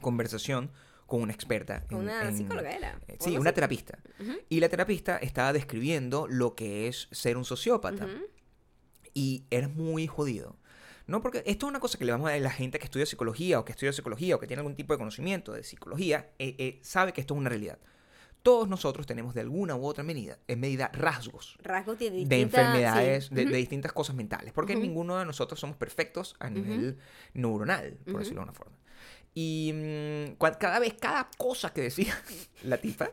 conversación 0.00 0.70
con 1.06 1.22
una 1.22 1.32
experta. 1.32 1.84
en- 1.90 1.96
Una 1.96 2.28
en- 2.28 2.36
psicóloga 2.36 2.70
era, 2.70 2.98
eh, 3.08 3.16
Sí, 3.20 3.36
una 3.36 3.52
terapista. 3.52 3.98
Y 4.48 4.60
la 4.60 4.68
terapista 4.68 5.18
estaba 5.18 5.52
describiendo 5.52 6.26
lo 6.28 6.54
que 6.54 6.88
es 6.88 7.08
ser 7.10 7.36
un 7.36 7.44
sociópata. 7.44 8.04
Ujú. 8.06 8.24
Y 9.14 9.44
era 9.50 9.68
muy 9.68 10.06
jodido. 10.06 10.56
No, 11.06 11.20
porque 11.22 11.42
esto 11.46 11.66
es 11.66 11.70
una 11.70 11.80
cosa 11.80 11.98
que 11.98 12.04
le 12.04 12.12
vamos 12.12 12.30
a 12.30 12.36
la 12.38 12.50
gente 12.50 12.78
que 12.78 12.84
estudia 12.84 13.06
psicología 13.06 13.58
o 13.58 13.64
que 13.64 13.72
estudia 13.72 13.92
psicología 13.92 14.36
o 14.36 14.40
que 14.40 14.46
tiene 14.46 14.60
algún 14.60 14.76
tipo 14.76 14.92
de 14.94 14.98
conocimiento 14.98 15.52
de 15.52 15.64
psicología, 15.64 16.30
eh, 16.38 16.54
eh, 16.58 16.78
sabe 16.82 17.12
que 17.12 17.20
esto 17.20 17.34
es 17.34 17.38
una 17.38 17.48
realidad. 17.50 17.78
Todos 18.42 18.68
nosotros 18.68 19.06
tenemos 19.06 19.34
de 19.34 19.40
alguna 19.40 19.76
u 19.76 19.84
otra 19.86 20.02
medida, 20.02 20.36
en 20.48 20.58
medida 20.58 20.88
rasgos 20.92 21.56
Rasgos 21.62 21.98
de 21.98 22.10
de 22.10 22.16
distinta- 22.18 22.42
enfermedades, 22.60 23.26
sí. 23.26 23.34
de, 23.34 23.40
de 23.42 23.46
Ujú. 23.48 23.56
distintas 23.56 23.92
cosas 23.92 24.16
mentales, 24.16 24.52
porque 24.52 24.74
ninguno 24.74 25.16
de 25.18 25.24
nosotros 25.24 25.60
somos 25.60 25.76
perfectos 25.76 26.34
a 26.40 26.50
nivel 26.50 26.98
neuronal, 27.34 27.98
por 28.10 28.18
decirlo 28.18 28.40
de 28.40 28.44
una 28.44 28.52
forma. 28.52 28.76
Y 29.34 29.72
mm, 30.34 30.36
cada 30.58 30.78
vez, 30.80 30.94
cada 30.94 31.28
cosa 31.38 31.72
que 31.72 31.82
decía 31.82 32.14
la 32.64 32.78
tipa, 32.78 33.10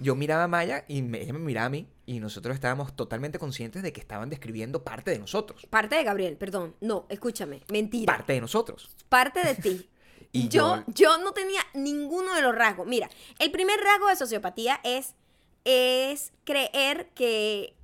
yo 0.00 0.14
miraba 0.14 0.44
a 0.44 0.48
Maya 0.48 0.84
y 0.88 1.02
me- 1.02 1.20
ella 1.22 1.32
me 1.32 1.38
miraba 1.40 1.66
a 1.66 1.70
mí 1.70 1.88
y 2.06 2.20
nosotros 2.20 2.54
estábamos 2.54 2.94
totalmente 2.96 3.38
conscientes 3.38 3.82
de 3.82 3.92
que 3.92 4.00
estaban 4.00 4.28
describiendo 4.30 4.82
parte 4.84 5.10
de 5.10 5.18
nosotros, 5.18 5.66
Parte 5.70 5.96
de 5.96 6.04
Gabriel, 6.04 6.36
perdón. 6.36 6.74
No, 6.80 7.06
escúchame. 7.08 7.62
Mentira. 7.70 8.12
parte 8.12 8.32
de 8.34 8.40
nosotros. 8.40 8.90
parte 9.08 9.42
de 9.44 9.54
ti. 9.54 9.88
Y 10.30 10.48
yo, 10.48 10.76
yo- 10.76 10.84
yo 10.94 11.18
no 11.24 11.32
tenía 11.32 11.60
ninguno 11.72 12.34
de 12.34 12.42
los 12.42 12.54
rasgos. 12.54 12.86
Mira, 12.86 13.08
el 13.38 13.50
primer 13.50 13.80
rasgo 13.80 14.08
de 14.08 14.16
sociopatía 14.16 14.78
es, 14.84 15.14
es 15.64 16.32
creer 16.44 17.08
que 17.14 17.74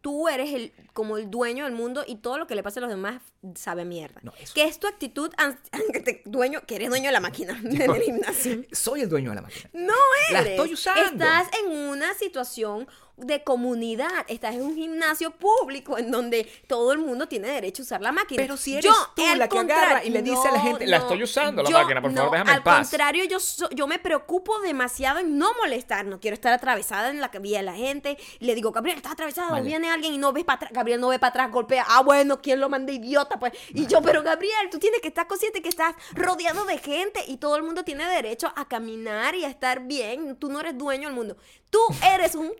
tú 0.00 0.28
eres 0.28 0.54
el, 0.54 0.72
como 0.96 1.16
el 1.18 1.30
dueño 1.30 1.64
del 1.64 1.74
mundo 1.74 2.02
y 2.04 2.16
todo 2.16 2.38
lo 2.38 2.46
que 2.48 2.54
le 2.56 2.64
pasa 2.64 2.80
a 2.80 2.82
los 2.82 2.90
demás 2.90 3.20
sabe 3.54 3.84
mierda. 3.84 4.18
No, 4.24 4.32
eso- 4.40 4.54
Que 4.54 4.64
es 4.64 4.80
tu 4.80 4.88
actitud 4.88 5.30
an- 5.36 5.60
que 5.92 6.00
te- 6.00 6.22
dueño, 6.24 6.62
que 6.66 6.74
eres 6.74 6.88
dueño 6.88 7.06
de 7.06 7.12
la 7.12 7.20
máquina 7.20 7.52
en 7.62 7.80
el 7.82 8.02
gimnasio. 8.02 8.64
Soy 8.72 9.02
el 9.02 9.08
dueño 9.08 9.30
de 9.30 9.36
la 9.36 9.42
máquina. 9.42 9.70
No 9.74 9.94
La 10.32 10.40
eres. 10.40 10.52
estoy 10.54 10.72
usando. 10.72 11.02
Estás 11.24 11.46
en 11.60 11.70
una 11.70 12.12
situación 12.14 12.88
de 13.18 13.42
comunidad. 13.44 14.10
Estás 14.28 14.54
en 14.56 14.62
un 14.62 14.74
gimnasio 14.74 15.30
público 15.30 15.96
en 15.96 16.10
donde 16.10 16.44
todo 16.66 16.92
el 16.92 16.98
mundo 16.98 17.26
tiene 17.28 17.48
derecho 17.48 17.80
a 17.82 17.84
usar 17.84 18.00
la 18.02 18.12
máquina. 18.12 18.42
Pero 18.42 18.56
si 18.58 18.76
eres 18.76 18.92
tú 19.14 19.24
al 19.24 19.38
la 19.38 19.48
que 19.48 19.58
agarra 19.58 20.04
y 20.04 20.10
le 20.10 20.20
dice 20.20 20.46
a 20.48 20.52
la 20.52 20.60
gente, 20.60 20.86
"La 20.86 20.98
estoy 20.98 21.22
usando 21.22 21.62
la 21.62 21.70
máquina, 21.70 22.02
por 22.02 22.12
favor, 22.12 22.30
déjame 22.32 22.50
en 22.50 22.56
Al 22.58 22.62
paz". 22.62 22.90
contrario, 22.90 23.24
yo, 23.24 23.40
so- 23.40 23.70
yo 23.70 23.86
me 23.86 23.98
preocupo 23.98 24.58
demasiado 24.60 25.18
en 25.20 25.38
no 25.38 25.48
molestar. 25.54 26.04
No 26.04 26.20
quiero 26.20 26.34
estar 26.34 26.52
atravesada 26.52 27.08
en 27.08 27.20
la 27.22 27.28
vía 27.28 27.58
de 27.58 27.64
la 27.64 27.74
gente. 27.74 28.18
Le 28.40 28.54
digo, 28.54 28.70
Gabriel, 28.72 28.98
estás 28.98 29.12
atravesado. 29.12 29.50
Vale. 29.50 29.66
Viene 29.66 29.90
alguien 29.90 30.12
y 30.12 30.18
no 30.18 30.32
ves 30.34 30.44
para 30.44 30.56
atrás. 30.56 30.72
Gabriel 30.86 31.00
no 31.00 31.08
ve 31.08 31.18
para 31.18 31.30
atrás, 31.30 31.50
golpea. 31.50 31.84
Ah, 31.88 32.02
bueno, 32.04 32.40
¿quién 32.40 32.60
lo 32.60 32.68
manda 32.68 32.92
idiota? 32.92 33.40
Pues. 33.40 33.52
Y 33.74 33.88
yo, 33.88 34.00
pero 34.02 34.22
Gabriel, 34.22 34.70
tú 34.70 34.78
tienes 34.78 35.00
que 35.00 35.08
estar 35.08 35.26
consciente 35.26 35.60
que 35.60 35.68
estás 35.68 35.96
rodeado 36.14 36.64
de 36.64 36.78
gente 36.78 37.20
y 37.26 37.38
todo 37.38 37.56
el 37.56 37.64
mundo 37.64 37.82
tiene 37.82 38.08
derecho 38.08 38.52
a 38.54 38.68
caminar 38.68 39.34
y 39.34 39.44
a 39.44 39.48
estar 39.48 39.84
bien. 39.88 40.36
Tú 40.36 40.48
no 40.48 40.60
eres 40.60 40.78
dueño 40.78 41.08
del 41.08 41.16
mundo. 41.16 41.36
Tú 41.70 41.80
eres 42.14 42.36
un 42.36 42.52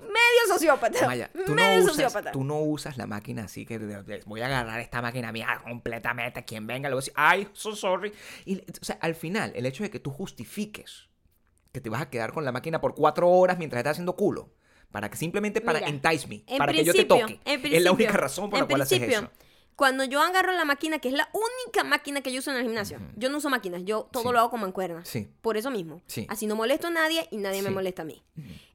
medio 0.00 0.48
sociópata. 0.48 1.06
Maya, 1.06 1.30
tú 1.32 1.54
no, 1.54 1.54
medio 1.54 1.84
usas, 1.84 1.94
sociópata. 1.94 2.32
tú 2.32 2.42
no 2.42 2.58
usas 2.62 2.96
la 2.96 3.06
máquina 3.06 3.44
así 3.44 3.64
que 3.64 3.78
voy 4.26 4.40
a 4.40 4.46
agarrar 4.46 4.80
esta 4.80 5.00
máquina 5.00 5.30
mía 5.30 5.60
completamente. 5.62 6.44
Quien 6.44 6.66
venga 6.66 6.88
le 6.88 6.96
voy 6.96 6.98
a 6.98 7.02
decir, 7.02 7.14
ay, 7.14 7.48
so 7.52 7.76
sorry. 7.76 8.12
Y, 8.44 8.58
o 8.58 8.64
sea, 8.84 8.98
al 9.00 9.14
final, 9.14 9.52
el 9.54 9.66
hecho 9.66 9.84
de 9.84 9.90
que 9.90 10.00
tú 10.00 10.10
justifiques 10.10 11.08
que 11.70 11.80
te 11.80 11.90
vas 11.90 12.02
a 12.02 12.10
quedar 12.10 12.32
con 12.32 12.44
la 12.44 12.50
máquina 12.50 12.80
por 12.80 12.96
cuatro 12.96 13.28
horas 13.28 13.56
mientras 13.56 13.78
estás 13.78 13.92
haciendo 13.92 14.16
culo, 14.16 14.50
para 14.90 15.10
que 15.10 15.16
simplemente 15.16 15.60
para 15.60 15.80
Mira, 15.80 15.90
entice 15.90 16.26
me, 16.28 16.42
En 16.46 16.58
para 16.58 16.72
que 16.72 16.84
yo 16.84 16.92
te 16.92 17.04
toque. 17.04 17.40
es 17.44 17.82
la 17.82 17.92
única 17.92 18.12
razón 18.12 18.50
por 18.50 18.60
la 18.60 18.66
cual 18.66 18.82
haces 18.82 19.02
eso. 19.02 19.30
Cuando 19.76 20.02
yo 20.02 20.20
agarro 20.20 20.50
la 20.52 20.64
máquina, 20.64 20.98
que 20.98 21.06
es 21.08 21.14
la 21.14 21.28
única 21.32 21.84
máquina 21.84 22.20
que 22.20 22.32
yo 22.32 22.40
uso 22.40 22.50
en 22.50 22.56
el 22.56 22.64
gimnasio, 22.64 22.98
yo 23.14 23.28
no 23.30 23.38
uso 23.38 23.48
máquinas, 23.48 23.82
yo 23.84 24.08
todo 24.10 24.24
Sí. 24.24 24.28
lo 24.32 24.40
hago 24.40 24.50
con 24.50 24.60
mancuernas. 24.60 25.06
Sí. 25.08 25.28
Por 25.40 25.56
eso 25.56 25.70
mismo. 25.70 26.02
Sí. 26.08 26.26
Así 26.28 26.48
no 26.48 26.56
molesto 26.56 26.88
a 26.88 26.90
nadie 26.90 27.28
y 27.30 27.36
nadie 27.36 27.62
me 27.62 27.70
molesta 27.70 28.02
a 28.02 28.04
mí. 28.04 28.20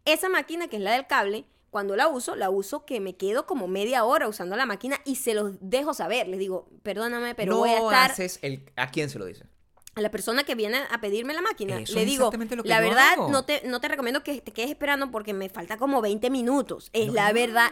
Esa 0.06 0.30
máquina, 0.30 0.70
que 0.70 0.78
es 0.78 0.82
la 0.82 0.94
del 0.94 1.06
cable, 1.06 1.44
cuando 1.72 1.98
la 1.98 2.08
uso, 2.08 2.36
la 2.38 2.50
uso 2.50 2.86
que 2.86 3.02
me 3.02 3.18
quedo 3.18 3.46
como 3.48 3.68
media 3.68 4.06
hora 4.06 4.30
usando 4.30 4.56
la 4.56 4.66
máquina 4.66 4.98
y 5.04 5.16
se 5.16 5.34
los 5.34 5.56
dejo 5.60 5.94
saber. 5.94 6.28
Les 6.30 6.40
digo, 6.40 6.70
perdóname, 6.84 7.36
pero 7.36 7.52
no 7.54 7.58
voy 7.58 7.72
a 7.72 7.78
estar 7.80 8.12
haces 8.12 8.40
el... 8.42 8.64
¿A 8.78 8.90
quién 8.92 9.10
se 9.10 9.20
lo 9.20 9.26
dices? 9.26 9.48
A 9.96 10.02
la 10.02 10.10
persona 10.12 10.44
que 10.44 10.56
viene 10.56 10.80
a 10.90 11.00
pedirme 11.02 11.34
la 11.34 11.42
máquina. 11.42 11.80
Eso 11.80 11.96
le 11.96 12.06
digo, 12.06 12.32
la 12.64 12.80
verdad, 12.80 13.14
hago. 13.14 13.30
no 13.30 13.46
te, 13.46 13.62
no 13.68 13.80
te 13.80 13.88
recomiendo 13.88 14.24
que 14.24 14.42
te 14.42 14.52
quedes 14.52 14.72
esperando 14.72 15.12
porque 15.12 15.34
me 15.34 15.50
falta 15.50 15.78
como 15.78 16.02
20 16.02 16.30
minutos. 16.30 16.90
Es 16.94 17.12
la 17.14 17.32
verdad. 17.34 17.72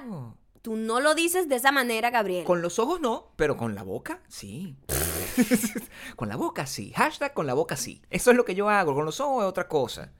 Tú 0.61 0.75
no 0.75 0.99
lo 0.99 1.15
dices 1.15 1.49
de 1.49 1.55
esa 1.55 1.71
manera, 1.71 2.11
Gabriel. 2.11 2.43
Con 2.45 2.61
los 2.61 2.77
ojos 2.77 3.01
no, 3.01 3.33
pero 3.35 3.57
con 3.57 3.73
la 3.73 3.81
boca 3.81 4.21
sí. 4.27 4.75
con 6.15 6.29
la 6.29 6.35
boca 6.35 6.67
sí. 6.67 6.91
Hashtag 6.95 7.33
con 7.33 7.47
la 7.47 7.53
boca 7.55 7.75
sí. 7.75 8.01
Eso 8.09 8.31
es 8.31 8.37
lo 8.37 8.45
que 8.45 8.55
yo 8.55 8.69
hago. 8.69 8.93
Con 8.93 9.05
los 9.05 9.19
ojos 9.19 9.43
es 9.43 9.49
otra 9.49 9.67
cosa. 9.67 10.11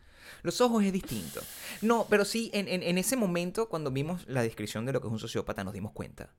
Los 0.41 0.59
ojos 0.61 0.83
es 0.83 0.91
distinto. 0.91 1.41
No, 1.81 2.07
pero 2.09 2.25
sí, 2.25 2.49
en, 2.53 2.67
en- 2.67 2.81
en 2.81 2.97
ese 2.97 3.15
momento, 3.15 3.69
cuando 3.69 3.91
vimos 3.91 4.27
la 4.27 4.41
descripción 4.41 4.85
de 4.87 4.93
lo 4.93 5.01
que 5.01 5.07
es 5.07 5.13
un 5.13 5.19
sociópata, 5.19 5.63
nos 5.63 5.73
dimos 5.73 5.91
cuenta 5.91 6.33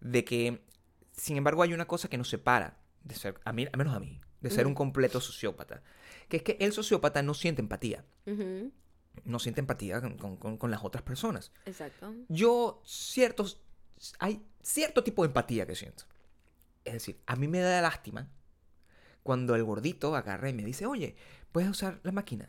de 0.00 0.24
que, 0.26 0.62
sin 1.12 1.38
embargo, 1.38 1.62
hay 1.62 1.72
una 1.72 1.86
cosa 1.86 2.08
que 2.08 2.18
nos 2.18 2.28
separa 2.28 2.76
de 3.04 3.14
ser, 3.14 3.40
a 3.46 3.52
mí, 3.54 3.66
al 3.72 3.78
menos 3.78 3.94
a 3.94 4.00
mí, 4.00 4.20
de 4.40 4.50
ser 4.50 4.66
un 4.66 4.74
completo 4.74 5.20
sociópata. 5.20 5.82
Que 6.28 6.38
es 6.38 6.42
que 6.42 6.56
el 6.60 6.72
sociópata 6.72 7.22
no 7.22 7.34
siente 7.34 7.62
empatía. 7.62 8.04
No 9.24 9.38
siente 9.38 9.60
empatía 9.60 10.00
con- 10.00 10.36
con- 10.58 10.70
las 10.70 10.84
otras 10.84 11.02
personas 11.02 11.50
Exacto. 11.64 12.12
yo 12.28 12.82
ciertos 12.84 13.62
hay 14.18 14.42
cierto 14.62 15.02
tipo 15.02 15.22
de 15.22 15.28
empatía 15.28 15.66
que 15.66 15.74
siento. 15.74 16.04
Es 16.84 16.92
decir, 16.94 17.18
a 17.26 17.34
mí 17.36 17.48
me 17.48 17.60
da 17.60 17.80
lástima 17.80 18.28
cuando 19.22 19.54
el 19.54 19.64
gordito 19.64 20.14
agarra 20.14 20.50
y 20.50 20.52
me 20.52 20.64
dice, 20.64 20.84
oye, 20.86 21.16
puedes 21.50 21.70
usar 21.70 21.98
la 22.02 22.12
máquina. 22.12 22.48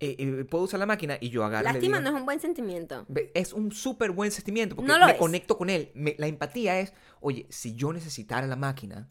Eh, 0.00 0.16
eh, 0.18 0.44
puedo 0.44 0.64
usar 0.64 0.80
la 0.80 0.86
máquina 0.86 1.18
y 1.20 1.28
yo 1.30 1.44
agarro. 1.44 1.64
Lástima 1.64 1.98
digo- 1.98 2.10
no 2.10 2.16
es 2.16 2.20
un 2.20 2.26
buen 2.26 2.40
sentimiento. 2.40 3.06
Es 3.34 3.52
un 3.52 3.70
súper 3.72 4.10
buen 4.10 4.30
sentimiento 4.30 4.74
porque 4.74 4.90
No 4.90 5.04
me 5.04 5.12
es. 5.12 5.18
conecto 5.18 5.56
con 5.58 5.68
él. 5.70 5.90
Me- 5.94 6.16
la 6.18 6.26
empatía 6.26 6.80
es, 6.80 6.92
oye, 7.20 7.46
si 7.50 7.74
yo 7.74 7.92
necesitara 7.92 8.46
la 8.46 8.56
máquina, 8.56 9.08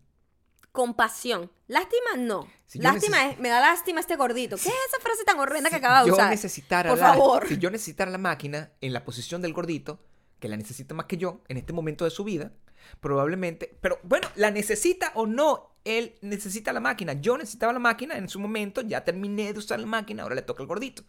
Compasión. 0.76 1.50
Lástima 1.68 2.18
no. 2.18 2.48
Si 2.68 2.80
yo 2.80 2.84
lástima 2.84 3.30
es, 3.30 3.40
me 3.40 3.50
da 3.50 3.62
lástima 3.62 4.00
este 4.00 4.16
gordito. 4.16 4.58
¿Qué 4.58 4.70
es 4.70 4.76
esa 4.90 5.02
frase 5.02 5.24
tan 5.24 5.40
horrenda 5.40 5.70
que 5.70 5.78
acaba 5.78 6.02
de 6.02 6.10
yo 6.10 6.14
usar? 6.14 6.30
necesitara 6.30 6.90
Por 6.90 7.00
la, 7.00 7.14
favor. 7.14 7.48
si 7.48 7.58
yo 7.58 7.72
necesitara 7.72 8.12
la 8.12 8.18
máquina 8.18 8.72
en 8.82 8.94
la 8.94 9.04
posición 9.04 9.42
del 9.42 9.54
gordito, 9.54 10.00
que 10.40 10.50
la 10.50 10.58
necesita 10.58 10.94
más 10.94 11.06
que 11.06 11.18
yo 11.18 11.42
en 11.48 11.58
este 11.58 11.74
momento 11.74 12.04
de 12.04 12.12
su 12.12 12.24
vida, 12.24 12.52
probablemente, 13.00 13.78
pero 13.82 14.00
bueno, 14.04 14.28
la 14.36 14.52
necesita 14.52 15.12
o 15.16 15.26
no, 15.26 15.76
él 15.86 16.16
necesita 16.22 16.74
la 16.74 16.80
máquina. 16.80 17.14
Yo 17.14 17.38
necesitaba 17.38 17.74
la 17.74 17.80
máquina 17.80 18.18
en 18.18 18.28
su 18.30 18.40
momento, 18.40 18.82
ya 18.82 19.04
terminé 19.04 19.54
de 19.54 19.60
usar 19.60 19.80
la 19.80 19.86
máquina, 19.86 20.24
ahora 20.24 20.36
le 20.36 20.42
toca 20.42 20.62
al 20.62 20.68
gordito. 20.68 21.04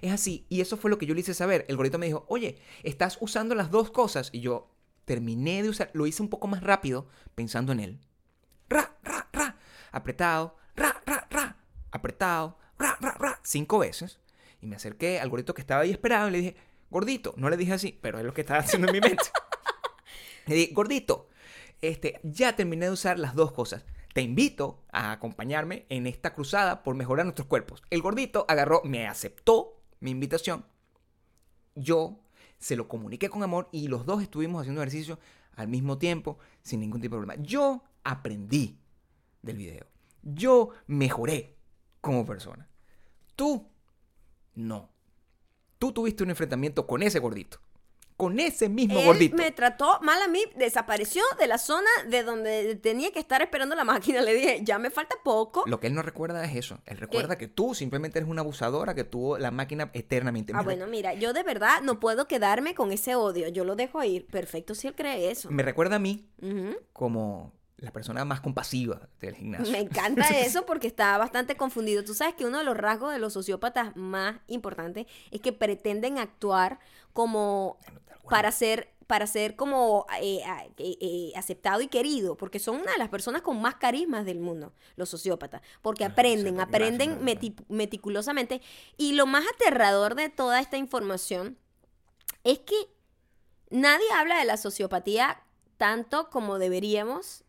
Es 0.00 0.12
así, 0.12 0.46
y 0.48 0.60
eso 0.60 0.76
fue 0.76 0.90
lo 0.90 0.98
que 0.98 1.06
yo 1.06 1.14
le 1.14 1.20
hice 1.20 1.34
saber. 1.34 1.66
El 1.68 1.76
gordito 1.76 1.98
me 1.98 2.06
dijo, 2.06 2.24
oye, 2.28 2.58
estás 2.82 3.18
usando 3.20 3.54
las 3.54 3.70
dos 3.70 3.90
cosas, 3.90 4.30
y 4.32 4.40
yo 4.40 4.70
terminé 5.04 5.62
de 5.62 5.68
usar, 5.68 5.90
lo 5.92 6.06
hice 6.06 6.22
un 6.22 6.30
poco 6.30 6.46
más 6.46 6.62
rápido 6.62 7.06
pensando 7.34 7.72
en 7.72 7.80
él. 7.80 8.00
Ra, 8.70 8.96
ra, 9.02 9.28
ra, 9.32 9.56
apretado, 9.90 10.56
ra, 10.76 11.02
ra, 11.04 11.26
ra, 11.28 11.56
apretado, 11.90 12.56
ra, 12.78 12.96
ra, 13.00 13.16
ra, 13.18 13.40
cinco 13.42 13.80
veces. 13.80 14.20
Y 14.60 14.66
me 14.66 14.76
acerqué 14.76 15.18
al 15.20 15.28
gordito 15.28 15.54
que 15.54 15.60
estaba 15.60 15.82
ahí 15.82 15.90
esperado 15.90 16.28
y 16.28 16.30
le 16.30 16.38
dije, 16.38 16.56
gordito, 16.88 17.34
no 17.36 17.50
le 17.50 17.56
dije 17.56 17.72
así, 17.72 17.98
pero 18.00 18.18
es 18.18 18.24
lo 18.24 18.32
que 18.32 18.42
estaba 18.42 18.60
haciendo 18.60 18.88
en 18.88 18.92
mi 18.94 19.00
mente. 19.00 19.24
le 20.46 20.54
dije, 20.54 20.72
gordito, 20.72 21.28
este, 21.80 22.20
ya 22.22 22.54
terminé 22.54 22.86
de 22.86 22.92
usar 22.92 23.18
las 23.18 23.34
dos 23.34 23.52
cosas. 23.52 23.84
Te 24.14 24.22
invito 24.22 24.82
a 24.92 25.12
acompañarme 25.12 25.86
en 25.88 26.06
esta 26.06 26.34
cruzada 26.34 26.82
por 26.82 26.94
mejorar 26.94 27.26
nuestros 27.26 27.48
cuerpos. 27.48 27.82
El 27.90 28.02
gordito 28.02 28.44
agarró, 28.48 28.82
me 28.84 29.06
aceptó 29.06 29.82
mi 30.00 30.10
invitación. 30.10 30.64
Yo 31.74 32.20
se 32.58 32.76
lo 32.76 32.88
comuniqué 32.88 33.28
con 33.30 33.42
amor 33.42 33.68
y 33.72 33.88
los 33.88 34.06
dos 34.06 34.22
estuvimos 34.22 34.60
haciendo 34.60 34.82
ejercicio 34.82 35.18
al 35.54 35.68
mismo 35.68 35.98
tiempo 35.98 36.38
sin 36.62 36.80
ningún 36.80 37.00
tipo 37.00 37.16
de 37.16 37.20
problema. 37.20 37.42
Yo 37.42 37.82
aprendí 38.04 38.78
del 39.42 39.56
video. 39.56 39.86
Yo 40.22 40.70
mejoré 40.86 41.56
como 42.00 42.24
persona. 42.26 42.68
Tú 43.36 43.66
no. 44.54 44.90
Tú 45.78 45.92
tuviste 45.92 46.22
un 46.22 46.30
enfrentamiento 46.30 46.86
con 46.86 47.02
ese 47.02 47.18
gordito. 47.18 47.58
Con 48.18 48.38
ese 48.38 48.68
mismo 48.68 48.98
Él 48.98 49.06
gordito. 49.06 49.36
me 49.38 49.50
trató 49.50 49.98
mal 50.02 50.20
a 50.20 50.28
mí, 50.28 50.42
desapareció 50.54 51.22
de 51.38 51.46
la 51.46 51.56
zona 51.56 51.88
de 52.10 52.22
donde 52.22 52.74
tenía 52.76 53.10
que 53.12 53.18
estar 53.18 53.40
esperando 53.40 53.74
la 53.74 53.84
máquina. 53.84 54.20
Le 54.20 54.34
dije, 54.34 54.60
ya 54.62 54.78
me 54.78 54.90
falta 54.90 55.16
poco. 55.24 55.64
Lo 55.66 55.80
que 55.80 55.86
él 55.86 55.94
no 55.94 56.02
recuerda 56.02 56.44
es 56.44 56.54
eso. 56.54 56.82
Él 56.84 56.98
recuerda 56.98 57.38
que 57.38 57.48
tú 57.48 57.74
simplemente 57.74 58.18
eres 58.18 58.28
una 58.28 58.42
abusadora 58.42 58.94
que 58.94 59.04
tuvo 59.04 59.38
la 59.38 59.50
máquina 59.50 59.90
eternamente. 59.94 60.52
Ah, 60.54 60.58
Me 60.58 60.64
bueno, 60.64 60.86
mira, 60.86 61.14
yo 61.14 61.32
de 61.32 61.42
verdad 61.42 61.80
no 61.82 61.98
puedo 61.98 62.28
quedarme 62.28 62.74
con 62.74 62.92
ese 62.92 63.14
odio. 63.14 63.48
Yo 63.48 63.64
lo 63.64 63.74
dejo 63.74 64.04
ir. 64.04 64.26
Perfecto 64.26 64.74
si 64.74 64.88
él 64.88 64.94
cree 64.94 65.30
eso. 65.30 65.50
Me 65.50 65.62
recuerda 65.62 65.96
a 65.96 65.98
mí 65.98 66.28
como 66.92 67.54
la 67.80 67.90
persona 67.90 68.24
más 68.24 68.40
compasiva 68.40 69.08
del 69.20 69.34
gimnasio. 69.34 69.72
Me 69.72 69.80
encanta 69.80 70.28
eso 70.40 70.66
porque 70.66 70.86
está 70.86 71.16
bastante 71.18 71.56
confundido. 71.56 72.04
Tú 72.04 72.14
sabes 72.14 72.34
que 72.34 72.44
uno 72.44 72.58
de 72.58 72.64
los 72.64 72.76
rasgos 72.76 73.12
de 73.12 73.18
los 73.18 73.32
sociópatas 73.32 73.96
más 73.96 74.36
importantes 74.46 75.06
es 75.30 75.40
que 75.40 75.52
pretenden 75.52 76.18
actuar 76.18 76.78
como 77.12 77.78
para 78.28 78.52
ser 78.52 78.92
para 79.06 79.26
ser 79.26 79.56
como 79.56 80.06
eh, 80.22 80.40
eh, 80.78 80.96
eh, 81.00 81.32
aceptado 81.34 81.80
y 81.80 81.88
querido, 81.88 82.36
porque 82.36 82.60
son 82.60 82.76
una 82.76 82.92
de 82.92 82.98
las 82.98 83.08
personas 83.08 83.42
con 83.42 83.60
más 83.60 83.74
carismas 83.74 84.24
del 84.24 84.38
mundo, 84.38 84.72
los 84.94 85.08
sociópatas, 85.08 85.62
porque 85.82 86.04
aprenden, 86.04 86.54
sí, 86.54 86.60
aprenden 86.60 87.18
meticulosamente. 87.68 88.62
Y 88.96 89.14
lo 89.14 89.26
más 89.26 89.44
aterrador 89.52 90.14
de 90.14 90.28
toda 90.28 90.60
esta 90.60 90.76
información 90.76 91.58
es 92.44 92.60
que 92.60 92.76
nadie 93.68 94.06
habla 94.12 94.38
de 94.38 94.44
la 94.44 94.56
sociopatía 94.56 95.42
tanto 95.76 96.30
como 96.30 96.60
deberíamos 96.60 97.42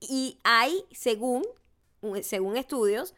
y 0.00 0.38
hay, 0.44 0.84
según, 0.92 1.44
según 2.22 2.56
estudios, 2.56 3.14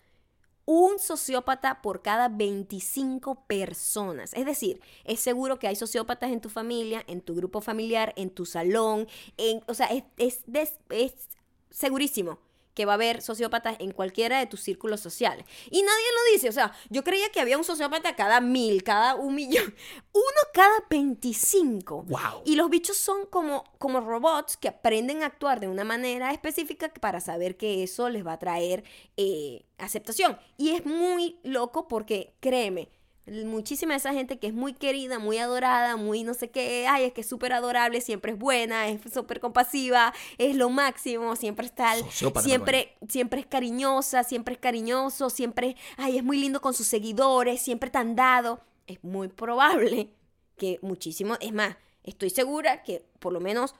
un 0.66 0.98
sociópata 0.98 1.82
por 1.82 2.02
cada 2.02 2.28
25 2.28 3.44
personas. 3.46 4.32
Es 4.34 4.46
decir, 4.46 4.80
es 5.04 5.20
seguro 5.20 5.58
que 5.58 5.66
hay 5.68 5.76
sociópatas 5.76 6.30
en 6.32 6.40
tu 6.40 6.48
familia, 6.48 7.02
en 7.08 7.20
tu 7.22 7.34
grupo 7.34 7.60
familiar, 7.60 8.12
en 8.16 8.30
tu 8.30 8.46
salón, 8.46 9.08
en, 9.36 9.62
o 9.66 9.74
sea, 9.74 9.88
es, 9.88 10.04
es, 10.18 10.42
des- 10.46 10.78
es 10.90 11.14
segurísimo 11.70 12.38
que 12.74 12.84
va 12.84 12.92
a 12.92 12.94
haber 12.94 13.22
sociópatas 13.22 13.76
en 13.78 13.92
cualquiera 13.92 14.38
de 14.38 14.46
tus 14.46 14.60
círculos 14.60 15.00
sociales. 15.00 15.44
Y 15.70 15.82
nadie 15.82 16.04
lo 16.14 16.32
dice, 16.32 16.48
o 16.48 16.52
sea, 16.52 16.72
yo 16.88 17.04
creía 17.04 17.30
que 17.30 17.40
había 17.40 17.58
un 17.58 17.64
sociópata 17.64 18.16
cada 18.16 18.40
mil, 18.40 18.82
cada 18.82 19.14
un 19.14 19.34
millón, 19.34 19.74
uno 20.12 20.40
cada 20.52 20.84
25. 20.88 22.04
¡Wow! 22.04 22.42
Y 22.44 22.56
los 22.56 22.70
bichos 22.70 22.96
son 22.96 23.26
como, 23.26 23.64
como 23.78 24.00
robots 24.00 24.56
que 24.56 24.68
aprenden 24.68 25.22
a 25.22 25.26
actuar 25.26 25.60
de 25.60 25.68
una 25.68 25.84
manera 25.84 26.32
específica 26.32 26.92
para 27.00 27.20
saber 27.20 27.56
que 27.56 27.82
eso 27.82 28.08
les 28.08 28.26
va 28.26 28.34
a 28.34 28.38
traer 28.38 28.84
eh, 29.16 29.64
aceptación. 29.78 30.38
Y 30.56 30.70
es 30.70 30.84
muy 30.86 31.38
loco 31.42 31.88
porque, 31.88 32.34
créeme, 32.40 32.88
muchísima 33.44 33.92
de 33.92 33.98
esa 33.98 34.12
gente 34.12 34.38
que 34.38 34.48
es 34.48 34.52
muy 34.52 34.74
querida, 34.74 35.18
muy 35.18 35.38
adorada, 35.38 35.96
muy 35.96 36.24
no 36.24 36.34
sé 36.34 36.50
qué, 36.50 36.86
ay, 36.88 37.04
es 37.04 37.12
que 37.12 37.20
es 37.20 37.28
súper 37.28 37.52
adorable, 37.52 38.00
siempre 38.00 38.32
es 38.32 38.38
buena, 38.38 38.88
es 38.88 39.00
súper 39.12 39.40
compasiva, 39.40 40.12
es 40.38 40.56
lo 40.56 40.68
máximo, 40.68 41.36
siempre 41.36 41.66
está, 41.66 41.96
Sociópata, 41.96 42.44
siempre, 42.44 42.96
siempre 43.08 43.40
es 43.40 43.46
cariñosa, 43.46 44.24
siempre 44.24 44.54
es 44.54 44.60
cariñoso, 44.60 45.30
siempre, 45.30 45.76
ay, 45.96 46.18
es 46.18 46.24
muy 46.24 46.38
lindo 46.38 46.60
con 46.60 46.74
sus 46.74 46.86
seguidores, 46.86 47.62
siempre 47.62 47.90
tan 47.90 48.16
dado. 48.16 48.60
Es 48.86 49.02
muy 49.04 49.28
probable 49.28 50.12
que 50.56 50.78
muchísimo, 50.82 51.36
es 51.40 51.52
más, 51.52 51.76
estoy 52.02 52.30
segura 52.30 52.82
que 52.82 53.06
por 53.20 53.32
lo 53.32 53.40
menos 53.40 53.74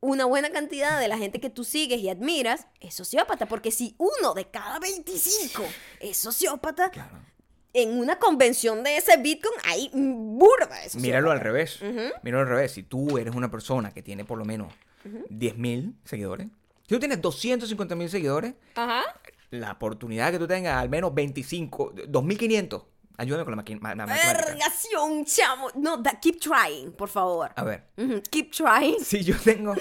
una 0.00 0.26
buena 0.26 0.50
cantidad 0.50 1.00
de 1.00 1.08
la 1.08 1.18
gente 1.18 1.40
que 1.40 1.50
tú 1.50 1.64
sigues 1.64 2.00
y 2.00 2.08
admiras 2.08 2.66
es 2.80 2.94
sociópata, 2.94 3.46
porque 3.46 3.70
si 3.70 3.96
uno 3.98 4.34
de 4.34 4.48
cada 4.48 4.78
25 4.78 5.62
es 6.00 6.16
sociópata, 6.16 6.90
Claro. 6.90 7.27
En 7.72 7.98
una 7.98 8.18
convención 8.18 8.82
de 8.82 8.96
ese 8.96 9.16
Bitcoin 9.18 9.54
hay 9.64 9.90
burda 9.92 10.66
sociópatas. 10.66 10.96
Míralo 10.96 11.30
al 11.30 11.40
revés. 11.40 11.80
Ujú. 11.82 12.00
Míralo 12.22 12.42
al 12.42 12.48
revés. 12.48 12.72
Si 12.72 12.82
tú 12.82 13.18
eres 13.18 13.34
una 13.34 13.50
persona 13.50 13.92
que 13.92 14.02
tiene 14.02 14.24
por 14.24 14.38
lo 14.38 14.44
menos 14.44 14.72
10.000 15.04 15.94
seguidores, 16.04 16.48
si 16.82 16.94
tú 16.94 16.98
tienes 16.98 17.20
250.000 17.20 18.08
seguidores, 18.08 18.54
Ajá. 18.74 19.02
la 19.50 19.72
oportunidad 19.72 20.30
que 20.32 20.38
tú 20.38 20.46
tengas 20.46 20.80
al 20.80 20.88
menos 20.88 21.14
25, 21.14 21.94
2.500. 21.94 22.84
Ayúdame 23.20 23.44
con 23.44 23.50
la 23.50 23.56
matemática. 23.56 24.32
Vergación, 24.32 25.24
chamo. 25.24 25.70
No, 25.74 25.96
da- 25.96 26.20
keep 26.20 26.38
trying, 26.40 26.92
por 26.92 27.08
favor. 27.08 27.50
A 27.56 27.64
ver. 27.64 27.90
Keep 28.30 28.52
trying. 28.52 29.00
Si 29.04 29.24
yo 29.24 29.34
tengo. 29.42 29.74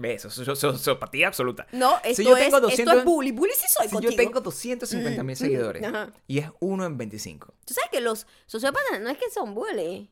Ve, 0.00 0.14
Eso 0.14 0.28
es 0.28 0.34
sociopatía 0.58 1.28
absoluta. 1.28 1.66
No, 1.72 1.98
Si 2.02 2.10
esto, 2.10 2.22
yo 2.22 2.36
es, 2.36 2.44
tengo 2.44 2.56
esto 2.56 2.60
200 2.68 2.96
es 2.96 3.04
bully. 3.04 3.32
Bully 3.32 3.52
sí 3.54 3.66
soy 3.68 3.88
Si 3.88 3.92
contigo. 3.92 4.10
yo 4.12 4.16
tengo 4.16 4.40
250 4.40 5.22
mil 5.22 5.36
seguidores 5.36 5.84
ajá. 5.84 6.12
y 6.26 6.38
es 6.38 6.50
uno 6.60 6.86
en 6.86 6.96
25. 6.96 7.54
Tú 7.66 7.74
sabes 7.74 7.90
que 7.90 8.00
los 8.00 8.26
sociópatas 8.46 9.00
no 9.02 9.10
es 9.10 9.18
que 9.18 9.28
son 9.30 9.54
bully. 9.54 10.10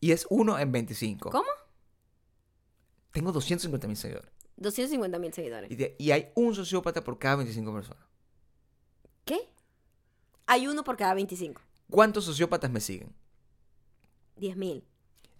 Y 0.00 0.10
es 0.10 0.26
uno 0.28 0.58
en 0.58 0.72
25. 0.72 1.30
¿Cómo? 1.30 1.48
Tengo 3.12 3.30
250 3.30 3.86
mil 3.86 3.96
seguidores. 3.96 4.30
250 4.56 5.18
mil 5.20 5.32
seguidores. 5.32 5.70
Y, 5.70 5.76
de- 5.76 5.94
y 6.00 6.10
hay 6.10 6.30
un 6.34 6.52
sociópata 6.54 7.04
por 7.04 7.18
cada 7.20 7.36
25 7.36 7.72
personas. 7.72 8.02
¿Qué? 9.24 9.38
Hay 10.46 10.66
uno 10.66 10.82
por 10.82 10.96
cada 10.96 11.14
25. 11.14 11.60
¿Cuántos 11.92 12.24
sociópatas 12.24 12.70
me 12.70 12.80
siguen? 12.80 13.14
10 14.36 14.56
mil. 14.56 14.84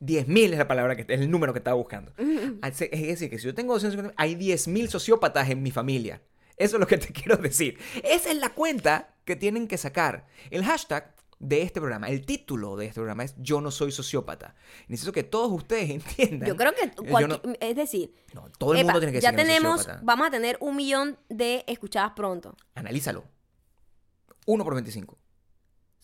10.000 0.01 0.53
es 0.53 0.59
la 0.59 0.67
palabra 0.69 0.97
que 0.97 1.03
es 1.03 1.21
el 1.21 1.31
número 1.31 1.53
que 1.53 1.61
estaba 1.61 1.77
buscando. 1.77 2.13
Es 2.63 2.79
decir, 2.79 3.31
que 3.31 3.39
si 3.39 3.45
yo 3.47 3.55
tengo 3.55 3.73
250, 3.75 4.15
hay 4.21 4.35
10.000 4.35 4.89
sociópatas 4.89 5.49
en 5.51 5.63
mi 5.63 5.71
familia. 5.71 6.23
Eso 6.57 6.77
es 6.77 6.81
lo 6.81 6.87
que 6.87 6.99
te 6.99 7.13
quiero 7.13 7.37
decir. 7.37 7.79
Esa 8.05 8.31
es 8.31 8.37
la 8.39 8.51
cuenta 8.51 9.15
que 9.25 9.37
tienen 9.37 9.67
que 9.69 9.79
sacar. 9.79 10.27
El 10.51 10.65
hashtag 10.65 11.15
de 11.39 11.63
este 11.63 11.81
programa, 11.81 12.09
el 12.09 12.25
título 12.27 12.77
de 12.77 12.87
este 12.87 12.97
programa 13.01 13.25
es 13.25 13.35
Yo 13.39 13.61
no 13.61 13.71
soy 13.71 13.91
sociópata. 13.93 14.55
Necesito 14.89 15.13
que 15.13 15.23
todos 15.23 15.51
ustedes 15.53 15.91
entiendan. 16.19 16.49
Yo 16.49 16.57
creo 16.57 16.73
que, 16.75 16.87
yo 16.97 17.03
cualqui- 17.05 17.41
no- 17.45 17.53
es 17.61 17.77
decir, 17.77 18.13
no, 18.35 18.49
todo 18.59 18.75
el 18.75 18.81
epa, 18.81 18.87
mundo 18.93 19.01
tiene 19.01 19.13
que 19.13 19.21
ya 19.21 19.33
no 19.33 19.39
es 19.39 19.47
tenemos, 19.47 19.77
sociópata. 19.79 20.01
vamos 20.05 20.27
a 20.27 20.31
tener 20.31 20.57
un 20.61 20.77
millón 20.77 21.17
de 21.29 21.65
escuchadas 21.69 22.13
pronto. 22.17 22.57
Analízalo. 22.75 23.25
1 24.47 24.65
por 24.65 24.75
25. 24.75 25.17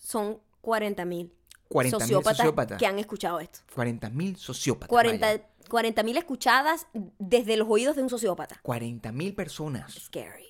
Son 0.09 0.39
40 0.61 1.05
mil 1.05 1.31
40 1.67 1.97
mil 1.97 2.01
sociópatas, 2.07 2.37
sociópatas. 2.37 2.79
que 2.79 2.87
han 2.87 2.97
escuchado 2.97 3.39
esto. 3.39 3.59
40 3.75 4.09
mil 4.09 4.35
sociópatas. 4.37 4.89
vaya. 4.91 5.43
40 5.69 6.01
mil 6.01 6.17
escuchadas 6.17 6.87
desde 7.19 7.55
los 7.57 7.67
oídos 7.69 7.95
de 7.95 8.01
un 8.01 8.09
sociópata. 8.09 8.59
40 8.63 9.11
mil 9.11 9.35
personas. 9.35 9.93
Scary. 9.93 10.47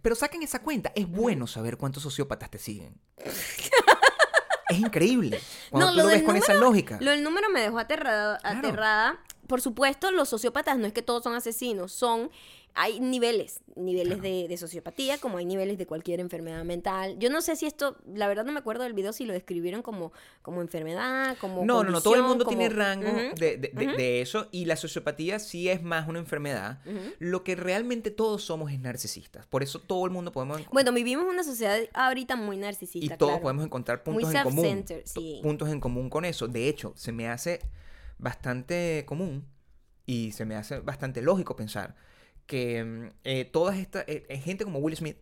Pero 0.00 0.14
saquen 0.14 0.42
esa 0.42 0.62
cuenta. 0.62 0.90
Es 0.94 1.06
bueno 1.06 1.46
saber 1.46 1.76
cuántos 1.76 2.02
sociópatas 2.02 2.48
te 2.50 2.56
siguen. 2.56 2.98
es 4.70 4.78
increíble. 4.78 5.38
Cuando 5.70 5.88
No, 5.88 5.92
tú 5.92 5.98
lo 5.98 6.04
lo 6.04 6.08
ves 6.08 6.22
con 6.22 6.36
esa 6.36 6.54
lógica. 6.54 6.96
Lo 7.02 7.10
del 7.10 7.22
número 7.22 7.50
me 7.50 7.60
dejó 7.60 7.78
aterrada, 7.78 8.38
Claro. 8.38 8.58
aterrada. 8.58 9.18
Por 9.48 9.60
supuesto, 9.60 10.10
los 10.12 10.30
sociópatas 10.30 10.78
no 10.78 10.86
es 10.86 10.94
que 10.94 11.02
todos 11.02 11.22
son 11.24 11.34
asesinos, 11.34 11.92
son 11.92 12.30
hay 12.74 13.00
niveles, 13.00 13.60
niveles 13.76 14.22
de, 14.22 14.46
de 14.48 14.56
sociopatía, 14.56 15.18
como 15.18 15.38
hay 15.38 15.44
niveles 15.44 15.78
de 15.78 15.86
cualquier 15.86 16.20
enfermedad 16.20 16.64
mental. 16.64 17.16
Yo 17.18 17.30
no 17.30 17.40
sé 17.42 17.56
si 17.56 17.66
esto, 17.66 17.96
la 18.14 18.28
verdad 18.28 18.44
no 18.44 18.52
me 18.52 18.58
acuerdo 18.60 18.84
del 18.84 18.92
video 18.92 19.12
si 19.12 19.24
lo 19.24 19.32
describieron 19.32 19.82
como, 19.82 20.12
como 20.42 20.60
enfermedad, 20.60 21.36
como 21.40 21.64
No, 21.64 21.82
no, 21.84 21.90
no. 21.90 22.00
Todo 22.00 22.14
el 22.14 22.22
mundo 22.22 22.44
tiene 22.44 22.68
rango 22.68 23.10
de, 23.36 23.56
de- 23.56 24.20
eso. 24.20 24.48
Y 24.50 24.64
la 24.64 24.76
sociopatía 24.76 25.38
sí 25.38 25.68
es 25.68 25.82
más 25.82 26.08
una 26.08 26.18
enfermedad. 26.18 26.80
Lo 27.18 27.44
que 27.44 27.56
realmente 27.56 28.10
todos 28.10 28.42
somos 28.44 28.72
es 28.72 28.80
narcisistas. 28.80 29.46
Por 29.46 29.62
eso 29.62 29.78
todo 29.80 30.04
el 30.06 30.10
mundo 30.10 30.32
podemos. 30.32 30.60
Bueno, 30.70 30.92
vivimos 30.92 31.24
en 31.24 31.30
una 31.30 31.44
sociedad 31.44 31.78
ahorita 31.94 32.36
muy 32.36 32.56
y 32.56 32.60
narcisista. 32.60 33.16
todos 33.16 33.32
claro. 33.32 33.42
podemos 33.42 33.64
encontrar 33.64 34.02
Muy 34.06 34.22
puntos 34.24 34.34
en 34.34 34.42
común. 34.42 34.84
sí. 35.04 35.40
Puntos 35.42 35.68
en 35.70 35.80
común 35.80 36.10
con 36.10 36.24
eso. 36.24 36.48
De 36.48 36.68
hecho, 36.68 36.92
se 36.96 37.12
me 37.12 37.28
hace 37.28 37.60
bastante 38.18 39.04
común 39.06 39.46
y 40.06 40.32
se 40.32 40.44
me 40.44 40.56
hace 40.56 40.80
bastante 40.80 41.22
lógico 41.22 41.56
pensar 41.56 41.94
que 42.50 42.82
mm, 42.84 43.08
eh, 43.24 43.44
todas 43.46 43.78
estas. 43.78 44.04
eh, 44.08 44.26
eh, 44.28 44.38
gente 44.38 44.64
como 44.64 44.80
Will 44.80 44.96
Smith 44.96 45.16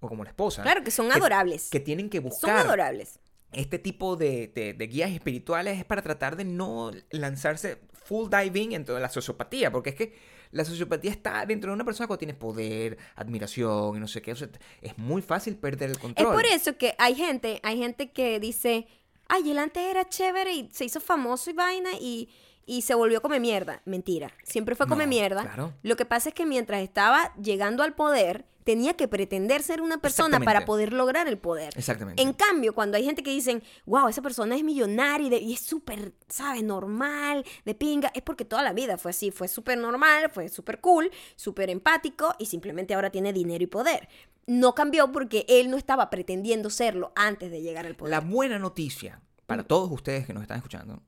o 0.00 0.08
como 0.08 0.24
la 0.24 0.30
esposa. 0.30 0.62
Claro, 0.62 0.82
que 0.82 0.90
son 0.90 1.08
que- 1.08 1.14
adorables. 1.14 1.70
Que 1.70 1.78
tienen 1.80 2.10
que 2.10 2.18
son 2.18 2.24
buscar 2.28 2.56
adorables. 2.66 3.20
este 3.52 3.78
tipo 3.78 4.16
de, 4.16 4.48
de- 4.48 4.74
de 4.74 4.86
guías 4.88 5.10
espirituales 5.12 5.78
es 5.78 5.84
para 5.84 6.02
tratar 6.02 6.36
de 6.36 6.44
no 6.44 6.90
lanzarse 7.10 7.78
full 7.92 8.28
diving 8.28 8.72
en 8.72 8.84
toda 8.84 8.98
la 8.98 9.08
sociopatía, 9.08 9.70
porque 9.70 9.90
es 9.90 9.96
que 9.96 10.14
la 10.50 10.64
sociopatía 10.64 11.10
está 11.10 11.46
dentro 11.46 11.70
de 11.70 11.74
una 11.74 11.84
persona 11.84 12.06
cuando 12.08 12.18
tiene 12.18 12.34
poder, 12.34 12.98
admiración 13.14 13.96
y 13.96 14.00
no 14.00 14.08
sé 14.08 14.20
qué. 14.22 14.32
o 14.32 14.36
sea, 14.36 14.48
es 14.80 14.98
muy 14.98 15.22
fácil 15.22 15.56
perder 15.56 15.90
el 15.90 15.96
Es 15.96 16.02
control. 16.02 16.34
por 16.34 16.44
eso 16.46 16.76
que 16.76 16.94
hay 16.98 17.14
gente, 17.14 17.60
hay 17.62 17.78
gente 17.78 18.10
que 18.10 18.40
dice, 18.40 18.86
ay, 19.28 19.50
él 19.50 19.58
antes 19.58 19.82
era 19.82 20.08
chévere 20.08 20.52
y 20.52 20.68
se 20.72 20.84
hizo 20.84 21.00
famoso 21.00 21.48
y 21.50 21.52
vaina 21.54 21.90
y, 22.00 22.28
y 22.76 22.82
se 22.82 22.94
volvió 22.94 23.20
come 23.22 23.38
mierda. 23.40 23.82
Mentira, 23.84 24.30
siempre 24.44 24.74
fue 24.74 24.86
come 24.86 25.04
No, 25.04 25.10
mierda. 25.10 25.42
claro. 25.42 25.74
Lo 25.82 25.96
que 25.96 26.04
pasa 26.04 26.30
es 26.30 26.34
que 26.34 26.46
mientras 26.46 26.80
estaba 26.82 27.34
llegando 27.36 27.82
al 27.82 27.94
poder, 27.94 28.46
tenía 28.64 28.94
que 28.94 29.08
pretender 29.08 29.62
ser 29.62 29.82
una 29.82 29.98
persona 29.98 30.38
para 30.38 30.64
poder 30.64 30.92
lograr 30.92 31.26
el 31.26 31.36
poder. 31.36 31.74
Exactamente. 31.76 32.22
En 32.22 32.32
cambio, 32.32 32.72
cuando 32.74 32.96
hay 32.96 33.04
gente 33.04 33.22
que 33.24 33.30
dicen, 33.30 33.60
wow, 33.86 34.06
esa 34.08 34.22
persona 34.22 34.54
es 34.56 34.62
millonaria 34.62 35.26
y, 35.26 35.30
de- 35.30 35.38
y 35.40 35.52
es 35.54 35.60
súper, 35.60 36.12
¿sabes? 36.28 36.62
Normal, 36.62 37.44
de 37.64 37.74
pinga, 37.74 38.10
es 38.14 38.22
porque 38.22 38.44
toda 38.44 38.62
la 38.62 38.72
vida 38.72 38.98
fue 38.98 39.10
así, 39.10 39.30
fue 39.32 39.48
súper 39.48 39.78
normal, 39.78 40.30
fue 40.32 40.48
súper 40.48 40.80
cool, 40.80 41.10
súper 41.36 41.70
empático 41.70 42.34
y 42.38 42.46
simplemente 42.46 42.94
ahora 42.94 43.10
tiene 43.10 43.32
dinero 43.32 43.64
y 43.64 43.66
poder. 43.66 44.08
No 44.46 44.74
cambió 44.76 45.10
porque 45.12 45.44
él 45.48 45.68
no 45.70 45.76
estaba 45.76 46.08
pretendiendo 46.08 46.70
serlo 46.70 47.12
antes 47.16 47.50
de 47.50 47.62
llegar 47.62 47.84
al 47.84 47.96
poder. 47.96 48.10
La 48.12 48.20
buena 48.20 48.58
noticia 48.60 49.20
para 49.46 49.64
todos 49.64 49.90
ustedes 49.90 50.24
que 50.26 50.32
nos 50.34 50.42
están 50.42 50.58
escuchando 50.58 51.02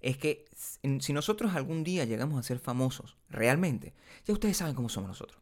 es 0.00 0.16
que 0.16 0.46
si 1.00 1.12
nosotros 1.12 1.54
algún 1.54 1.84
día 1.84 2.04
llegamos 2.04 2.38
a 2.38 2.42
ser 2.42 2.58
famosos, 2.58 3.16
realmente, 3.30 3.94
ya 4.26 4.32
ustedes 4.32 4.56
saben 4.56 4.74
cómo 4.74 4.88
somos 4.88 5.08
nosotros. 5.08 5.38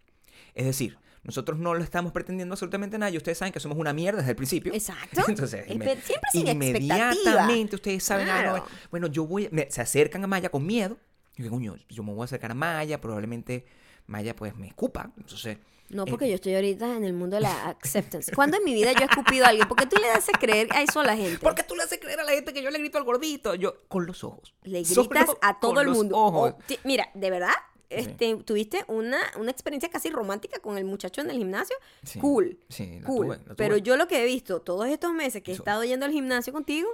Es 0.55 0.65
decir, 0.67 0.99
nosotros 1.23 1.59
no 1.59 1.75
lo 1.75 1.83
estamos 1.83 2.13
pretendiendo 2.13 2.53
absolutamente 2.55 2.97
nada 2.99 3.11
y 3.11 3.17
ustedes 3.17 3.37
saben 3.39 3.53
que 3.53 3.61
somos 3.61 3.77
una 3.79 3.93
mierda 3.93 4.19
desde 4.21 4.31
el 4.31 4.37
principio. 4.37 4.73
Exacto. 4.73 5.23
Entonces, 5.29 5.67
inme- 5.69 6.01
siempre 6.01 6.31
sin 6.33 6.47
inmediatamente 6.49 7.77
ustedes 7.77 8.03
saben, 8.05 8.29
ah, 8.29 8.43
no, 8.43 8.51
Claro. 8.53 8.67
bueno, 8.91 9.07
yo 9.09 9.27
voy, 9.27 9.49
me- 9.51 9.71
se 9.71 9.81
acercan 9.81 10.23
a 10.25 10.27
Maya 10.27 10.49
con 10.49 10.65
miedo. 10.65 10.99
Yo, 11.37 11.51
coño, 11.51 11.77
yo 11.89 12.03
me 12.03 12.13
voy 12.13 12.23
a 12.23 12.25
acercar 12.25 12.51
a 12.53 12.55
Maya, 12.55 13.01
probablemente 13.01 13.67
Maya 14.07 14.35
pues 14.35 14.57
me 14.57 14.69
escupa. 14.69 15.11
Entonces, 15.19 15.59
No, 15.89 16.03
eh, 16.03 16.07
porque 16.09 16.29
yo 16.29 16.35
estoy 16.35 16.55
ahorita 16.55 16.97
en 16.97 17.05
el 17.05 17.13
mundo 17.13 17.37
de 17.37 17.43
la 17.43 17.67
acceptance. 17.69 18.33
¿Cuándo 18.33 18.57
en 18.57 18.65
mi 18.65 18.75
vida 18.75 18.93
yo 18.93 19.01
he 19.01 19.05
escupido 19.05 19.45
a 19.45 19.49
alguien? 19.49 19.69
¿Por 19.69 19.77
qué 19.77 19.87
tú 19.87 19.97
le 19.97 20.11
a 20.11 20.21
creer 20.39 20.69
a 20.73 20.83
eso 20.83 21.01
a 21.01 21.05
la 21.05 21.17
gente? 21.17 21.39
¿por 21.39 21.55
qué 21.55 21.63
tú 21.63 21.75
le 21.75 21.83
haces 21.83 21.99
creer 22.01 22.21
a 22.21 22.25
la 22.25 22.33
gente 22.33 22.53
que 22.53 22.63
yo 22.63 22.71
le 22.71 22.79
grito 22.79 22.99
al 22.99 23.05
gordito? 23.05 23.55
Yo, 23.55 23.77
con 23.89 24.07
los 24.07 24.25
ojos. 24.25 24.55
Le 24.63 24.85
Solo 24.85 25.09
gritas 25.09 25.37
a 25.41 25.61
todo 25.61 25.81
el 25.81 25.89
mundo. 25.89 26.17
ojos. 26.17 26.55
Oh, 26.57 26.75
mira, 26.85 27.09
de 27.15 27.31
verdad, 27.31 27.55
este, 27.89 28.37
tuviste 28.37 28.85
una, 28.89 29.19
una 29.39 29.51
experiencia 29.51 29.89
casi 29.89 30.11
romántica 30.11 30.59
con 30.59 30.79
el 30.79 30.85
muchacho 30.85 31.21
en 31.21 31.31
el 31.31 31.39
gimnasio. 31.39 31.77
Sí, 32.03 32.19
cool. 32.19 32.59
sí, 32.69 33.01
la 33.01 33.07
cool. 33.07 33.27
tuve, 33.27 33.41
la 33.47 33.55
Pero 33.55 33.77
yo 33.77 33.97
lo 33.97 34.09
que 34.09 34.23
he 34.23 34.27
visto 34.27 34.61
todos 34.61 34.89
estos 34.89 35.13
meses 35.13 35.43
que 35.43 35.53
he 35.53 35.55
estado 35.55 35.85
yendo 35.85 36.07
al 36.07 36.13
gimnasio 36.13 36.53
contigo 36.53 36.89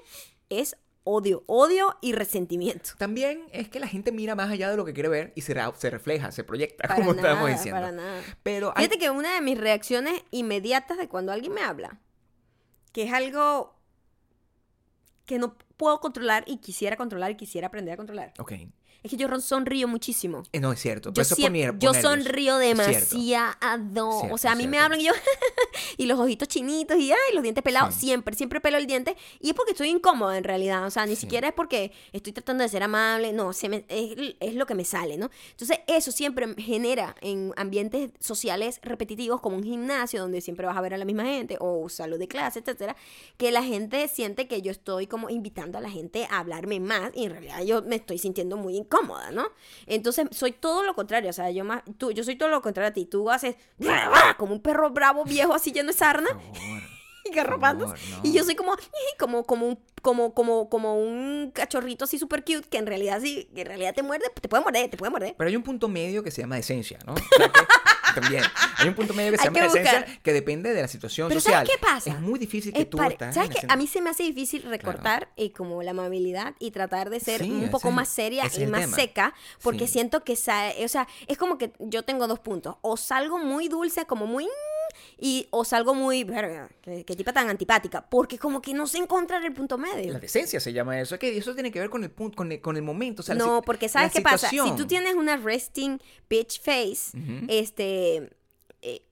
es 0.48 0.76
odio, 1.04 1.42
odio 1.46 1.96
y 2.00 2.12
resentimiento. 2.12 2.90
También 2.98 3.44
es 3.52 3.68
que 3.68 3.80
la 3.80 3.88
gente 3.88 4.12
mira 4.12 4.34
más 4.34 4.50
allá 4.50 4.70
de 4.70 4.76
lo 4.76 4.84
que 4.84 4.92
quiere 4.92 5.08
ver 5.08 5.32
y 5.34 5.40
se, 5.42 5.54
refleja, 5.90 6.30
se 6.32 6.44
proyecta, 6.44 6.82
Para 6.88 6.94
como 6.96 7.12
nada, 7.14 7.28
estábamos 7.28 7.50
diciendo. 7.50 7.80
para 7.80 7.92
nada. 7.92 8.22
Pero 8.42 8.72
hay- 8.76 8.84
Fíjate 8.86 8.98
que 8.98 9.10
una 9.10 9.34
de 9.34 9.40
mis 9.40 9.58
reacciones 9.58 10.22
inmediatas 10.30 10.98
de 10.98 11.08
cuando 11.08 11.32
alguien 11.32 11.52
me 11.52 11.62
habla, 11.62 11.98
que 12.92 13.02
es 13.04 13.12
algo 13.12 13.74
que 15.26 15.38
no 15.38 15.56
puedo 15.76 16.00
controlar 16.00 16.44
y 16.46 16.58
quisiera 16.58 16.96
controlar 16.96 17.30
y 17.30 17.36
quisiera 17.36 17.68
aprender 17.68 17.94
a 17.94 17.96
controlar, 17.96 18.32
Ok. 18.38 18.52
Es 19.02 19.10
que 19.10 19.16
yo 19.16 19.28
sonrío 19.40 19.88
muchísimo. 19.88 20.42
Eh, 20.52 20.60
no, 20.60 20.72
es 20.72 20.80
cierto. 20.80 21.12
Yo, 21.12 21.22
eso 21.22 21.34
siempre- 21.34 21.72
sonrío 22.00 22.56
demasiado. 22.58 23.04
Cierto, 23.06 24.20
o 24.30 24.38
sea, 24.38 24.52
a 24.52 24.54
mí 24.54 24.66
me 24.68 24.78
hablan 24.78 25.00
y 25.00 25.04
yo. 25.06 25.12
y 25.96 26.06
los 26.06 26.18
ojitos 26.20 26.48
chinitos 26.48 26.96
y 26.98 27.10
ay, 27.12 27.18
los 27.34 27.42
dientes 27.42 27.62
pelados. 27.64 27.94
Sí. 27.94 28.06
Siempre, 28.06 28.34
siempre 28.36 28.60
pelo 28.60 28.78
el 28.78 28.86
diente. 28.86 29.16
Y 29.40 29.48
es 29.50 29.54
porque 29.54 29.72
estoy 29.72 29.88
incómoda 29.88 30.36
en 30.38 30.44
realidad. 30.44 30.86
O 30.86 30.90
sea, 30.90 31.06
ni 31.06 31.14
Sí. 31.16 31.22
siquiera 31.22 31.48
es 31.48 31.54
porque 31.54 31.92
estoy 32.12 32.32
tratando 32.32 32.62
de 32.62 32.68
ser 32.68 32.82
amable. 32.82 33.32
No, 33.32 33.52
se 33.52 33.68
me- 33.68 33.84
es, 33.88 34.34
es 34.40 34.54
lo 34.54 34.66
que 34.66 34.74
me 34.74 34.84
sale, 34.84 35.16
¿no? 35.16 35.30
Entonces, 35.50 35.78
eso 35.86 36.12
siempre 36.12 36.46
genera 36.58 37.14
en 37.20 37.52
ambientes 37.56 38.10
sociales 38.20 38.78
repetitivos, 38.82 39.40
como 39.40 39.56
un 39.56 39.64
gimnasio, 39.64 40.20
donde 40.20 40.40
siempre 40.40 40.66
vas 40.66 40.76
a 40.76 40.80
ver 40.80 40.94
a 40.94 40.98
la 40.98 41.04
misma 41.04 41.24
gente, 41.24 41.56
o 41.60 41.88
salud 41.88 42.18
de 42.18 42.28
clase, 42.28 42.60
etcétera, 42.60 42.96
que 43.36 43.50
la 43.50 43.62
gente 43.62 44.06
siente 44.08 44.46
que 44.46 44.62
yo 44.62 44.70
estoy 44.70 45.06
como 45.06 45.28
invitando 45.30 45.78
a 45.78 45.80
la 45.80 45.90
gente 45.90 46.26
a 46.30 46.38
hablarme 46.38 46.80
más. 46.80 47.10
Y 47.14 47.24
en 47.24 47.30
realidad 47.32 47.62
yo 47.64 47.82
me 47.82 47.96
estoy 47.96 48.18
sintiendo 48.18 48.56
muy 48.56 48.76
incómoda, 48.76 48.91
¿no? 49.32 49.46
Entonces, 49.86 50.26
soy 50.32 50.52
todo 50.52 50.82
lo 50.82 50.94
contrario. 50.94 51.30
O 51.30 51.32
sea, 51.32 51.50
yo 51.50 51.64
más, 51.64 51.82
tú, 51.98 52.12
yo 52.12 52.24
soy 52.24 52.36
todo 52.36 52.48
lo 52.48 52.62
contrario 52.62 52.90
a 52.90 52.92
ti. 52.92 53.06
Tú 53.06 53.30
haces 53.30 53.56
como 54.36 54.54
un 54.54 54.60
perro 54.60 54.90
bravo 54.90 55.24
viejo 55.24 55.54
así 55.54 55.72
lleno 55.72 55.88
de 55.88 55.94
sarna 55.94 56.28
Por 56.28 56.56
favor. 56.56 56.91
y 57.30 57.34
garrapándose. 57.34 57.96
favor, 57.96 58.22
no. 58.24 58.28
Y 58.28 58.32
yo 58.32 58.44
soy 58.44 58.54
como, 58.54 58.74
como, 59.18 59.44
como 59.44 59.66
un, 59.68 59.78
como, 60.02 60.34
como, 60.34 60.68
como 60.68 60.96
un 60.96 61.50
cachorrito 61.54 62.04
así 62.04 62.18
super 62.18 62.44
cute 62.44 62.62
que 62.68 62.78
en 62.78 62.86
realidad 62.86 63.20
sí, 63.20 63.48
que 63.54 63.60
en 63.62 63.66
realidad 63.68 63.94
te 63.94 64.02
muerde, 64.02 64.24
te 64.40 64.48
puede 64.48 64.62
morder, 64.62 64.90
te 64.90 64.96
puede 64.96 65.10
morder. 65.10 65.34
Pero 65.38 65.48
hay 65.48 65.56
un 65.56 65.62
punto 65.62 65.88
medio 65.88 66.22
que 66.22 66.30
se 66.30 66.42
llama 66.42 66.56
decencia, 66.56 66.98
¿no? 67.06 67.14
O 67.32 67.36
sea 67.36 67.48
que- 67.52 67.60
también. 68.20 68.42
Hay 68.76 68.88
un 68.88 68.94
punto 68.94 69.14
medio 69.14 69.32
que 69.32 69.38
se 69.38 69.44
llama 69.44 69.54
que 69.60 69.62
decencia 69.62 70.04
que 70.22 70.32
depende 70.34 70.74
de 70.74 70.82
la 70.82 70.88
situación 70.88 71.28
Pero 71.28 71.40
social. 71.40 71.66
¿sabes 71.66 71.70
qué 71.80 71.86
pasa? 71.86 72.10
Es 72.10 72.20
muy 72.20 72.38
difícil 72.38 72.70
que 72.74 72.82
Es 72.82 72.90
tú 72.90 73.02
estás 73.02 73.34
¿Sabes 73.34 73.48
qué? 73.58 73.66
A 73.70 73.74
mí 73.76 73.86
se 73.86 74.02
me 74.02 74.10
hace 74.10 74.22
difícil 74.24 74.64
recortar 74.64 75.28
eh, 75.38 75.50
como 75.50 75.82
la 75.82 75.92
amabilidad 75.92 76.54
y 76.58 76.72
tratar 76.72 77.08
de 77.08 77.20
ser 77.20 77.40
Sí, 77.40 77.50
un 77.50 77.70
poco 77.70 77.90
más 77.90 78.08
seria 78.10 78.44
y 78.54 78.66
más 78.66 78.82
tema. 78.82 78.96
seca, 78.96 79.34
porque 79.62 79.86
Sí. 79.86 79.94
siento 79.94 80.24
que, 80.24 80.34
o 80.34 80.36
sea, 80.88 81.08
es 81.26 81.38
como 81.38 81.56
que 81.56 81.72
yo 81.78 82.02
tengo 82.02 82.26
dos 82.28 82.38
puntos. 82.38 82.76
O 82.82 82.98
salgo 82.98 83.38
muy 83.38 83.68
dulce, 83.68 84.04
como 84.04 84.26
muy... 84.26 84.46
Y, 85.24 85.46
o 85.50 85.64
salgo 85.64 85.94
muy, 85.94 86.24
verga, 86.24 86.68
qué, 86.80 87.04
qué 87.04 87.14
tipa 87.14 87.32
tan 87.32 87.48
antipática, 87.48 88.04
porque 88.10 88.38
como 88.38 88.60
que 88.60 88.74
no 88.74 88.88
sé 88.88 88.98
encontrar 88.98 89.44
el 89.44 89.52
punto 89.52 89.78
medio. 89.78 90.12
La 90.12 90.18
decencia 90.18 90.58
se 90.58 90.72
llama 90.72 91.00
eso. 91.00 91.14
Es 91.14 91.20
que 91.20 91.36
eso 91.36 91.54
tiene 91.54 91.70
que 91.70 91.78
ver 91.78 91.90
con 91.90 92.02
el 92.02 92.10
punto, 92.10 92.34
con 92.34 92.50
el, 92.50 92.60
con 92.60 92.76
el 92.76 92.82
momento. 92.82 93.22
o 93.22 93.24
sea, 93.24 93.36
la 93.36 93.44
no, 93.44 93.62
porque 93.62 93.88
¿sabes 93.88 94.10
qué 94.10 94.20
pasa? 94.20 94.50
Si 94.50 94.58
tú 94.76 94.84
tienes 94.84 95.14
una 95.14 95.36
resting 95.36 96.00
bitch 96.28 96.60
face, 96.60 97.16
este, 97.46 98.32
eh, 98.82 99.02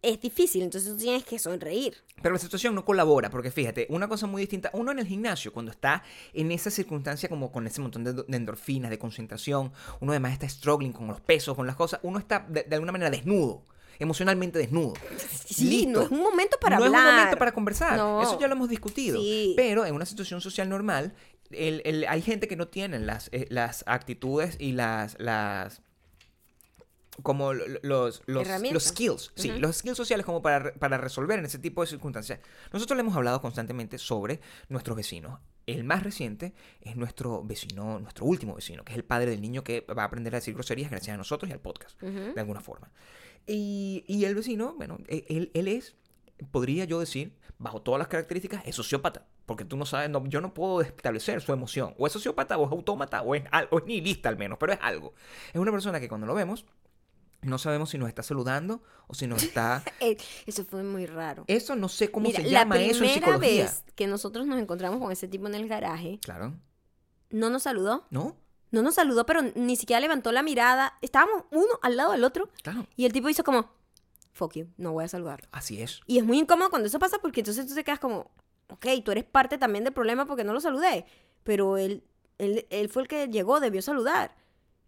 es 0.00 0.18
difícil, 0.22 0.62
entonces 0.62 0.90
tú 0.90 0.96
tienes 0.96 1.22
que 1.24 1.38
sonreír. 1.38 1.98
Pero 2.22 2.32
la 2.32 2.38
situación 2.38 2.74
no 2.74 2.86
colabora, 2.86 3.28
porque 3.28 3.50
fíjate, 3.50 3.88
una 3.90 4.08
cosa 4.08 4.26
muy 4.26 4.40
distinta, 4.40 4.70
uno 4.72 4.90
en 4.92 5.00
el 5.00 5.06
gimnasio, 5.06 5.52
cuando 5.52 5.70
está 5.70 6.02
en 6.32 6.50
esa 6.50 6.70
circunstancia 6.70 7.28
como 7.28 7.52
con 7.52 7.66
ese 7.66 7.82
montón 7.82 8.04
de, 8.04 8.14
de 8.14 8.36
endorfinas, 8.38 8.90
de 8.90 8.98
concentración, 8.98 9.70
uno 10.00 10.12
además 10.12 10.32
está 10.32 10.48
struggling 10.48 10.92
con 10.92 11.08
los 11.08 11.20
pesos, 11.20 11.54
con 11.54 11.66
las 11.66 11.76
cosas, 11.76 12.00
uno 12.04 12.18
está 12.18 12.46
de, 12.48 12.62
de 12.62 12.74
alguna 12.74 12.92
manera 12.92 13.10
desnudo, 13.10 13.64
emocionalmente 13.98 14.58
desnudo. 14.58 14.94
Sí, 15.46 15.64
Listo. 15.84 15.90
no 15.90 16.02
es 16.02 16.10
un 16.10 16.20
momento 16.20 16.58
para 16.60 16.78
no 16.78 16.84
hablar. 16.84 17.02
es 17.04 17.08
un 17.10 17.16
momento 17.16 17.38
para 17.38 17.52
conversar, 17.52 17.96
No. 17.96 18.22
eso 18.22 18.38
ya 18.40 18.46
lo 18.48 18.54
hemos 18.54 18.68
discutido. 18.68 19.20
Sí. 19.20 19.54
Pero 19.56 19.84
en 19.86 19.94
una 19.94 20.06
situación 20.06 20.40
social 20.40 20.68
normal, 20.68 21.14
el- 21.50 21.82
el- 21.84 22.04
hay 22.08 22.22
gente 22.22 22.46
que 22.48 22.56
no 22.56 22.68
tiene 22.68 22.98
las, 22.98 23.28
eh, 23.32 23.46
las 23.50 23.82
actitudes 23.86 24.56
y 24.60 24.72
las, 24.72 25.16
las 25.18 25.80
como 27.22 27.52
lo- 27.52 27.66
lo- 27.66 27.80
los, 27.82 28.22
los, 28.26 28.46
skills, 28.84 29.32
sí, 29.34 29.50
los 29.58 29.78
skills 29.78 29.96
sociales 29.96 30.24
como 30.24 30.40
para, 30.40 30.58
re- 30.60 30.72
para 30.72 30.98
resolver 30.98 31.38
en 31.40 31.46
ese 31.46 31.58
tipo 31.58 31.80
de 31.80 31.88
circunstancias. 31.88 32.38
Nosotros 32.72 32.96
le 32.96 33.00
hemos 33.00 33.16
hablado 33.16 33.40
constantemente 33.42 33.98
sobre 33.98 34.40
nuestros 34.68 34.96
vecinos. 34.96 35.40
El 35.66 35.82
más 35.84 36.02
reciente 36.04 36.54
es 36.80 36.94
nuestro 36.96 37.42
vecino, 37.42 37.98
nuestro 37.98 38.24
último 38.24 38.54
vecino, 38.54 38.84
que 38.84 38.92
es 38.92 38.96
el 38.96 39.04
padre 39.04 39.32
del 39.32 39.40
niño 39.42 39.64
que 39.64 39.80
va 39.80 40.02
a 40.04 40.06
aprender 40.06 40.32
a 40.34 40.38
decir 40.38 40.54
groserías 40.54 40.90
gracias 40.90 41.12
a 41.14 41.18
nosotros 41.18 41.50
y 41.50 41.52
al 41.52 41.60
podcast, 41.60 42.00
de 42.00 42.40
alguna 42.40 42.60
forma. 42.60 42.90
Y, 43.48 44.04
y 44.06 44.24
el 44.26 44.34
vecino, 44.34 44.74
bueno, 44.76 44.98
e- 45.08 45.24
él, 45.28 45.50
él 45.54 45.66
es, 45.68 45.96
podría 46.50 46.84
yo 46.84 47.00
decir, 47.00 47.36
bajo 47.58 47.80
todas 47.82 47.98
las 47.98 48.08
características, 48.08 48.62
es 48.66 48.74
sociópata. 48.76 49.26
Porque 49.46 49.64
tú 49.64 49.76
no 49.78 49.86
sabes, 49.86 50.10
no- 50.10 50.24
yo 50.26 50.40
no 50.42 50.52
puedo 50.52 50.82
establecer 50.82 51.40
su 51.40 51.52
emoción. 51.52 51.94
O 51.98 52.06
es 52.06 52.12
sociópata, 52.12 52.58
o 52.58 52.66
es 52.66 52.70
autómata, 52.72 53.22
o 53.22 53.34
es, 53.34 53.44
o 53.70 53.78
es 53.78 53.84
nihilista 53.86 54.28
al 54.28 54.36
menos, 54.36 54.58
pero 54.60 54.74
es 54.74 54.78
algo. 54.82 55.14
Es 55.52 55.60
una 55.60 55.72
persona 55.72 55.98
que 56.00 56.08
cuando 56.08 56.26
lo 56.26 56.34
vemos, 56.34 56.66
no 57.40 57.56
sabemos 57.56 57.88
si 57.90 57.98
nos 57.98 58.08
está 58.08 58.22
saludando 58.22 58.82
o 59.06 59.14
si 59.14 59.26
nos 59.26 59.42
está... 59.42 59.82
Eh, 60.00 60.18
Eso 60.46 60.64
fue 60.66 60.82
muy 60.82 61.06
raro. 61.06 61.44
Eso 61.46 61.74
no 61.76 61.88
sé 61.88 62.10
cómo 62.10 62.26
Mira, 62.26 62.40
se 62.42 62.44
la 62.50 62.50
llama 62.60 62.76
eso 62.76 62.84
en 63.04 63.10
primera 63.10 63.14
psicología. 63.14 63.62
vez 63.64 63.84
que 63.94 64.06
nosotros 64.06 64.46
nos 64.46 64.60
encontramos 64.60 65.00
con 65.00 65.10
ese 65.10 65.26
tipo 65.28 65.46
en 65.46 65.54
el 65.54 65.66
garaje, 65.68 66.18
Claro. 66.20 66.54
no 67.30 67.48
nos 67.48 67.62
saludó. 67.62 68.04
¿No? 68.10 68.36
No 68.70 68.82
nos 68.82 68.94
saludó, 68.96 69.24
pero 69.26 69.40
ni 69.54 69.76
siquiera 69.76 70.00
levantó 70.00 70.30
la 70.32 70.42
mirada. 70.42 70.98
Estábamos 71.02 71.44
uno 71.50 71.78
al 71.82 71.96
lado 71.96 72.12
del 72.12 72.24
otro 72.24 72.48
Claro. 72.62 72.86
y 72.96 73.06
el 73.06 73.12
tipo 73.12 73.28
hizo 73.28 73.44
como, 73.44 73.70
fuck 74.32 74.54
you, 74.54 74.66
no 74.76 74.92
voy 74.92 75.04
a 75.04 75.08
saludar. 75.08 75.48
Así 75.52 75.80
es. 75.82 76.00
Y 76.06 76.18
es 76.18 76.24
muy 76.24 76.38
incómodo 76.38 76.70
cuando 76.70 76.86
eso 76.88 76.98
pasa 76.98 77.18
porque 77.18 77.40
entonces 77.40 77.66
tú 77.66 77.74
te 77.74 77.84
quedas 77.84 77.98
como, 77.98 78.30
ok, 78.68 78.86
tú 79.04 79.10
eres 79.12 79.24
parte 79.24 79.58
también 79.58 79.84
del 79.84 79.92
problema 79.94 80.26
porque 80.26 80.44
no 80.44 80.52
lo 80.52 80.60
saludé. 80.60 81.06
Pero 81.44 81.76
él, 81.78 82.04
él, 82.38 82.66
él 82.70 82.88
fue 82.88 83.02
el 83.02 83.08
que 83.08 83.28
llegó, 83.28 83.60
debió 83.60 83.80
saludar. 83.82 84.36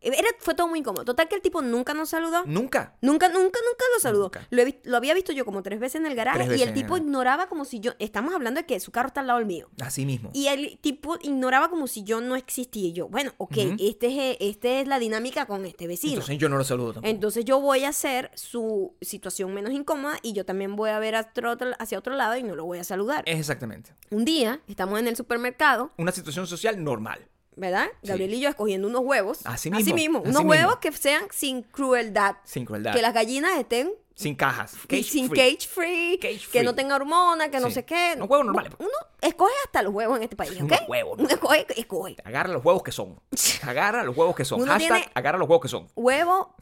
Era, 0.03 0.29
fue 0.39 0.55
todo 0.55 0.67
muy 0.69 0.79
incómodo. 0.79 1.05
Total 1.05 1.29
que 1.29 1.35
el 1.35 1.43
tipo 1.43 1.61
nunca 1.63 1.93
nos 1.95 2.09
saludó. 2.11 2.45
Nunca. 2.47 2.97
Nunca, 3.03 3.29
nunca, 3.29 3.59
nunca 3.61 3.85
lo 3.95 4.01
saludó. 4.01 4.25
Nunca. 4.25 4.47
Lo, 4.51 4.63
he 4.63 4.81
lo 4.85 4.97
había 4.97 5.13
visto 5.15 5.33
yo 5.33 5.45
como 5.45 5.63
tres 5.63 5.79
veces 5.79 5.97
en 6.01 6.07
el 6.07 6.15
garaje 6.15 6.57
y 6.57 6.63
el 6.63 6.73
tipo 6.73 6.97
el- 6.97 7.03
ignoraba 7.03 7.49
como 7.49 7.65
si 7.65 7.81
yo... 7.81 7.93
Estamos 7.99 8.35
hablando 8.35 8.61
de 8.61 8.67
que 8.67 8.81
su 8.81 8.93
carro 8.93 9.09
está 9.09 9.21
al 9.21 9.27
lado 9.27 9.39
del 9.39 9.47
mío. 9.47 9.69
Así 9.81 10.07
mismo. 10.07 10.31
Y 10.33 10.47
el 10.47 10.79
tipo 10.81 11.19
ignoraba 11.21 11.69
como 11.69 11.87
si 11.87 12.03
yo 12.05 12.21
no 12.21 12.37
existía. 12.37 12.89
Y 12.89 12.93
yo, 12.93 13.09
bueno, 13.09 13.33
ok, 13.37 13.57
Ujú. 13.57 13.77
este 13.79 14.31
es, 14.31 14.37
este 14.41 14.81
es 14.81 14.89
la 14.89 14.99
dinámica 14.99 15.47
con 15.47 15.67
este 15.67 15.87
vecino. 15.87 16.15
Entonces 16.15 16.39
yo 16.39 16.49
no 16.49 16.57
lo 16.57 16.65
saludo 16.65 16.95
tampoco. 16.95 17.11
Entonces 17.11 17.45
yo 17.45 17.61
voy 17.61 17.85
a 17.85 17.91
hacer 17.91 18.31
su 18.35 18.97
situación 19.03 19.53
menos 19.53 19.73
incómoda 19.73 20.19
y 20.23 20.33
yo 20.33 20.45
también 20.47 20.77
voy 20.77 20.91
a 20.91 20.99
ver 20.99 21.15
otro, 21.15 21.57
hacia 21.79 21.99
otro 21.99 22.15
lado 22.15 22.37
y 22.37 22.43
no 22.43 22.55
lo 22.55 22.65
voy 22.65 22.79
a 22.79 22.85
saludar. 22.85 23.23
Exactamente. 23.27 23.95
Un 24.11 24.25
día 24.25 24.61
estamos 24.67 24.99
en 24.99 25.09
el 25.09 25.17
supermercado, 25.17 25.93
Una 25.99 26.13
situación 26.13 26.47
social 26.47 26.83
normal. 26.83 27.29
¿Verdad? 27.57 27.87
Sí. 28.03 28.09
Gabriel 28.09 28.35
y 28.35 28.41
yo 28.41 28.49
escogiendo 28.49 28.89
unos 28.89 29.03
huevos. 29.05 29.41
Así 29.45 29.71
mismo, 29.71 29.93
así 29.93 30.09
unos 30.09 30.25
mismo. 30.27 30.43
huevos 30.51 30.77
que 30.79 30.93
sean 30.93 31.25
sin 31.31 31.63
crueldad. 31.63 32.37
Sin 32.45 32.65
crueldad. 32.65 32.93
Que 32.95 33.03
las 33.03 33.13
gallinas 33.15 33.59
estén 33.59 33.93
Sin 34.15 34.35
cajas. 34.35 34.75
Cage 34.89 35.03
sin 35.05 35.29
free. 35.29 35.39
cage 35.57 35.69
free, 35.69 36.19
Cage 36.21 36.35
que 36.39 36.59
free. 36.59 36.63
no 36.65 36.75
tenga 36.75 36.97
hormonas, 36.97 37.49
que 37.49 37.61
no 37.61 37.71
sé 37.71 37.85
qué. 37.85 38.15
Los 38.17 38.29
huevos 38.29 38.47
normales. 38.47 38.73
Uno 38.79 38.91
escoge 39.21 39.53
hasta 39.65 39.83
los 39.83 39.93
huevos 39.95 40.17
en 40.19 40.23
este 40.25 40.37
país, 40.37 40.53
¿ok? 40.61 40.63
Unos 40.63 40.81
huevos, 40.89 41.19
Uno 41.19 41.29
escoge, 41.29 41.67
escoge. 41.81 42.17
Agarra 42.25 42.53
los 42.53 42.65
huevos 42.65 42.83
que 42.83 42.93
son. 42.93 43.21
Agarra 43.63 44.05
los 44.05 44.17
huevos 44.17 44.35
que 44.37 44.45
son. 44.45 44.61
Uno 44.63 44.73
Hashtag 44.73 45.11
agarra 45.15 45.39
los 45.39 45.49
huevos 45.49 45.63
que 45.63 45.69
son. 45.69 45.87
Huevo 45.97 46.55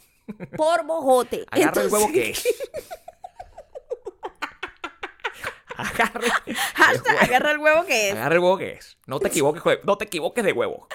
por 0.57 0.85
bojote. 0.87 1.47
Agarra 1.51 1.83
el 1.83 1.89
huevo 1.93 2.07
Entonces- 2.07 2.43
que 2.43 2.51
es. 2.51 2.61
Agarra, 5.79 6.43
el 6.47 6.57
Hashtag 6.75 7.23
agarra 7.23 7.53
el 7.53 7.59
huevo 7.59 7.85
que 7.87 8.09
es. 8.09 8.15
agarra 8.15 8.35
el 8.35 8.41
huevo 8.41 8.59
que 8.59 8.73
es. 8.73 8.99
No 9.07 9.19
te 9.21 9.29
equivoques, 9.29 9.63
no 9.85 9.97
te 9.97 10.05
equivoques 10.05 10.45
de 10.45 10.53
huevo. 10.53 10.89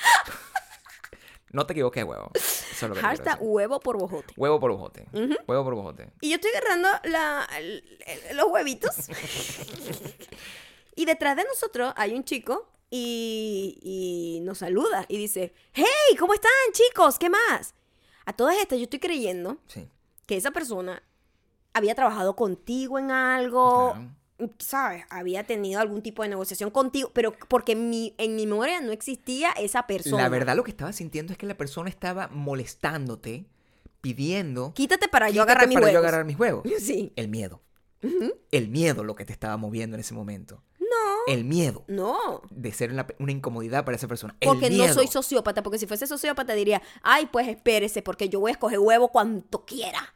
No 1.51 1.65
te 1.67 1.73
equivoques 1.73 2.01
de 2.01 2.09
huevo. 2.09 2.31
Eso 2.33 2.65
es 2.71 2.81
lo 2.81 2.87
que 2.89 2.93
te 2.95 2.99
quiero 2.99 3.07
Hashtag 3.09 3.37
huevo 3.41 3.79
por 3.79 3.97
bojote. 3.99 4.33
Huevo 4.35 4.59
por 4.59 4.71
bojote. 4.71 5.05
Huevo 5.47 5.63
por 5.63 5.75
bojote. 5.75 6.11
Y 6.21 6.29
yo 6.29 6.35
estoy 6.35 6.51
agarrando 6.51 6.89
la- 7.05 7.47
el- 7.57 7.97
el- 8.29 8.37
los 8.37 8.47
huevitos. 8.47 8.95
y 10.95 11.05
detrás 11.05 11.35
de 11.35 11.43
nosotros 11.45 11.93
hay 11.95 12.13
un 12.13 12.23
chico 12.23 12.69
y, 12.89 13.79
y 13.81 14.39
nos 14.41 14.59
saluda 14.59 15.05
y 15.07 15.17
dice, 15.17 15.53
hey, 15.73 15.85
¿cómo 16.19 16.33
están 16.33 16.51
chicos? 16.71 17.17
¿Qué 17.19 17.29
más? 17.29 17.73
A 18.25 18.33
todas 18.33 18.57
estas 18.57 18.77
yo 18.79 18.83
estoy 18.85 18.99
creyendo 18.99 19.57
Sí. 19.67 19.87
que 20.25 20.37
esa 20.37 20.51
persona 20.51 21.03
había 21.73 21.95
trabajado 21.95 22.35
contigo 22.35 22.99
en 22.99 23.11
algo, 23.11 23.91
Claro. 23.93 24.09
¿Sabes? 24.59 25.05
Había 25.09 25.43
tenido 25.45 25.79
algún 25.79 26.01
tipo 26.01 26.23
de 26.23 26.29
negociación 26.29 26.69
contigo, 26.71 27.11
pero 27.13 27.33
porque 27.47 27.73
en 27.73 27.89
mi, 27.89 28.13
en 28.17 28.35
mi 28.35 28.45
memoria 28.45 28.81
no 28.81 28.91
existía 28.91 29.51
esa 29.51 29.87
persona. 29.87 30.23
La 30.23 30.29
verdad 30.29 30.55
lo 30.55 30.63
que 30.63 30.71
estaba 30.71 30.91
sintiendo 30.93 31.31
es 31.31 31.37
que 31.37 31.45
la 31.45 31.55
persona 31.57 31.89
estaba 31.89 32.27
molestándote, 32.29 33.45
pidiendo 34.01 34.73
Quítate 34.73 35.07
para 35.07 35.29
yo 35.29 35.43
"Quítate 35.43 35.51
agarrar 35.51 35.67
mis 35.67 35.75
para 35.75 35.87
yo 35.87 35.93
huevos. 35.93 36.07
agarrar 36.07 36.25
mis 36.25 36.39
huevos. 36.39 36.63
Sí. 36.79 37.13
El 37.15 37.29
miedo. 37.29 37.61
El 38.51 38.67
miedo 38.67 39.03
lo 39.05 39.15
que 39.15 39.23
te 39.23 39.31
estaba 39.31 39.55
moviendo 39.55 39.95
en 39.95 40.01
ese 40.01 40.13
momento. 40.13 40.61
No, 40.77 41.33
El 41.33 41.45
miedo 41.45 41.85
no. 41.87 42.41
de 42.49 42.73
ser 42.73 42.91
una, 42.91 43.07
una 43.17 43.31
incomodidad 43.31 43.85
para 43.85 43.95
esa 43.95 44.09
persona. 44.09 44.35
El 44.41 44.49
Porque 44.49 44.69
no 44.69 44.93
soy 44.93 45.07
sociópata, 45.07 45.63
porque 45.63 45.79
si 45.79 45.87
fuese 45.87 46.05
sociópata 46.05 46.53
diría, 46.53 46.81
ay, 47.01 47.27
pues 47.31 47.47
espérese, 47.47 48.01
porque 48.01 48.27
yo 48.27 48.41
voy 48.41 48.49
a 48.49 48.53
escoger 48.53 48.79
huevo 48.79 49.07
cuanto 49.07 49.63
quiera, 49.65 50.13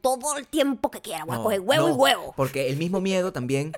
todo 0.00 0.36
el 0.36 0.46
tiempo 0.46 0.90
que 0.90 1.00
quiera, 1.00 1.24
voy 1.24 1.34
a 1.34 1.36
No, 1.36 1.42
escoger 1.42 1.60
huevo 1.60 1.88
y 1.88 1.92
huevo. 1.92 2.34
Porque 2.36 2.68
el 2.68 2.76
mismo 2.76 3.00
miedo 3.00 3.32
también, 3.32 3.72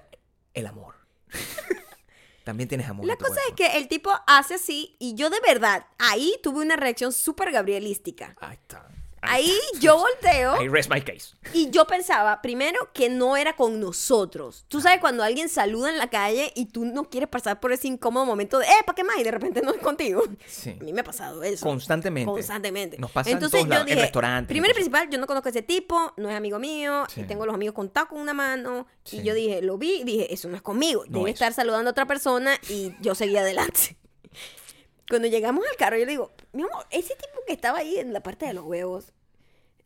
el 0.55 0.67
amor. 0.67 0.95
también 2.45 2.69
tienes 2.69 2.89
amor. 2.89 3.07
La 3.07 3.17
cosa 3.17 3.41
es 3.49 3.55
que 3.55 3.79
el 3.79 3.89
tipo 3.89 4.11
hace 4.27 4.55
así, 4.55 4.97
y 4.99 5.15
yo 5.15 5.31
de 5.31 5.41
verdad, 5.41 5.87
ahí 5.99 6.35
tuve 6.43 6.61
una 6.63 6.77
reacción 6.77 7.13
súper 7.13 7.53
gabrielística. 7.53 8.37
Ahí 8.41 8.55
está. 8.55 8.89
Ahí 9.25 9.57
yo 9.79 9.97
volteo 9.99 10.61
I 10.61 10.68
rest 10.68 10.91
my 10.91 11.01
case. 11.01 11.37
y 11.55 11.70
yo 11.70 11.87
pensaba, 11.87 12.43
primero, 12.43 12.91
que 12.93 13.09
no 13.09 13.37
era 13.37 13.55
con 13.55 13.79
nosotros. 13.81 14.64
Tú 14.68 14.81
sabes 14.81 14.99
cuando 15.01 15.23
alguien 15.23 15.49
saluda 15.49 15.91
en 15.91 15.99
la 15.99 16.11
calle 16.11 16.53
y 16.57 16.66
tú 16.66 16.85
no 16.85 17.05
quieres 17.09 17.29
pasar 17.29 17.61
por 17.61 17.70
ese 17.73 17.87
incómodo 17.87 18.27
momento 18.27 18.59
de, 18.59 18.66
eh, 18.66 18.70
¿para 18.85 18.97
qué 18.97 19.05
más? 19.05 19.16
Y 19.18 19.23
de 19.23 19.31
repente 19.31 19.62
no 19.62 19.70
es 19.73 19.79
contigo. 19.81 20.25
Sí. 20.47 20.77
A 20.81 20.83
mí 20.83 20.93
me 20.93 21.03
ha 21.03 21.05
pasado 21.05 21.43
eso. 21.45 21.64
Constantemente. 21.64 22.31
Constantemente. 22.31 22.99
Nos 22.99 23.12
pasa 23.12 23.31
en 23.31 23.37
Entonces 23.37 23.61
todos 23.61 23.64
yo 23.66 23.70
lados, 23.70 23.83
en 23.89 23.95
dije, 23.95 24.01
restaurantes, 24.07 24.49
primero 24.49 24.70
y 24.70 24.73
en 24.73 24.75
principal, 24.75 25.09
yo 25.09 25.18
no 25.18 25.27
conozco 25.29 25.49
a 25.49 25.51
ese 25.51 25.62
tipo, 25.62 26.12
no 26.16 26.29
es 26.29 26.37
amigo 26.37 26.59
mío, 26.59 27.05
Sí. 27.09 27.20
y 27.20 27.25
tengo 27.25 27.47
los 27.47 27.55
amigos 27.55 27.75
contados 27.77 28.09
con 28.09 28.20
una 28.20 28.35
mano. 28.35 28.87
Sí. 29.05 29.18
Y 29.18 29.23
yo 29.23 29.35
dije, 29.35 29.62
lo 29.62 29.79
vi, 29.79 30.01
y 30.01 30.05
dije, 30.05 30.35
eso 30.35 30.49
no 30.49 30.57
es 30.57 30.62
conmigo. 30.62 31.05
No 31.09 31.18
Debe 31.20 31.31
es. 31.31 31.35
estar 31.35 31.53
saludando 31.53 31.91
a 31.91 31.93
otra 31.93 32.07
persona 32.07 32.59
y 32.68 32.93
yo 33.01 33.14
seguí 33.14 33.37
adelante. 33.37 33.97
Cuando 35.09 35.29
llegamos 35.29 35.64
al 35.70 35.77
carro, 35.77 35.97
yo 35.97 36.07
le 36.07 36.11
digo, 36.12 36.33
mi 36.53 36.63
amor, 36.63 36.87
ese 36.91 37.15
tipo 37.15 37.41
que 37.47 37.55
estaba 37.55 37.79
ahí 37.79 37.99
en 37.99 38.13
la 38.13 38.23
parte 38.23 38.47
de 38.47 38.55
los 38.55 38.65
huevos, 38.65 39.13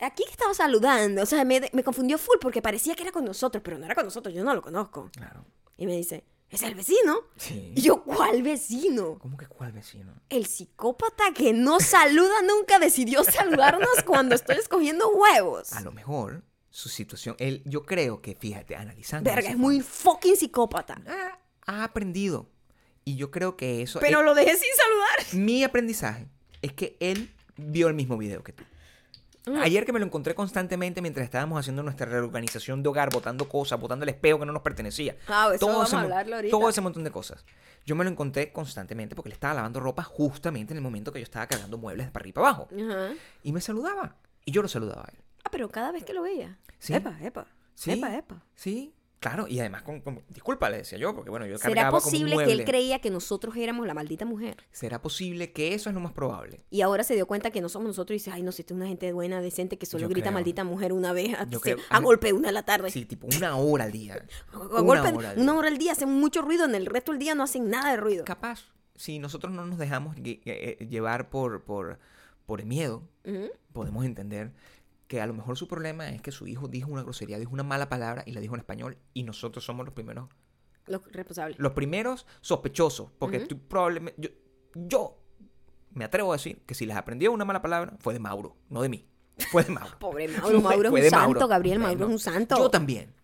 aquí 0.01 0.25
que 0.25 0.31
estaba 0.31 0.55
saludando, 0.55 1.23
o 1.23 1.27
sea, 1.27 1.45
me, 1.45 1.71
me 1.73 1.83
confundió 1.83 2.19
full 2.19 2.37
porque 2.41 2.63
parecía 2.63 2.95
que 2.95 3.03
era 3.03 3.13
con 3.13 3.25
nosotros, 3.25 3.63
pero 3.65 3.79
no 3.79 3.87
era 3.87 3.95
con 3.95 4.05
nosotros, 4.05 4.35
yo 4.35 4.45
no 4.45 4.55
lo 4.55 4.63
conozco. 4.63 5.11
Claro. 5.13 5.45
Y 5.77 5.87
me 5.87 5.97
dice, 5.97 6.25
¿es 6.51 6.63
el 6.63 6.75
vecino? 6.75 7.21
Sí. 7.37 7.73
Y 7.77 7.83
yo, 7.83 8.03
¿cuál 8.03 8.43
vecino? 8.43 9.19
¿Cómo 9.19 9.37
que 9.37 9.47
cuál 9.47 9.73
vecino? 9.73 10.15
El 10.29 10.47
psicópata 10.47 11.33
que 11.35 11.53
no 11.53 11.81
saluda 11.81 12.43
nunca 12.43 12.79
decidió 12.79 13.25
saludarnos 13.25 14.03
cuando 14.05 14.35
estoy 14.35 14.57
escogiendo 14.57 15.09
huevos. 15.11 15.73
A 15.73 15.81
lo 15.83 15.93
mejor 15.93 16.45
su 16.71 16.89
situación, 16.89 17.37
él, 17.39 17.63
yo 17.65 17.85
creo 17.85 18.21
que, 18.21 18.35
fíjate, 18.35 18.77
analizando. 18.77 19.31
Verga, 19.31 19.51
es 19.51 19.57
muy 19.57 19.81
fucking 19.81 20.37
psicópata. 20.37 20.97
forma, 20.97 21.39
ha 21.67 21.85
aprendido. 21.85 22.51
Y 23.05 23.17
yo 23.17 23.31
creo 23.31 23.57
que 23.57 23.83
eso. 23.83 24.01
Pero 24.01 24.23
lo 24.23 24.35
dejé 24.35 24.57
sin 24.57 24.69
saludar. 24.75 25.45
Mi 25.45 25.63
aprendizaje 25.63 26.29
es 26.67 26.73
que 26.75 26.97
él 27.01 27.33
vio 27.57 27.89
el 27.89 27.95
mismo 27.95 28.17
video 28.19 28.43
que 28.43 28.53
tú. 28.53 28.65
Mm. 29.47 29.59
Ayer 29.59 29.85
que 29.87 29.93
me 29.93 30.01
lo 30.01 30.07
encontré 30.07 30.35
constantemente 30.35 31.01
mientras 31.01 31.25
estábamos 31.25 31.61
haciendo 31.61 31.83
nuestra 31.85 32.07
reorganización 32.07 32.83
de 32.83 32.89
hogar, 32.89 33.11
botando 33.13 33.49
cosas, 33.49 33.79
botando 33.81 34.03
el 34.03 34.09
espejo 34.09 34.41
que 34.41 34.47
no 34.47 34.53
nos 34.53 34.63
pertenecía. 34.63 35.17
Ah, 35.29 35.51
eso 35.55 35.67
vamos 35.69 35.87
ese 35.87 35.95
a 35.97 35.99
mon- 36.01 36.05
hablarlo 36.05 36.37
ahorita. 36.37 36.51
todo 36.51 36.69
ese 36.69 36.81
montón 36.81 37.05
de 37.05 37.11
cosas. 37.13 37.45
Yo 37.85 37.95
me 37.95 38.03
lo 38.03 38.11
encontré 38.11 38.53
constantemente 38.53 39.15
porque 39.15 39.29
le 39.29 39.35
estaba 39.35 39.55
lavando 39.55 39.79
ropa 39.79 40.03
justamente 40.03 40.73
en 40.73 40.79
el 40.79 40.83
momento 40.83 41.13
que 41.13 41.21
yo 41.21 41.25
estaba 41.25 41.47
cargando 41.47 41.79
muebles 41.79 42.07
de 42.07 42.11
para 42.13 42.23
arriba 42.25 42.31
y 42.31 42.35
para 42.35 42.49
abajo. 42.49 42.69
Ajá. 42.75 43.15
Y 43.45 43.53
me 43.53 43.61
saludaba. 43.61 44.17
Y 44.45 44.51
yo 44.51 44.63
lo 44.63 44.69
saludaba 44.69 45.03
a 45.03 45.11
él. 45.13 45.19
Ah, 45.45 45.49
pero 45.53 45.69
cada 45.71 45.93
vez 45.93 46.03
que 46.05 46.13
lo 46.13 46.23
veía. 46.23 46.59
Sí. 46.81 46.95
Epa, 46.95 47.17
epa. 47.23 47.47
Sí. 47.75 47.93
Epa, 47.93 48.17
epa. 48.17 48.43
Sí, 48.57 48.93
claro. 49.29 49.49
Y 49.49 49.61
además, 49.61 49.83
con, 49.83 50.01
con- 50.01 50.23
disculpa, 50.29 50.69
le 50.71 50.79
decía 50.79 50.99
yo, 50.99 51.15
porque 51.15 51.31
bueno, 51.31 51.47
yo 51.47 51.59
¿Será 51.59 51.75
cargaba 51.75 51.99
como 52.01 52.07
un 52.07 52.13
posible 52.13 52.45
que 52.45 52.53
él 52.53 52.65
creía 52.65 52.99
que 53.01 53.11
nosotros 53.11 53.57
éramos 53.57 53.87
la 53.87 53.95
maldita 53.95 54.25
mujer? 54.25 54.57
¿Será 54.73 55.01
posible 55.03 55.53
que 55.53 55.75
eso 55.75 55.89
es 55.91 55.95
lo 55.95 56.01
más 56.01 56.13
probable? 56.13 56.61
Y 56.71 56.81
ahora 56.83 57.05
se 57.05 57.15
dio 57.15 57.27
cuenta 57.27 57.51
que 57.51 57.61
no 57.61 57.69
somos 57.69 57.89
nosotros 57.89 58.15
y 58.15 58.19
dice, 58.19 58.31
ay, 58.33 58.43
no, 58.43 58.53
si 58.53 58.63
es 58.63 58.71
una 58.73 58.87
gente 58.87 59.13
buena, 59.13 59.41
decente, 59.41 59.79
que 59.79 59.87
solo 59.87 60.03
Yo 60.03 60.09
grita 60.09 60.27
creo. 60.27 60.35
maldita 60.35 60.65
mujer 60.65 60.93
una 60.93 61.13
vez 61.13 61.35
a, 61.39 61.45
Yo 61.49 61.59
se- 61.59 61.75
creo. 61.75 61.79
a 61.91 62.01
golpe 62.01 62.33
una 62.33 62.49
de 62.49 62.53
la 62.53 62.65
tarde. 62.65 62.91
Sí, 62.91 63.05
tipo 63.05 63.27
una 63.37 63.57
hora 63.57 63.85
al 63.85 63.93
día. 63.93 64.25
A 64.53 64.59
Una 64.59 64.81
golpe, 64.81 65.01
hora 65.17 65.31
al 65.31 65.39
una 65.39 65.53
día. 65.53 65.59
hora 65.59 65.69
al 65.69 65.79
día 65.79 65.93
hacen 65.93 66.09
mucho 66.11 66.43
ruido, 66.43 66.65
en 66.65 66.75
el 66.75 66.87
resto 66.87 67.13
del 67.13 67.19
día 67.19 67.35
no 67.35 67.43
hacen 67.43 67.69
nada 67.71 67.91
de 67.91 67.97
ruido. 67.97 68.25
Capaz, 68.25 68.65
si 68.95 69.19
nosotros 69.19 69.53
no 69.53 69.67
nos 69.67 69.79
dejamos 69.79 70.17
gue- 70.17 70.41
eh, 70.45 70.87
llevar 70.89 71.29
por, 71.31 71.63
por, 71.65 71.99
por 72.47 72.61
el 72.61 72.67
miedo, 72.67 73.03
podemos 73.73 74.05
entender 74.05 74.53
que 75.07 75.21
a 75.21 75.27
lo 75.27 75.35
mejor 75.35 75.57
su 75.57 75.69
problema 75.69 76.09
es 76.11 76.21
que 76.23 76.33
su 76.33 76.47
hijo 76.47 76.69
dijo 76.69 76.91
una 76.91 77.03
grosería, 77.03 77.39
dijo 77.39 77.53
una 77.53 77.63
mala 77.63 77.89
palabra 77.89 78.23
y 78.27 78.33
la 78.33 78.41
dijo 78.41 78.55
en 78.55 78.61
español 78.61 78.99
y 79.15 79.23
nosotros 79.23 79.65
somos 79.65 79.85
los 79.87 79.95
primeros, 79.95 80.29
Los 80.87 81.03
responsables. 81.13 81.59
los 81.59 81.73
primeros 81.73 82.27
sospechosos, 82.41 83.11
porque 83.19 83.41
tú 83.41 83.59
probablemente, 83.69 84.21
yo, 84.21 84.31
yo 84.75 85.23
me 85.93 86.05
atrevo 86.05 86.33
a 86.33 86.37
decir 86.37 86.63
que 86.67 86.75
si 86.75 86.87
les 86.87 86.97
aprendió 86.97 87.33
una 87.33 87.45
mala 87.45 87.63
palabra 87.63 87.97
fue 88.01 88.13
de 88.15 88.21
Mauro, 88.21 88.57
no 88.69 88.83
de 88.83 88.89
mí. 88.89 89.09
Fue 89.51 89.63
de 89.65 89.71
Mauro. 89.73 89.97
Pobre 90.01 90.29
Mauro, 90.29 90.61
Mauro 90.61 90.91
Fue 90.91 91.01
es 91.01 91.07
un 91.07 91.11
santo, 91.11 91.27
Mauro. 91.35 91.49
Gabriel, 91.49 91.79
Mauro 91.79 92.07
es 92.07 92.11
un 92.13 92.19
santo. 92.19 92.57
Yo 92.57 92.71
también. 92.71 93.15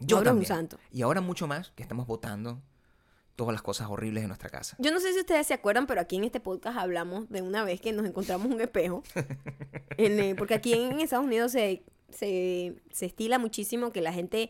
Yo 0.00 0.16
Mauro 0.16 0.30
es 0.30 0.34
un 0.36 0.42
también. 0.42 0.46
santo. 0.46 0.78
Y 0.92 1.02
ahora 1.02 1.20
mucho 1.20 1.46
más 1.46 1.70
que 1.72 1.82
estamos 1.82 2.06
votando 2.06 2.60
todas 3.38 3.52
las 3.52 3.62
cosas 3.62 3.88
horribles 3.88 4.24
de 4.24 4.26
nuestra 4.26 4.50
casa. 4.50 4.74
Yo 4.80 4.90
no 4.90 4.98
sé 4.98 5.12
si 5.12 5.20
ustedes 5.20 5.46
se 5.46 5.54
acuerdan, 5.54 5.86
pero 5.86 6.00
aquí 6.00 6.16
en 6.16 6.24
este 6.24 6.40
podcast 6.40 6.76
hablamos 6.76 7.30
de 7.30 7.40
una 7.40 7.62
vez 7.62 7.80
que 7.80 7.92
nos 7.92 8.04
encontramos 8.04 8.48
un 8.52 8.60
espejo. 8.60 9.02
En, 9.96 10.18
eh, 10.20 10.34
porque 10.36 10.54
aquí 10.54 10.74
en 10.74 11.00
Estados 11.00 11.24
Unidos 11.26 11.50
se, 11.52 11.82
se, 12.10 12.76
se 12.92 13.06
estila 13.06 13.38
muchísimo 13.38 13.90
que 13.90 14.00
la 14.00 14.12
gente 14.12 14.48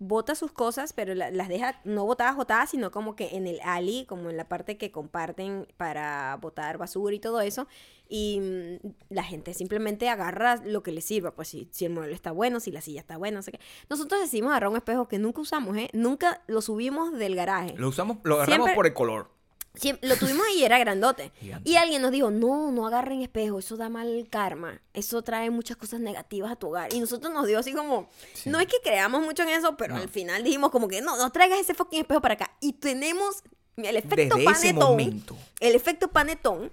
bota 0.00 0.34
sus 0.34 0.50
cosas, 0.50 0.92
pero 0.92 1.14
la- 1.14 1.30
las 1.30 1.48
deja 1.48 1.80
no 1.84 2.04
botadas, 2.06 2.34
botadas, 2.34 2.70
sino 2.70 2.90
como 2.90 3.14
que 3.14 3.36
en 3.36 3.46
el 3.46 3.60
alley, 3.62 4.04
como 4.06 4.30
en 4.30 4.36
la 4.36 4.48
parte 4.48 4.78
que 4.78 4.90
comparten 4.90 5.68
para 5.76 6.36
botar 6.40 6.76
basura 6.78 7.14
y 7.14 7.20
todo 7.20 7.40
eso. 7.40 7.68
Y 8.12 8.40
mm, 8.40 8.88
la 9.10 9.22
gente 9.22 9.54
simplemente 9.54 10.08
agarra 10.08 10.56
lo 10.56 10.82
que 10.82 10.90
le 10.90 11.00
sirva, 11.00 11.30
pues 11.34 11.46
si, 11.46 11.68
si 11.70 11.84
el 11.84 11.92
mueble 11.92 12.12
está 12.14 12.32
bueno, 12.32 12.58
si 12.58 12.72
la 12.72 12.80
silla 12.80 12.98
está 13.00 13.16
buena, 13.16 13.36
no 13.36 13.42
sé 13.42 13.52
qué. 13.52 13.60
Nosotros 13.88 14.20
decidimos 14.20 14.50
agarrar 14.50 14.68
un 14.70 14.76
espejo 14.76 15.06
que 15.06 15.18
nunca 15.20 15.40
usamos, 15.40 15.76
¿eh? 15.76 15.88
Nunca 15.92 16.42
lo 16.48 16.60
subimos 16.60 17.12
del 17.12 17.36
garaje. 17.36 17.74
Lo 17.76 17.88
usamos, 17.88 18.18
lo 18.24 18.34
agarramos 18.34 18.56
Siempre- 18.66 18.74
por 18.74 18.86
el 18.88 18.94
color. 18.94 19.30
Siem- 19.74 20.00
lo 20.02 20.16
tuvimos 20.16 20.44
y 20.56 20.64
era 20.64 20.80
grandote. 20.80 21.30
Gigante. 21.40 21.70
Y 21.70 21.76
alguien 21.76 22.02
nos 22.02 22.10
dijo, 22.10 22.32
no, 22.32 22.72
no 22.72 22.88
agarren 22.88 23.22
espejo, 23.22 23.60
eso 23.60 23.76
da 23.76 23.88
mal 23.88 24.26
karma, 24.28 24.82
eso 24.92 25.22
trae 25.22 25.48
muchas 25.50 25.76
cosas 25.76 26.00
negativas 26.00 26.50
a 26.50 26.56
tu 26.56 26.66
hogar. 26.66 26.92
Y 26.92 26.98
nosotros 26.98 27.32
nos 27.32 27.46
dio 27.46 27.60
así 27.60 27.72
como, 27.72 28.10
Sí. 28.34 28.50
no 28.50 28.58
es 28.58 28.66
que 28.66 28.78
creamos 28.82 29.22
mucho 29.22 29.44
en 29.44 29.50
eso, 29.50 29.76
pero 29.76 29.94
No. 29.94 30.00
al 30.02 30.08
final 30.08 30.42
dijimos 30.42 30.70
como 30.72 30.88
que 30.88 31.00
no, 31.00 31.16
no 31.16 31.30
traigas 31.30 31.60
ese 31.60 31.74
fucking 31.74 32.00
espejo 32.00 32.20
para 32.20 32.34
acá. 32.34 32.50
Y 32.60 32.72
tenemos 32.72 33.44
el 33.76 33.96
efecto 33.96 34.34
Desde 34.36 34.44
panetón. 34.44 35.22
El 35.60 35.74
efecto 35.76 36.08
panetón. 36.08 36.72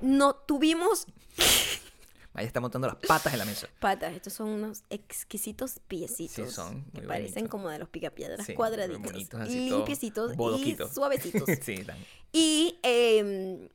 No 0.00 0.34
tuvimos 0.34 1.06
Vaya 2.32 2.46
está 2.46 2.60
montando 2.60 2.86
las 2.86 2.96
patas 2.96 3.32
en 3.32 3.40
la 3.40 3.44
mesa. 3.44 3.66
patas, 3.80 4.14
estos 4.14 4.32
son 4.34 4.48
unos 4.50 4.82
exquisitos 4.88 5.80
piecitos. 5.88 6.48
Sí, 6.48 6.54
son 6.54 6.84
que 6.92 7.00
muy 7.00 7.08
parecen 7.08 7.34
bonitos. 7.34 7.50
como 7.50 7.68
de 7.70 7.78
los 7.80 7.88
picapiedras 7.88 8.46
Sí, 8.46 8.54
cuadraditos. 8.54 9.02
bonitos, 9.02 9.40
así, 9.40 9.66
todos 9.68 9.78
limpiecitos 9.78 10.32
y 10.32 10.36
suavecitos. 10.94 11.48
sí, 11.60 11.84
tan- 11.84 11.98
Y 12.32 12.78
eh, 12.84 13.68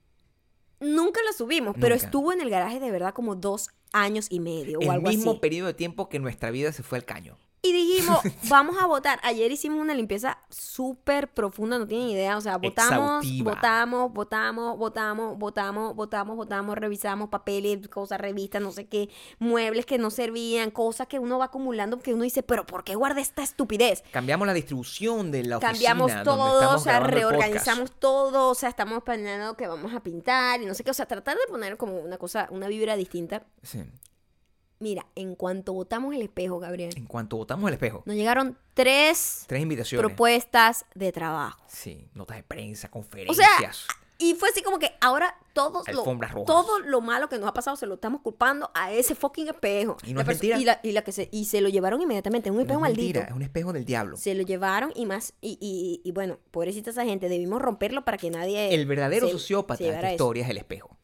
nunca 0.80 1.20
lo 1.26 1.34
subimos, 1.34 1.76
pero 1.82 1.96
estuvo 1.96 2.32
en 2.32 2.40
el 2.40 2.50
garaje 2.50 2.80
de 2.80 2.92
verdad 2.92 3.14
como 3.14 3.36
dos 3.36 3.70
años 3.92 4.28
y 4.30 4.40
medio 4.40 4.80
o 4.80 4.84
El 4.84 4.90
algo 4.90 5.10
mismo 5.10 5.32
así. 5.32 5.40
periodo 5.42 5.68
de 5.68 5.74
tiempo 5.74 6.08
que 6.08 6.20
nuestra 6.20 6.50
vida 6.50 6.72
se 6.72 6.82
fue 6.82 6.98
al 6.98 7.04
caño. 7.06 7.38
Y 7.66 7.74
dijimos, 7.74 8.20
vamos 8.50 8.78
a 8.80 8.86
votar. 8.86 9.20
Ayer 9.24 9.52
hicimos 9.52 9.80
una 9.80 9.96
limpieza 9.96 10.38
súper 10.50 11.28
profunda, 11.28 11.80
no 11.80 11.88
tienen 11.88 12.10
idea. 12.10 12.38
O 12.38 12.42
sea, 12.42 12.58
votamos, 12.58 13.26
votamos, 13.44 14.14
votamos, 14.14 14.78
votamos, 14.78 15.38
votamos, 15.40 15.96
votamos, 15.96 16.36
votamos, 16.36 16.78
revisamos 16.78 17.30
papeles, 17.30 17.88
cosas, 17.88 18.22
revistas, 18.22 18.62
no 18.62 18.72
sé 18.72 18.88
qué, 18.88 19.10
muebles 19.40 19.88
que 19.88 19.98
no 19.98 20.12
servían, 20.12 20.70
cosas 20.70 21.08
que 21.08 21.18
uno 21.18 21.40
va 21.40 21.46
acumulando 21.46 22.00
que 22.00 22.14
uno 22.14 22.24
dice, 22.24 22.44
pero 22.44 22.68
¿por 22.68 22.84
qué 22.84 22.94
guardé 22.94 23.22
esta 23.22 23.42
estupidez? 23.42 24.04
Cambiamos 24.12 24.46
la 24.46 24.54
distribución 24.54 25.32
de 25.32 25.44
la 25.44 25.58
oficina. 25.58 25.72
Cambiamos 25.72 26.24
todo, 26.24 26.76
o 26.76 26.78
sea, 26.78 27.00
reorganizamos 27.00 27.92
todo, 27.92 28.50
o 28.50 28.56
sea, 28.56 28.70
estamos 28.70 29.02
planeando 29.02 29.58
que 29.58 29.66
vamos 29.66 29.94
a 29.94 30.02
pintar 30.02 30.62
y 30.62 30.68
no 30.68 30.76
sé 30.76 30.84
qué, 30.84 30.92
o 30.92 30.94
sea, 30.94 31.08
tratar 31.08 31.36
de 31.36 31.48
poner 31.50 31.78
como 31.78 31.98
una 31.98 32.18
cosa, 32.18 32.48
una 32.52 32.68
vibra 32.68 32.96
distinta. 32.96 33.44
Sí. 33.64 33.84
Mira, 34.86 35.08
en 35.16 35.34
cuanto 35.34 35.74
botamos 35.74 36.14
el 36.14 36.22
espejo, 36.22 36.60
Gabriel, 36.60 36.94
En 36.96 37.08
cuanto 37.08 37.38
botamos 37.38 37.68
el 37.70 37.74
espejo, 37.74 38.04
nos 38.06 38.16
llegaron 38.16 38.56
tres 38.76 39.46
tres 39.48 39.64
invitaciones. 39.64 40.06
propuestas 40.06 40.86
de 40.94 41.12
trabajo. 41.12 41.58
Sí, 41.68 42.08
notas 42.14 42.38
de 42.38 42.44
prensa, 42.44 42.88
O 42.90 42.92
conferencias. 42.92 43.48
sea, 43.48 43.96
y 44.20 44.36
fue 44.36 44.50
así 44.50 44.62
como 44.62 44.78
que 44.78 44.92
ahora 45.02 45.36
todos 45.54 45.88
lo, 45.92 46.02
Alfombras 46.02 46.32
rojas. 46.34 46.46
todo 46.46 46.80
lo 46.82 47.02
malo 47.02 47.30
que 47.30 47.40
nos 47.40 47.50
ha 47.50 47.54
pasado 47.54 47.76
se 47.78 47.88
lo 47.88 47.96
estamos 47.96 48.22
culpando 48.22 48.70
a 48.76 48.92
ese 48.92 49.16
fucking 49.16 49.48
espejo. 49.48 49.98
Y 50.06 50.14
no 50.14 50.18
La 50.18 50.22
es 50.22 50.28
mentira. 50.28 50.60
Y, 50.60 50.66
la- 50.66 50.80
y 50.84 50.92
la 50.92 51.02
que 51.04 51.12
se, 51.12 51.30
y 51.32 51.46
se 51.46 51.62
lo 51.62 51.70
llevaron 51.70 52.00
inmediatamente, 52.00 52.52
un 52.52 52.58
No 52.58 52.62
espejo 52.62 52.78
es 52.78 52.82
maldito. 52.82 53.02
mentira, 53.02 53.26
es 53.26 53.32
un 53.36 53.42
espejo 53.42 53.74
del 53.74 53.86
diablo. 53.86 54.18
Se 54.18 54.36
lo 54.36 54.44
llevaron 54.44 54.92
y 54.96 55.08
más, 55.08 55.34
y, 55.42 55.58
y, 55.60 56.08
y 56.08 56.12
bueno, 56.12 56.38
pobrecita 56.52 56.92
esa 56.92 57.06
gente, 57.06 57.28
debimos 57.28 57.60
romperlo 57.60 58.06
para 58.06 58.20
que 58.20 58.30
nadie... 58.30 58.72
El 58.76 58.86
verdadero 58.86 59.26
se- 59.26 59.32
sociópata 59.34 59.80
se 59.80 59.86
de 59.86 59.96
esta 59.96 60.12
historia 60.12 60.44
es 60.44 60.50
el 60.52 60.58
espejo. 60.60 60.96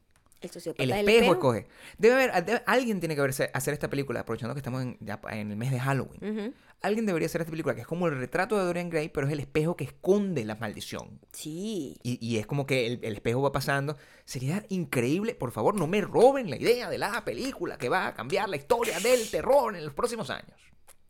El 0.42 0.50
sociópata 0.50 0.84
El 0.84 0.90
del 0.90 1.08
espejo, 1.10 1.34
escoge. 1.34 1.68
Debe 1.98 2.14
haber, 2.16 2.46
debe- 2.46 2.64
alguien 2.66 3.00
tiene 3.00 3.16
que 3.16 3.22
verse- 3.22 3.52
hacer 3.54 3.74
esta 3.74 3.90
película, 3.90 4.22
aprovechando 4.22 4.54
que 4.56 4.60
estamos 4.60 4.82
en, 4.82 4.98
ya 5.00 5.20
en 5.30 5.52
el 5.52 5.58
mes 5.58 5.72
de 5.72 5.80
Halloween. 5.80 6.56
Alguien 6.82 7.06
debería 7.06 7.28
hacer 7.28 7.42
esta 7.42 7.52
película, 7.52 7.76
que 7.76 7.82
es 7.82 7.88
como 7.88 8.08
el 8.08 8.18
retrato 8.18 8.58
de 8.58 8.64
Dorian 8.64 8.90
Gray, 8.90 9.10
pero 9.10 9.28
es 9.28 9.34
el 9.34 9.40
espejo 9.40 9.76
que 9.78 9.84
esconde 9.84 10.44
la 10.46 10.56
maldición. 10.56 11.20
Sí. 11.32 11.96
Y, 12.02 12.18
y 12.28 12.38
es 12.40 12.48
como 12.48 12.66
que 12.66 12.88
el, 12.88 13.00
el 13.04 13.14
espejo 13.14 13.40
va 13.44 13.52
pasando. 13.52 13.98
Sería 14.26 14.66
increíble, 14.70 15.36
por 15.36 15.52
favor, 15.52 15.76
no 15.76 15.86
me 15.86 16.02
roben 16.02 16.50
la 16.50 16.56
idea 16.58 16.90
de 16.90 16.98
la 16.98 17.24
película 17.24 17.78
que 17.78 17.88
va 17.90 18.08
a 18.08 18.14
cambiar 18.16 18.50
la 18.50 18.56
historia 18.58 19.00
del 19.00 19.30
terror 19.30 19.76
en 19.76 19.86
los 19.86 19.94
próximos 19.94 20.32
años. 20.32 20.58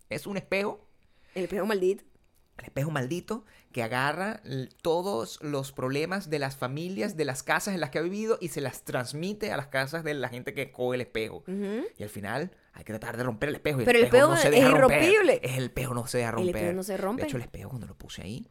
Es 0.10 0.28
un 0.28 0.36
espejo 0.36 0.86
El 1.36 1.44
espejo 1.46 1.66
maldito. 1.66 2.04
El 2.62 2.68
espejo 2.68 2.92
maldito 2.92 3.44
que 3.72 3.84
agarra 3.84 4.42
todos 4.82 5.40
los 5.42 5.72
problemas 5.72 6.30
de 6.30 6.40
las 6.40 6.56
familias, 6.56 7.16
de 7.18 7.26
las 7.26 7.44
casas 7.44 7.74
en 7.74 7.80
las 7.80 7.90
que 7.90 8.00
ha 8.00 8.02
vivido 8.02 8.38
y 8.42 8.50
se 8.50 8.62
las 8.62 8.84
transmite 8.84 9.52
a 9.52 9.58
las 9.58 9.68
casas 9.68 10.04
de 10.04 10.14
la 10.14 10.30
gente 10.30 10.54
que 10.54 10.72
coge 10.72 10.96
el 10.96 11.02
espejo. 11.02 11.44
Y 11.98 12.04
al 12.04 12.10
final 12.10 12.52
hay 12.74 12.84
que 12.84 12.94
tratar 12.94 13.18
de 13.18 13.24
romper 13.24 13.50
el 13.50 13.56
espejo. 13.56 13.82
y 13.82 13.86
Pero 13.86 13.98
el 14.00 14.06
espejo 14.06 14.28
no 14.30 14.38
se 14.38 14.48
es 14.50 14.56
deja 14.56 14.70
romper. 14.72 15.04
irrompible. 15.04 15.40
Es 15.44 15.58
el 15.58 15.66
espejo 15.66 15.94
no 15.94 16.08
se 16.08 16.18
deja 16.20 16.30
El 16.30 16.36
romper. 16.36 16.56
espejo 16.56 16.74
no 16.76 16.84
se 16.84 16.98
rompe. 16.98 17.22
De 17.24 17.28
hecho, 17.28 17.38
el 17.38 17.44
espejo 17.44 17.70
cuando 17.70 17.88
lo 17.88 17.96
puse 17.98 18.22
ahí, 18.22 18.50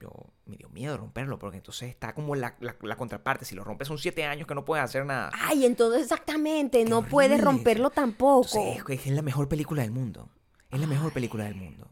yo 0.00 0.10
me 0.46 0.56
dio 0.56 0.68
miedo 0.68 0.96
romperlo 0.96 1.38
porque 1.38 1.56
entonces 1.56 1.88
está 1.88 2.14
como 2.14 2.34
la, 2.36 2.56
la- 2.60 2.76
la 2.82 2.96
contraparte. 2.96 3.44
Si 3.44 3.54
lo 3.54 3.64
rompes 3.64 3.88
son 3.88 3.98
siete 3.98 4.24
años 4.24 4.46
que 4.46 4.54
no 4.54 4.64
puedes 4.64 4.84
hacer 4.84 5.04
nada. 5.06 5.30
Ay, 5.32 5.64
entonces 5.64 6.02
exactamente, 6.02 6.84
no 6.84 6.98
horrible. 6.98 7.10
puedes 7.10 7.40
romperlo 7.40 7.90
tampoco. 7.90 8.48
Entonces, 8.58 8.76
es, 8.78 8.84
que 8.84 8.94
es 8.94 9.06
la 9.08 9.22
mejor 9.22 9.48
película 9.48 9.82
del 9.82 9.90
mundo. 9.92 10.28
Es 10.70 10.78
la 10.80 10.86
mejor 10.86 11.12
película 11.12 11.44
del 11.44 11.56
mundo. 11.56 11.88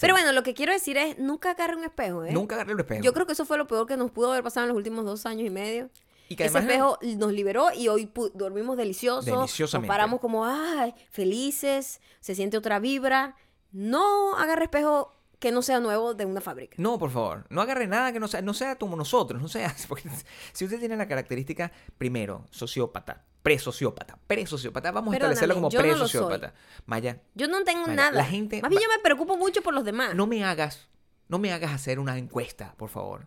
Pero 0.00 0.14
bueno, 0.14 0.32
lo 0.32 0.42
que 0.42 0.54
quiero 0.54 0.72
decir 0.72 0.96
es, 0.96 1.18
nunca 1.18 1.50
agarre 1.50 1.76
un 1.76 1.84
espejo, 1.84 2.24
¿eh? 2.24 2.32
Nunca 2.32 2.54
agarré 2.54 2.72
el 2.72 2.80
espejo. 2.80 3.02
Yo 3.02 3.12
creo 3.12 3.26
que 3.26 3.32
eso 3.32 3.44
fue 3.44 3.58
lo 3.58 3.66
peor 3.66 3.86
que 3.86 3.96
nos 3.96 4.10
pudo 4.10 4.30
haber 4.32 4.42
pasado 4.42 4.64
en 4.64 4.68
los 4.68 4.76
últimos 4.76 5.04
dos 5.04 5.26
años 5.26 5.46
y 5.46 5.50
medio. 5.50 5.90
Y 6.28 6.36
que 6.36 6.44
Ese 6.44 6.58
espejo 6.60 6.98
nos 7.16 7.32
liberó 7.32 7.72
y 7.74 7.88
hoy 7.88 8.10
dormimos 8.34 8.76
delicioso. 8.76 9.28
Nos 9.30 9.40
Deliciosamente. 9.40 9.88
paramos 9.88 10.20
como, 10.20 10.44
ay, 10.46 10.94
felices, 11.10 12.00
se 12.20 12.34
siente 12.34 12.56
otra 12.56 12.78
vibra. 12.78 13.34
No 13.72 14.36
agarre 14.36 14.64
espejo 14.64 15.12
que 15.40 15.50
no 15.50 15.62
sea 15.62 15.80
nuevo 15.80 16.14
de 16.14 16.26
una 16.26 16.40
fábrica. 16.40 16.76
No, 16.78 16.98
por 16.98 17.10
favor, 17.10 17.46
no 17.48 17.62
agarre 17.62 17.86
nada 17.88 18.12
que 18.12 18.20
no 18.20 18.28
sea, 18.28 18.42
no 18.42 18.54
sea 18.54 18.76
como 18.76 18.94
nosotros, 18.94 19.40
no 19.42 19.48
sea, 19.48 19.74
porque 19.88 20.08
si 20.52 20.64
usted 20.66 20.78
tiene 20.78 20.96
la 20.96 21.08
característica, 21.08 21.72
primero, 21.98 22.46
sociópata, 22.50 23.24
presociópata, 23.42 24.18
presociópata, 24.26 24.92
vamos 24.92 25.14
a 25.14 25.16
establecerlo 25.16 25.54
como 25.54 25.70
yo 25.70 25.80
no 25.80 25.86
lo 25.88 25.92
presociópata. 25.94 26.52
Maya, 26.84 27.22
Yo 27.34 27.48
no 27.48 27.64
tengo 27.64 27.86
nada. 27.88 28.12
la 28.12 28.24
gente 28.24 28.60
Más 28.60 28.68
bien 28.70 28.82
yo 28.82 28.88
me 28.94 29.02
preocupo 29.02 29.36
mucho 29.38 29.62
por 29.62 29.72
los 29.72 29.82
demás. 29.84 30.14
no 30.14 30.26
me 30.26 30.44
hagas, 30.44 30.88
no 31.26 31.38
me 31.38 31.52
hagas 31.52 31.72
hacer 31.72 31.98
una 31.98 32.18
encuesta, 32.18 32.74
por 32.76 32.90
favor, 32.90 33.26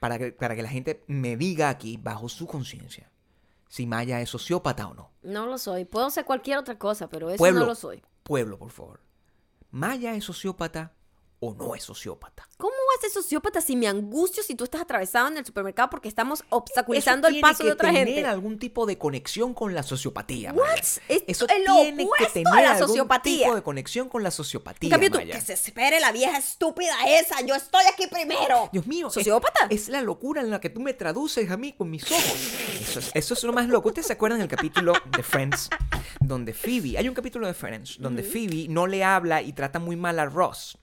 para 0.00 0.18
que, 0.18 0.32
para 0.32 0.56
que 0.56 0.62
la 0.62 0.70
gente 0.70 1.04
me 1.08 1.36
diga 1.36 1.68
aquí, 1.68 1.98
bajo 1.98 2.30
su 2.30 2.46
conciencia, 2.46 3.10
si 3.68 3.86
Maya 3.86 4.20
es 4.22 4.30
sociópata 4.30 4.88
o 4.88 4.94
no. 4.94 5.10
No 5.22 5.46
lo 5.46 5.58
soy. 5.58 5.84
Puedo 5.84 6.08
ser 6.08 6.24
cualquier 6.24 6.56
otra 6.56 6.78
cosa, 6.78 7.10
pero 7.10 7.28
eso 7.28 7.36
Pueblo. 7.36 7.60
no 7.60 7.66
lo 7.66 7.74
soy. 7.74 8.02
Pueblo, 8.22 8.58
por 8.58 8.70
favor. 8.70 9.00
¿Maya 9.70 10.14
es 10.14 10.24
sociópata 10.24 10.94
o 11.40 11.54
no 11.54 11.74
es 11.74 11.82
sociópata? 11.84 12.46
¿Cómo 12.58 12.72
va 12.72 12.98
a 12.98 13.00
ser 13.00 13.10
sociópata 13.10 13.60
si 13.60 13.74
me 13.74 13.88
angustio 13.88 14.42
si 14.42 14.54
tú 14.54 14.64
estás 14.64 14.82
atravesado 14.82 15.28
en 15.28 15.38
el 15.38 15.46
supermercado 15.46 15.88
porque 15.88 16.08
estamos 16.08 16.44
obstaculizando 16.50 17.28
el 17.28 17.34
tiene 17.34 17.48
paso 17.48 17.62
de 17.62 17.70
que 17.70 17.72
otra 17.72 17.88
tener 17.88 18.06
gente? 18.06 18.26
algún 18.26 18.58
tipo 18.58 18.84
de 18.84 18.98
conexión 18.98 19.54
con 19.54 19.74
la 19.74 19.82
sociopatía. 19.82 20.52
What? 20.52 20.78
Eso 21.08 21.46
es 21.46 21.66
lo 21.66 21.74
tiene 21.80 22.06
que 22.18 22.26
tener 22.26 22.52
a 22.52 22.62
la 22.62 22.70
algún 22.76 23.08
tipo 23.22 23.54
de 23.54 23.62
conexión 23.62 24.08
con 24.08 24.22
la 24.22 24.30
sociopatía. 24.30 24.88
En 24.88 24.90
cambio 24.90 25.10
tú, 25.10 25.16
Maya. 25.16 25.34
que 25.34 25.40
se 25.40 25.54
espere 25.54 25.98
la 25.98 26.12
vieja 26.12 26.36
estúpida 26.36 26.94
esa, 27.06 27.40
yo 27.40 27.54
estoy 27.54 27.84
aquí 27.90 28.06
primero. 28.06 28.68
Dios 28.72 28.86
mío, 28.86 29.10
¿Sociópata? 29.10 29.66
Es, 29.70 29.88
la 29.88 30.02
locura 30.02 30.42
en 30.42 30.50
la 30.50 30.60
que 30.60 30.70
tú 30.70 30.80
me 30.80 30.92
traduces 30.92 31.50
a 31.50 31.56
mí 31.56 31.72
con 31.72 31.90
mis 31.90 32.04
ojos. 32.10 32.36
Eso 32.80 32.98
es, 32.98 33.10
eso 33.14 33.34
es 33.34 33.42
lo 33.44 33.52
más 33.52 33.66
loco. 33.68 33.88
¿Ustedes 33.88 34.06
se 34.06 34.12
acuerdan 34.12 34.38
del 34.38 34.48
capítulo 34.48 34.92
de 35.16 35.22
Friends? 35.22 35.70
Donde 36.20 36.52
Phoebe, 36.52 36.98
hay 36.98 37.08
un 37.08 37.14
capítulo 37.14 37.46
de 37.46 37.54
Friends 37.54 37.96
donde 37.98 38.22
Phoebe 38.22 38.66
no 38.68 38.86
le 38.86 39.04
habla 39.04 39.42
y 39.42 39.52
trata 39.52 39.78
muy 39.78 39.96
mal 39.96 40.18
a 40.18 40.26
Ross. 40.26 40.78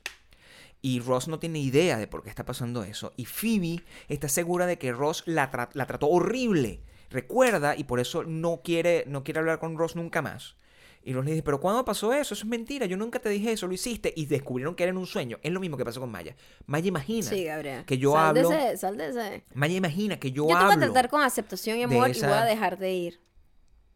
Y 0.81 0.99
Ross 0.99 1.27
no 1.27 1.39
tiene 1.39 1.59
idea 1.59 1.97
de 1.97 2.07
por 2.07 2.23
qué 2.23 2.29
está 2.29 2.45
pasando 2.45 2.83
eso. 2.83 3.13
Y 3.17 3.25
Phoebe 3.25 3.83
está 4.07 4.29
segura 4.29 4.65
de 4.65 4.77
que 4.77 4.91
Ross 4.91 5.23
la, 5.25 5.51
tra- 5.51 5.69
la 5.73 5.85
trató 5.87 6.07
horrible. 6.07 6.81
Recuerda 7.09 7.75
y 7.75 7.83
por 7.85 7.99
eso 7.99 8.23
no 8.23 8.61
quiere, 8.63 9.03
no 9.07 9.23
quiere 9.23 9.39
hablar 9.39 9.59
con 9.59 9.77
Ross 9.77 9.95
nunca 9.95 10.21
más. 10.21 10.55
Y 11.03 11.13
Ross 11.13 11.23
le 11.25 11.31
dice, 11.31 11.43
pero 11.43 11.61
¿cuándo 11.61 11.85
pasó 11.85 12.11
eso? 12.11 12.33
Eso 12.33 12.43
es 12.43 12.45
mentira, 12.45 12.85
yo 12.85 12.97
nunca 12.97 13.19
te 13.19 13.29
dije 13.29 13.53
eso, 13.53 13.65
lo 13.65 13.73
hiciste. 13.73 14.13
Y 14.15 14.25
descubrieron 14.25 14.75
que 14.75 14.83
era 14.83 14.89
en 14.91 14.97
un 14.97 15.05
sueño. 15.07 15.39
Es 15.41 15.51
lo 15.53 15.59
mismo 15.61 15.77
que 15.77 15.85
pasó 15.85 16.01
con 16.01 16.11
Maya. 16.11 16.35
Maya 16.65 16.87
imagina 16.89 17.27
Sí, 17.29 17.45
Gabriel. 17.45 17.85
que 17.85 17.97
yo 17.97 18.11
sal 18.13 18.37
hablo... 18.37 18.49
De 18.49 18.67
ese, 18.69 18.77
sal 18.77 18.97
de 18.97 19.07
ese. 19.09 19.43
Maya 19.53 19.75
imagina 19.77 20.19
que 20.19 20.31
yo, 20.31 20.43
Yo, 20.43 20.47
te 20.57 20.63
voy 20.65 20.73
hablo... 20.73 20.83
a 20.85 20.87
tratar 20.91 21.09
con 21.09 21.21
aceptación 21.21 21.77
y 21.79 21.83
amor 21.83 22.09
y 22.09 22.19
voy 22.19 22.29
a 22.33 22.43
dejar 22.45 22.77
de 22.77 22.93
ir. 22.93 23.21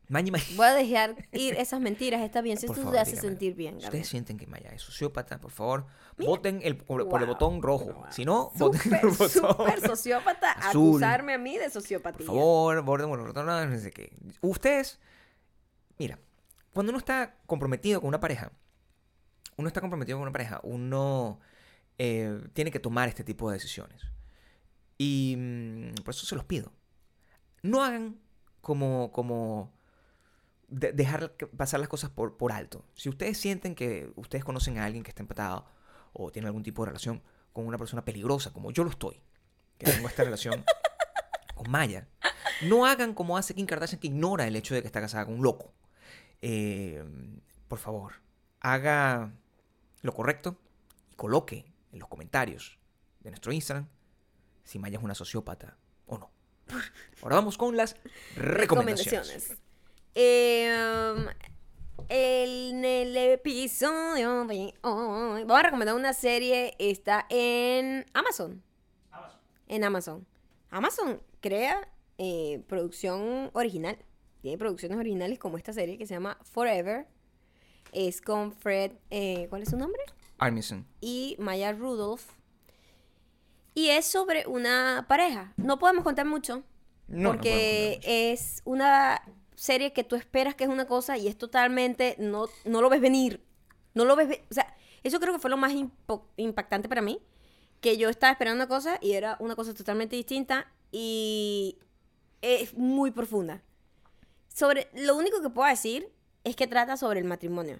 Maya 0.07 0.27
imagina... 0.29 0.57
Voy 0.57 0.65
a 0.67 0.73
dejar 0.73 1.15
ir 1.33 1.55
esas 1.55 1.81
mentiras. 1.81 2.21
Está 2.21 2.41
bien, 2.41 2.57
si 2.57 2.67
Por 2.67 2.75
esto 2.77 2.83
favor, 2.83 2.95
te 2.95 2.99
hace 3.01 3.11
dígame, 3.11 3.27
sentir 3.29 3.55
bien, 3.55 3.73
Ustedes 3.75 3.85
Gabriel. 3.89 4.05
sienten 4.05 4.37
que 4.37 4.47
Maya 4.47 4.71
es 4.73 4.81
sociópata, 4.81 5.39
por 5.41 5.51
favor, 5.51 5.85
voten 6.25 6.59
el, 6.63 6.77
por, 6.77 7.07
por 7.09 7.21
el 7.21 7.27
botón 7.27 7.61
rojo. 7.61 8.03
Si 8.09 8.25
no, 8.25 8.51
voten 8.55 8.81
Súper, 8.81 8.99
el 9.03 9.09
botón 9.09 9.29
súper 9.29 9.81
sociópata 9.87 10.51
azul. 10.51 10.91
acusarme 10.91 11.33
a 11.33 11.37
mí 11.37 11.57
de 11.57 11.69
sociopatía. 11.69 12.25
Por 12.25 12.35
favor, 12.35 12.81
voten 12.83 13.07
por 13.09 13.19
el 13.19 13.25
botón 13.27 13.45
no 13.45 13.77
sé 13.79 13.91
qué. 13.91 14.15
Ustedes, 14.41 14.99
mira, 15.97 16.19
cuando 16.73 16.91
uno 16.91 16.97
está 16.99 17.35
comprometido 17.45 17.99
con 18.01 18.07
una 18.09 18.19
pareja, 18.19 18.51
uno 19.57 19.67
está 19.67 19.81
comprometido 19.81 20.17
con 20.17 20.23
una 20.23 20.31
pareja, 20.31 20.59
uno 20.63 21.39
eh, 21.97 22.41
tiene 22.53 22.71
que 22.71 22.79
tomar 22.79 23.09
este 23.09 23.23
tipo 23.23 23.49
de 23.49 23.55
decisiones. 23.57 24.01
Y 24.97 25.35
mm, 25.37 26.03
por 26.03 26.13
eso 26.13 26.25
se 26.25 26.35
los 26.35 26.45
pido. 26.45 26.71
No 27.63 27.83
hagan 27.83 28.17
como, 28.61 29.11
como 29.11 29.73
de- 30.67 30.91
dejar 30.93 31.33
pasar 31.57 31.79
las 31.79 31.89
cosas 31.89 32.09
por, 32.09 32.37
por 32.37 32.51
alto. 32.51 32.85
Si 32.95 33.09
ustedes 33.09 33.37
sienten 33.37 33.75
que 33.75 34.11
ustedes 34.15 34.43
conocen 34.43 34.77
a 34.77 34.85
alguien 34.85 35.03
que 35.03 35.09
está 35.09 35.21
empatado 35.23 35.65
o 36.13 36.31
tiene 36.31 36.47
algún 36.47 36.63
tipo 36.63 36.83
de 36.83 36.87
relación 36.87 37.21
con 37.53 37.65
una 37.65 37.77
persona 37.77 38.03
peligrosa, 38.03 38.51
como 38.51 38.71
yo 38.71 38.83
lo 38.83 38.89
estoy, 38.89 39.21
que 39.77 39.85
tengo 39.85 40.07
esta 40.07 40.23
relación 40.23 40.63
con 41.55 41.69
Maya, 41.69 42.07
no 42.63 42.85
hagan 42.85 43.13
como 43.13 43.37
hace 43.37 43.53
Kim 43.53 43.65
Kardashian 43.65 43.99
que 43.99 44.07
ignora 44.07 44.47
el 44.47 44.55
hecho 44.55 44.73
de 44.73 44.81
que 44.81 44.87
está 44.87 45.01
casada 45.01 45.25
con 45.25 45.35
un 45.35 45.43
loco. 45.43 45.73
Eh, 46.41 47.03
por 47.67 47.79
favor, 47.79 48.13
haga 48.59 49.31
lo 50.01 50.13
correcto 50.13 50.57
y 51.11 51.15
coloque 51.15 51.65
en 51.91 51.99
los 51.99 52.07
comentarios 52.07 52.79
de 53.19 53.29
nuestro 53.29 53.51
Instagram 53.51 53.87
si 54.63 54.79
Maya 54.79 54.97
es 54.97 55.03
una 55.03 55.15
sociópata 55.15 55.77
o 56.05 56.17
no. 56.17 56.31
Ahora 57.21 57.35
vamos 57.35 57.57
con 57.57 57.75
las 57.75 57.97
recomendaciones. 58.35 59.57
Eh, 60.15 61.13
um, 61.15 61.25
en 62.09 62.85
el 62.85 63.15
episodio 63.17 64.45
de 64.45 64.73
hoy, 64.81 65.43
vamos 65.43 65.59
a 65.59 65.63
recomendar 65.63 65.95
una 65.95 66.13
serie, 66.13 66.75
está 66.79 67.25
en 67.29 68.05
Amazon. 68.13 68.61
En 69.67 69.83
Amazon. 69.83 70.25
Amazon 70.69 71.21
crea 71.39 71.87
eh, 72.17 72.63
producción 72.67 73.49
original. 73.53 73.97
Tiene 74.41 74.57
producciones 74.57 74.97
originales 74.97 75.39
como 75.39 75.57
esta 75.57 75.73
serie 75.73 75.97
que 75.97 76.05
se 76.05 76.13
llama 76.13 76.37
Forever. 76.43 77.07
Es 77.91 78.21
con 78.21 78.53
Fred, 78.53 78.93
eh, 79.09 79.47
¿cuál 79.49 79.63
es 79.63 79.69
su 79.69 79.77
nombre? 79.77 80.01
Armisen. 80.37 80.87
y 81.01 81.35
Maya 81.39 81.71
Rudolph. 81.71 82.25
Y 83.73 83.89
es 83.89 84.05
sobre 84.05 84.47
una 84.47 85.05
pareja. 85.07 85.53
No 85.57 85.79
podemos 85.79 86.03
contar 86.03 86.25
mucho. 86.25 86.63
No, 87.07 87.31
porque 87.31 87.99
es 88.03 88.61
una 88.65 89.21
serie 89.61 89.93
que 89.93 90.03
tú 90.03 90.15
esperas 90.15 90.55
que 90.55 90.63
es 90.63 90.69
una 90.69 90.87
cosa 90.87 91.17
y 91.17 91.27
es 91.27 91.37
totalmente. 91.37 92.15
No, 92.17 92.47
no 92.65 92.81
lo 92.81 92.89
ves 92.89 92.99
venir. 93.01 93.43
No 93.93 94.05
lo 94.05 94.15
ves. 94.15 94.27
ve- 94.29 94.43
O 94.49 94.53
sea, 94.53 94.75
eso 95.03 95.19
creo 95.19 95.33
que 95.33 95.39
fue 95.39 95.49
lo 95.51 95.57
más 95.57 95.71
impactante 96.37 96.89
para 96.89 97.01
mí. 97.01 97.19
Que 97.79 97.97
yo 97.97 98.09
estaba 98.09 98.31
esperando 98.31 98.55
una 98.63 98.67
cosa 98.67 98.97
y 99.01 99.11
era 99.13 99.37
una 99.39 99.55
cosa 99.55 99.73
totalmente 99.73 100.15
distinta. 100.15 100.71
Y 100.91 101.77
es 102.41 102.73
muy 102.75 103.11
profunda. 103.11 103.61
Sobre. 104.47 104.89
Lo 104.93 105.15
único 105.15 105.41
que 105.41 105.49
puedo 105.49 105.69
decir 105.69 106.11
es 106.43 106.55
que 106.55 106.65
trata 106.67 106.97
sobre 106.97 107.19
el 107.19 107.25
matrimonio. 107.25 107.79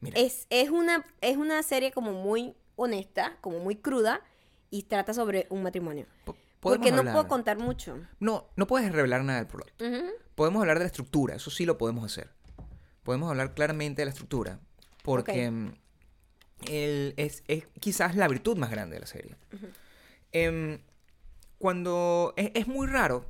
Mira, 0.00 0.18
Es, 0.20 0.46
es, 0.50 0.70
una, 0.70 1.04
es 1.20 1.36
una 1.36 1.62
serie 1.62 1.90
como 1.92 2.12
muy 2.12 2.54
honesta, 2.76 3.36
como 3.40 3.58
muy 3.58 3.76
cruda, 3.76 4.20
y 4.70 4.84
trata 4.84 5.14
sobre 5.14 5.46
un 5.50 5.62
matrimonio. 5.62 6.06
Porque 6.62 6.90
no 6.92 7.02
puedo 7.12 7.28
contar 7.28 7.58
mucho. 7.58 7.98
No, 8.20 8.48
no 8.56 8.66
puedes 8.66 8.90
revelar 8.92 9.24
nada 9.24 9.38
del 9.40 9.48
plot. 9.48 9.72
Ujú. 9.82 10.06
Podemos 10.34 10.60
hablar 10.60 10.78
de 10.78 10.84
la 10.84 10.86
estructura, 10.86 11.34
eso 11.34 11.50
sí 11.50 11.66
lo 11.66 11.76
podemos 11.76 12.04
hacer. 12.04 12.30
Podemos 13.02 13.28
hablar 13.30 13.52
claramente 13.54 14.02
de 14.02 14.06
la 14.06 14.10
estructura, 14.10 14.60
porque 15.02 15.50
mm, 15.50 15.74
el- 16.68 17.14
es, 17.16 17.42
es 17.48 17.66
quizás 17.80 18.14
la 18.16 18.28
virtud 18.28 18.56
más 18.56 18.70
grande 18.70 18.94
de 18.94 19.00
la 19.00 19.06
serie. 19.06 19.36
Em, 20.32 20.78
cuando 21.58 22.32
es, 22.36 22.50
es 22.54 22.66
muy 22.68 22.86
raro 22.86 23.26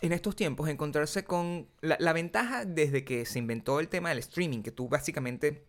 en 0.00 0.12
estos 0.12 0.36
tiempos 0.36 0.68
encontrarse 0.68 1.24
con 1.24 1.68
la, 1.80 1.96
la 2.00 2.12
ventaja 2.12 2.64
desde 2.64 3.04
que 3.04 3.24
se 3.26 3.38
inventó 3.38 3.80
el 3.80 3.88
tema 3.88 4.10
del 4.10 4.18
streaming, 4.18 4.62
que 4.62 4.70
tú 4.72 4.88
básicamente 4.88 5.64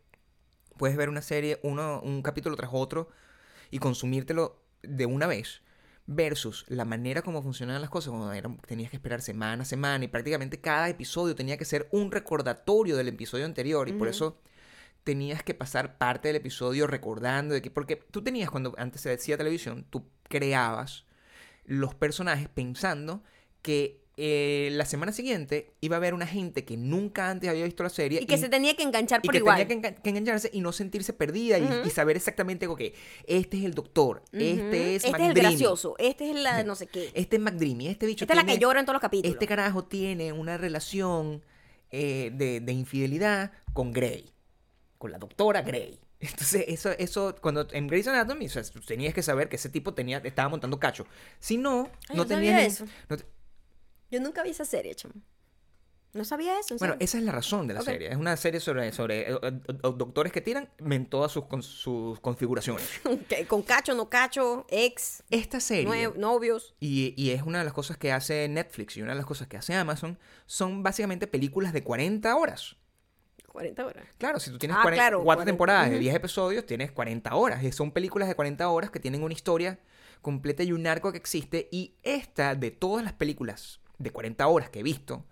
puedes 0.78 0.98
ver 0.98 1.10
una 1.10 1.22
serie, 1.22 1.60
uno, 1.64 2.02
un 2.02 2.22
capítulo 2.22 2.56
tras 2.56 2.72
otro 2.74 3.10
y 3.72 3.80
consumírtelo 3.80 4.62
de 4.84 5.06
una 5.06 5.28
vez. 5.28 5.62
Versus 6.12 6.66
la 6.70 6.86
manera 6.86 7.22
como 7.22 7.44
funcionaban 7.44 7.82
las 7.82 7.92
cosas, 7.92 8.10
cuando 8.10 8.34
era- 8.34 8.50
tenías 8.66 8.90
que 8.90 8.96
esperar 8.96 9.22
semana 9.22 9.62
a 9.62 9.66
semana 9.66 10.06
y 10.06 10.08
prácticamente 10.08 10.60
cada 10.60 10.90
episodio 10.90 11.36
tenía 11.36 11.56
que 11.56 11.66
ser 11.66 11.88
un 11.92 12.12
recordatorio 12.12 12.98
del 12.98 13.10
episodio 13.10 13.46
anterior 13.46 13.88
y 13.88 13.94
por 13.94 14.08
eso 14.08 14.42
tenías 15.04 15.44
que 15.44 15.54
pasar 15.54 16.00
parte 16.00 16.30
del 16.30 16.38
episodio 16.38 16.88
recordando 16.88 17.54
de 17.54 17.62
que, 17.62 17.70
porque 17.70 17.96
tú 17.96 18.24
tenías 18.24 18.50
cuando 18.50 18.74
antes 18.80 19.02
se 19.02 19.10
decía 19.10 19.38
televisión, 19.38 19.86
tú 19.92 20.08
creabas 20.24 21.06
los 21.66 21.94
personajes 21.94 22.50
pensando 22.50 23.24
que 23.62 23.99
eh, 24.22 24.68
la 24.74 24.84
semana 24.84 25.14
siguiente 25.14 25.72
iba 25.80 25.96
a 25.96 25.98
haber 25.98 26.14
una 26.14 26.28
gente 26.28 26.66
que 26.66 26.76
nunca 26.76 27.30
antes 27.30 27.50
había 27.50 27.64
visto 27.64 27.84
la 27.84 27.90
serie 27.90 28.20
Y 28.22 28.26
que 28.26 28.38
se 28.38 28.50
tenía 28.50 28.76
que 28.76 28.84
enganchar 28.84 29.22
y 29.24 29.28
por 29.28 29.32
que 29.32 29.38
igual. 29.38 29.66
tenía 29.66 29.68
que, 29.82 29.88
engan- 29.96 30.02
que 30.02 30.10
engancharse 30.10 30.50
y 30.52 30.60
no 30.60 30.74
sentirse 30.74 31.14
perdida 31.14 31.58
y- 31.58 31.88
y, 31.88 31.90
saber 31.90 32.18
exactamente 32.18 32.68
ok, 32.68 32.82
este 33.28 33.58
es 33.60 33.64
el 33.64 33.74
doctor, 33.74 34.22
este 34.34 34.96
es 34.96 35.06
Este 35.06 35.18
es 35.24 35.28
el 35.30 35.34
gracioso, 35.34 35.96
este 36.00 36.30
es 36.32 36.36
la 36.36 36.58
de 36.58 36.64
no 36.66 36.76
sé 36.76 36.88
qué. 36.88 37.12
este 37.14 37.38
es 37.38 37.42
McDreamy, 37.42 37.88
este 37.88 38.06
bicho 38.08 38.26
Esta 38.26 38.34
es 38.34 38.38
la 38.38 38.46
que 38.46 38.60
llora 38.60 38.82
en 38.82 38.86
todos 38.86 38.96
los 38.96 39.02
capítulos. 39.02 39.32
este 39.34 39.48
carajo 39.48 39.86
tiene 39.86 40.34
una 40.34 40.58
relación 40.58 41.42
eh, 41.92 42.32
de, 42.34 42.60
de 42.60 42.72
infidelidad 42.74 43.52
con 43.74 43.94
Grey, 43.94 44.30
con 44.98 45.12
la 45.12 45.18
doctora 45.18 45.62
Grey. 45.62 45.98
Entonces, 46.20 46.66
eso, 46.68 46.92
eso, 46.92 47.36
cuando 47.40 47.66
en 47.72 47.88
Grey's 47.88 48.08
Anatomy, 48.08 48.48
o 48.48 48.50
sea, 48.50 48.64
tenías 48.86 49.14
que 49.14 49.24
saber 49.24 49.48
que 49.48 49.56
ese 49.56 49.70
tipo 49.70 49.94
tenía, 49.94 50.18
estaba 50.18 50.50
montando 50.50 50.78
cacho. 50.78 51.08
Si 51.40 51.56
no, 51.56 51.90
Ay, 52.10 52.18
no 52.18 52.26
tenías. 52.28 52.52
sabía 52.54 52.60
ni- 52.60 52.66
eso. 52.66 52.86
no 53.08 53.16
te- 53.18 53.24
Yo 54.12 54.20
nunca 54.20 54.44
vi 54.44 54.50
esa 54.52 54.66
serie, 54.66 54.96
chamo. 54.96 55.16
No 56.12 56.26
sabía 56.26 56.60
eso. 56.60 56.74
en 56.74 56.80
bueno, 56.80 56.96
esa 57.00 57.20
es 57.20 57.24
la 57.24 57.32
razón 57.32 57.68
de 57.68 57.76
la 57.76 57.82
serie. 57.82 58.10
Es 58.10 58.18
una 58.18 58.36
serie 58.36 58.60
sobre, 58.60 58.92
sobre 58.92 59.30
eh, 59.32 59.36
eh, 59.44 59.60
eh, 59.68 59.74
doctores 59.96 60.34
que 60.34 60.42
tiran 60.42 60.68
en 60.80 61.06
todas 61.06 61.32
sus, 61.32 61.46
con- 61.46 61.62
sus 61.62 62.20
configuraciones. 62.20 62.84
Que 63.30 63.46
Con 63.46 63.62
cacho, 63.62 63.94
no 63.94 64.10
cacho, 64.10 64.66
ex, 64.70 65.22
Esta 65.30 65.60
serie. 65.60 66.12
novios. 66.16 66.74
Y, 66.80 67.14
y 67.16 67.30
es 67.30 67.44
una 67.44 67.60
de 67.60 67.66
las 67.66 67.74
cosas 67.74 67.98
que 67.98 68.12
hace 68.12 68.48
Netflix 68.48 68.98
y 68.98 69.04
una 69.04 69.12
de 69.12 69.18
las 69.18 69.26
cosas 69.28 69.48
que 69.48 69.58
hace 69.58 69.76
Amazon 69.76 70.18
son 70.48 70.82
básicamente 70.82 71.28
películas 71.28 71.74
de 71.74 71.84
40 71.84 72.36
horas. 72.36 72.76
40 73.48 73.86
horas. 73.86 74.06
Claro, 74.18 74.40
si 74.40 74.50
tú 74.50 74.58
tienes 74.58 74.78
Ah, 74.78 74.82
40 74.82 75.04
claro, 75.04 75.18
cuatro 75.24 75.40
40, 75.42 75.52
temporadas 75.52 75.90
de 75.90 75.96
ujú. 75.98 76.02
10 76.02 76.16
episodios, 76.16 76.66
tienes 76.66 76.92
40 76.92 77.36
horas. 77.36 77.64
Y 77.64 77.72
son 77.72 77.92
películas 77.92 78.28
de 78.28 78.34
40 78.34 78.68
horas 78.68 78.90
que 78.90 79.00
tienen 79.00 79.22
una 79.22 79.34
historia 79.36 79.80
completa 80.24 80.64
y 80.64 80.72
un 80.72 80.88
arco 80.88 81.12
que 81.12 81.20
existe. 81.20 81.68
Y 81.72 81.94
esta, 82.02 82.56
de 82.56 82.72
todas 82.72 83.04
las 83.04 83.14
películas 83.14 83.80
de 84.00 84.12
40 84.12 84.48
horas 84.48 84.70
que 84.70 84.80
he 84.80 84.84
visto, 84.84 85.26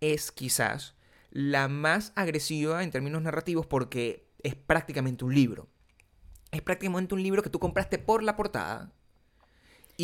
es 0.00 0.32
quizás 0.32 0.94
la 1.30 1.68
más 1.68 2.12
agresiva 2.16 2.82
en 2.82 2.90
términos 2.90 3.22
narrativos 3.22 3.66
porque 3.66 4.28
es 4.42 4.54
prácticamente 4.54 5.24
un 5.24 5.34
libro. 5.34 5.68
Es 6.50 6.62
prácticamente 6.62 7.14
un 7.14 7.22
libro 7.22 7.42
que 7.42 7.50
tú 7.50 7.58
compraste 7.58 7.98
por 7.98 8.22
la 8.22 8.36
portada. 8.36 8.92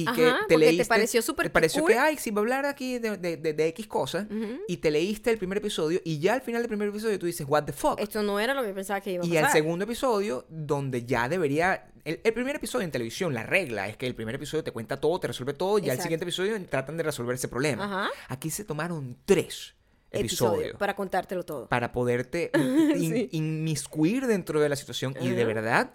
Y 0.00 0.04
que 0.06 0.32
te 0.48 0.58
leíste. 0.58 0.84
pareció 0.86 1.22
súper 1.22 1.46
Te 1.46 1.50
pareció 1.50 1.82
cool. 1.82 1.92
que, 1.92 1.98
ay, 1.98 2.16
si 2.16 2.30
va 2.30 2.40
a 2.40 2.42
hablar 2.42 2.66
aquí 2.66 2.98
de, 2.98 3.16
de- 3.16 3.36
de- 3.36 3.52
de 3.52 3.66
X 3.68 3.86
cosas. 3.86 4.26
Y 4.68 4.76
te 4.78 4.90
leíste 4.90 5.30
el 5.30 5.38
primer 5.38 5.58
episodio. 5.58 6.00
Y 6.04 6.18
ya 6.18 6.34
al 6.34 6.42
final 6.42 6.62
del 6.62 6.68
primer 6.68 6.88
episodio 6.88 7.18
tú 7.18 7.26
dices, 7.26 7.46
¿What 7.48 7.64
the 7.64 7.72
fuck? 7.72 7.98
Esto 8.00 8.22
no 8.22 8.38
era 8.40 8.54
lo 8.54 8.62
que 8.62 8.72
pensaba 8.72 9.00
que 9.00 9.12
iba 9.12 9.24
a 9.24 9.26
Y 9.26 9.30
pasar. 9.30 9.44
el 9.46 9.52
segundo 9.52 9.84
episodio, 9.84 10.46
donde 10.48 11.04
ya 11.04 11.28
debería. 11.28 11.88
El, 12.04 12.20
el 12.22 12.32
primer 12.32 12.54
episodio 12.56 12.84
en 12.84 12.90
televisión, 12.92 13.34
la 13.34 13.42
regla 13.42 13.88
es 13.88 13.96
que 13.96 14.06
el 14.06 14.14
primer 14.14 14.34
episodio 14.36 14.62
te 14.62 14.70
cuenta 14.70 14.96
todo, 15.00 15.18
te 15.18 15.26
resuelve 15.26 15.54
todo, 15.54 15.78
y 15.78 15.82
Exacto. 15.82 16.02
siguiente 16.04 16.24
episodio 16.24 16.64
tratan 16.66 16.96
de 16.96 17.02
resolver 17.02 17.34
ese 17.34 17.48
problema. 17.48 17.84
Ajá. 17.84 18.10
Aquí 18.28 18.50
se 18.50 18.64
tomaron 18.64 19.16
tres 19.24 19.74
Episodio, 20.12 20.52
episodios 20.60 20.78
para 20.78 20.94
contártelo 20.94 21.44
todo. 21.44 21.66
para 21.68 21.90
poderte 21.90 22.52
in- 22.96 23.12
Sí. 23.12 23.28
inmiscuir 23.32 24.26
dentro 24.28 24.60
de 24.60 24.68
la 24.68 24.76
situación, 24.76 25.14
y 25.20 25.30
de 25.30 25.44
verdad 25.44 25.90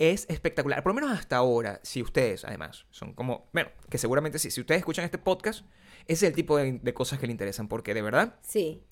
es 0.00 0.26
espectacular. 0.30 0.82
Por 0.82 0.90
lo 0.90 1.00
menos 1.00 1.16
hasta 1.16 1.36
ahora, 1.36 1.78
si 1.82 2.02
ustedes, 2.02 2.44
además, 2.46 2.86
son 2.90 3.12
como. 3.12 3.48
Bueno, 3.52 3.70
que 3.90 3.98
seguramente 3.98 4.38
sí, 4.38 4.50
si 4.50 4.62
ustedes 4.62 4.78
escuchan 4.78 5.04
este 5.04 5.18
podcast, 5.18 5.66
ese 6.06 6.26
es 6.26 6.30
el 6.30 6.34
tipo 6.34 6.56
de, 6.56 6.94
cosas 6.94 7.18
que 7.18 7.26
le 7.26 7.32
interesan, 7.32 7.68
porque 7.68 7.92
de 7.92 8.02
verdad 8.02 8.36
Sí. 8.42 8.82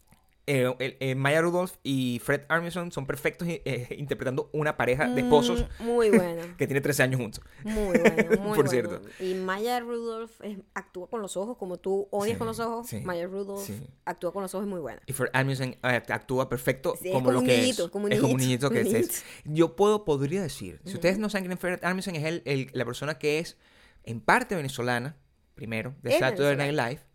Eh, 0.49 0.97
eh, 1.01 1.15
Maya 1.15 1.41
Rudolph 1.43 1.73
y 1.83 2.21
Fred 2.25 2.43
Armisen 2.49 2.91
son 2.91 3.07
perfectos 3.07 3.47
eh, 3.49 3.87
interpretando 3.99 4.51
una 4.53 4.77
pareja 4.77 5.07
de 5.09 5.21
esposos 5.21 5.67
Mm, 5.81 5.85
Muy 5.85 6.11
bueno. 6.17 6.43
que 6.57 6.67
tiene 6.67 6.81
13 6.81 7.03
años 7.03 7.21
juntos. 7.21 7.45
Muy 7.65 7.99
bueno, 7.99 8.15
muy 8.17 8.37
Por 8.37 8.47
bueno. 8.57 8.71
cierto. 8.71 9.01
Y 9.21 9.35
Maya 9.35 9.81
Rudolph 9.81 10.33
es- 10.43 10.59
actúa 10.75 11.09
con 11.11 11.21
los 11.23 11.37
ojos, 11.37 11.57
como 11.59 11.77
tú 11.79 12.09
odias 12.11 12.35
Sí, 12.35 12.39
con 12.39 12.47
los 12.47 12.59
ojos. 12.61 12.87
sí, 12.89 13.01
Maya 13.01 13.27
Rudolph 13.27 13.61
sí. 13.65 13.79
actúa 14.05 14.33
con 14.33 14.43
los 14.43 14.55
ojos 14.55 14.67
muy 14.67 14.81
buena. 14.81 15.01
Y 15.07 15.13
Fred 15.13 15.31
Armisen 15.33 15.77
eh, 15.83 16.03
actúa 16.09 16.49
perfecto 16.49 16.95
como, 16.99 17.13
como 17.15 17.33
lo 17.33 17.41
que 17.43 17.59
niñito, 17.59 17.85
es. 17.87 17.91
como 17.91 18.07
un 18.07 18.13
es 18.13 18.21
como 18.21 18.33
un 18.35 18.41
niñito, 18.41 18.71
niñito 18.71 18.71
que 18.71 18.81
un 18.81 18.87
es- 18.87 18.93
niñito. 18.93 19.13
es. 19.15 19.25
Yo 19.45 19.77
puedo, 19.77 20.05
podría 20.05 20.43
decir, 20.43 20.81
si 20.85 20.95
ustedes 20.95 21.19
no 21.19 21.29
saben 21.31 21.45
quién 21.45 21.53
es 21.53 21.61
Fred 21.61 21.85
Armisen, 21.85 22.17
es 22.17 22.25
el, 22.25 22.43
el- 22.45 22.71
la 22.73 22.85
persona 22.85 23.19
que 23.19 23.39
es 23.39 23.57
en 24.05 24.21
parte 24.21 24.55
venezolana, 24.57 25.17
primero, 25.55 25.95
de 26.03 26.19
Saturday 26.19 26.57
Night. 26.57 26.73
Live. 26.73 27.08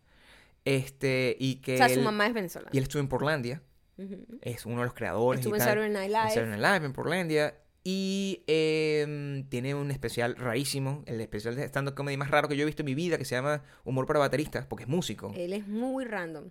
Este, 0.64 1.36
y 1.38 1.56
que 1.56 1.74
O 1.74 1.76
sea, 1.78 1.88
su 1.88 1.98
él- 2.00 2.04
mamá 2.04 2.26
es 2.26 2.34
venezolana. 2.34 2.70
y 2.72 2.78
él 2.78 2.84
estuvo 2.84 3.00
en 3.00 3.08
Portlandia. 3.08 3.62
Ujú. 3.96 4.26
Es 4.40 4.66
uno 4.66 4.78
de 4.80 4.84
los 4.86 4.94
creadores. 4.94 5.40
Estuvo 5.40 5.56
y 5.56 5.60
en. 5.60 5.64
Saturday 5.64 5.90
Night 5.90 6.06
en 6.06 6.12
Live. 6.12 6.28
Saturday 6.30 6.58
Night 6.58 6.74
Live 6.74 6.86
en 6.86 6.92
Portlandia. 6.92 7.54
Y 7.86 8.42
em, 8.46 9.44
tiene 9.50 9.74
un 9.74 9.90
especial 9.90 10.36
rarísimo, 10.36 11.02
el 11.06 11.20
especial 11.20 11.54
de 11.54 11.64
stand-up 11.64 11.94
comedy 11.94 12.16
más 12.16 12.30
raro 12.30 12.48
que 12.48 12.56
yo 12.56 12.62
he 12.62 12.66
visto 12.66 12.80
en 12.80 12.86
mi 12.86 12.94
vida, 12.94 13.18
que 13.18 13.26
se 13.26 13.34
llama 13.34 13.62
Humor 13.84 14.06
para 14.06 14.20
bateristas, 14.20 14.64
porque 14.66 14.84
es 14.84 14.88
músico. 14.88 15.32
Él 15.36 15.52
es 15.52 15.68
muy 15.68 16.06
random. 16.06 16.48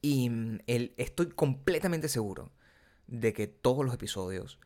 Y 0.00 0.30
mm, 0.30 0.60
él, 0.68 0.94
estoy 0.96 1.26
completamente 1.30 2.08
seguro 2.08 2.52
de 3.08 3.32
que 3.32 3.48
todos 3.48 3.84
los 3.84 3.92
episodios 3.94 4.60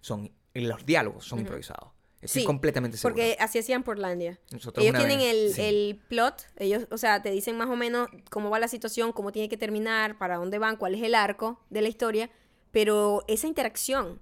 son, 0.00 0.30
los 0.54 0.86
diálogos 0.86 1.24
son 1.24 1.40
improvisados. 1.40 1.90
Estoy 2.24 2.42
Sí, 2.42 2.46
completamente 2.46 2.96
seguro. 2.96 3.14
Porque 3.14 3.36
así 3.38 3.58
hacían 3.58 3.82
Portlandia. 3.82 4.40
Nosotros 4.50 4.84
Ellos 4.84 4.96
tienen 4.98 5.20
el, 5.20 5.52
sí. 5.52 5.60
el 5.62 6.00
plot, 6.08 6.46
ellos, 6.56 6.86
o 6.90 6.98
sea, 6.98 7.22
te 7.22 7.30
dicen 7.30 7.56
más 7.56 7.68
o 7.68 7.76
menos 7.76 8.08
cómo 8.30 8.50
va 8.50 8.58
la 8.58 8.68
situación, 8.68 9.12
cómo 9.12 9.30
tiene 9.32 9.48
que 9.48 9.56
terminar, 9.56 10.18
para 10.18 10.36
dónde 10.36 10.58
van, 10.58 10.76
cuál 10.76 10.94
es 10.94 11.02
el 11.02 11.14
arco 11.14 11.60
de 11.70 11.82
la 11.82 11.88
historia, 11.88 12.30
pero 12.72 13.24
esa 13.28 13.46
interacción, 13.46 14.20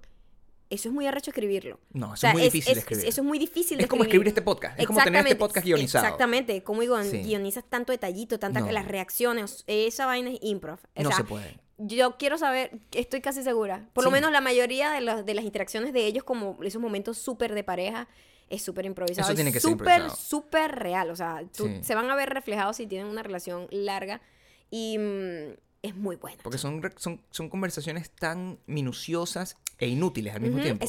eso 0.69 0.89
es 0.89 0.93
muy 0.93 1.05
arrecho 1.07 1.31
escribirlo. 1.31 1.79
No, 1.91 2.07
eso 2.07 2.13
O 2.13 2.17
sea, 2.17 2.29
es 2.31 2.35
muy 2.35 2.43
difícil 2.43 2.73
de 2.73 2.79
escribir. 2.79 3.05
Eso 3.05 3.21
es 3.21 3.27
muy 3.27 3.39
difícil 3.39 3.77
de 3.77 3.83
Es 3.83 3.89
como 3.89 4.03
escribir 4.03 4.27
este 4.27 4.41
podcast. 4.41 4.79
Es 4.79 4.87
como 4.87 5.01
tener 5.03 5.21
este 5.25 5.35
podcast 5.35 5.65
guionizado. 5.65 6.03
Exactamente, 6.05 6.63
como 6.63 6.81
digo, 6.81 7.01
Sí. 7.03 7.21
guionizas 7.23 7.63
tanto 7.69 7.91
detallito, 7.91 8.39
tantas 8.39 8.63
No. 8.65 8.71
las 8.71 8.87
reacciones, 8.87 9.63
esa 9.67 10.05
vaina 10.07 10.31
es 10.31 10.39
improv. 10.41 10.79
O 10.95 11.03
no 11.03 11.09
sea, 11.09 11.17
se 11.17 11.23
puede. 11.23 11.59
Yo 11.77 12.17
quiero 12.17 12.37
saber, 12.37 12.71
estoy 12.91 13.21
casi 13.21 13.43
segura. 13.43 13.87
Por 13.93 14.03
lo 14.03 14.11
menos 14.11 14.31
la 14.31 14.41
mayoría 14.41 14.91
de, 14.91 15.01
las- 15.01 15.25
de 15.25 15.33
las 15.33 15.43
interacciones 15.45 15.93
de 15.93 16.05
ellos, 16.05 16.23
como 16.23 16.57
esos 16.63 16.81
momentos 16.81 17.17
súper 17.17 17.53
de 17.55 17.63
pareja, 17.63 18.07
es 18.49 18.61
súper 18.61 18.85
improvisado. 18.85 19.23
Eso 19.25 19.31
es 19.31 19.35
tiene 19.35 19.51
que 19.51 19.59
ser 19.59 19.71
súper, 19.71 20.09
súper 20.11 20.71
real. 20.75 21.09
O 21.09 21.15
sea, 21.15 21.41
tú- 21.55 21.65
Sí. 21.67 21.79
se 21.83 21.95
van 21.95 22.09
a 22.11 22.15
ver 22.15 22.29
reflejados 22.29 22.77
si 22.77 22.85
tienen 22.87 23.07
una 23.07 23.23
relación 23.23 23.67
larga. 23.71 24.21
Y 24.69 24.97
mm, 24.97 25.53
es 25.81 25.95
muy 25.95 26.15
bueno. 26.17 26.37
Porque 26.43 26.57
son, 26.57 26.81
son, 26.97 27.21
son 27.31 27.49
conversaciones 27.49 28.09
tan 28.11 28.59
minuciosas 28.67 29.57
e 29.79 29.87
inútiles 29.87 30.33
al 30.35 30.41
mismo 30.41 30.61
tiempo. 30.61 30.83
Que, 30.83 30.85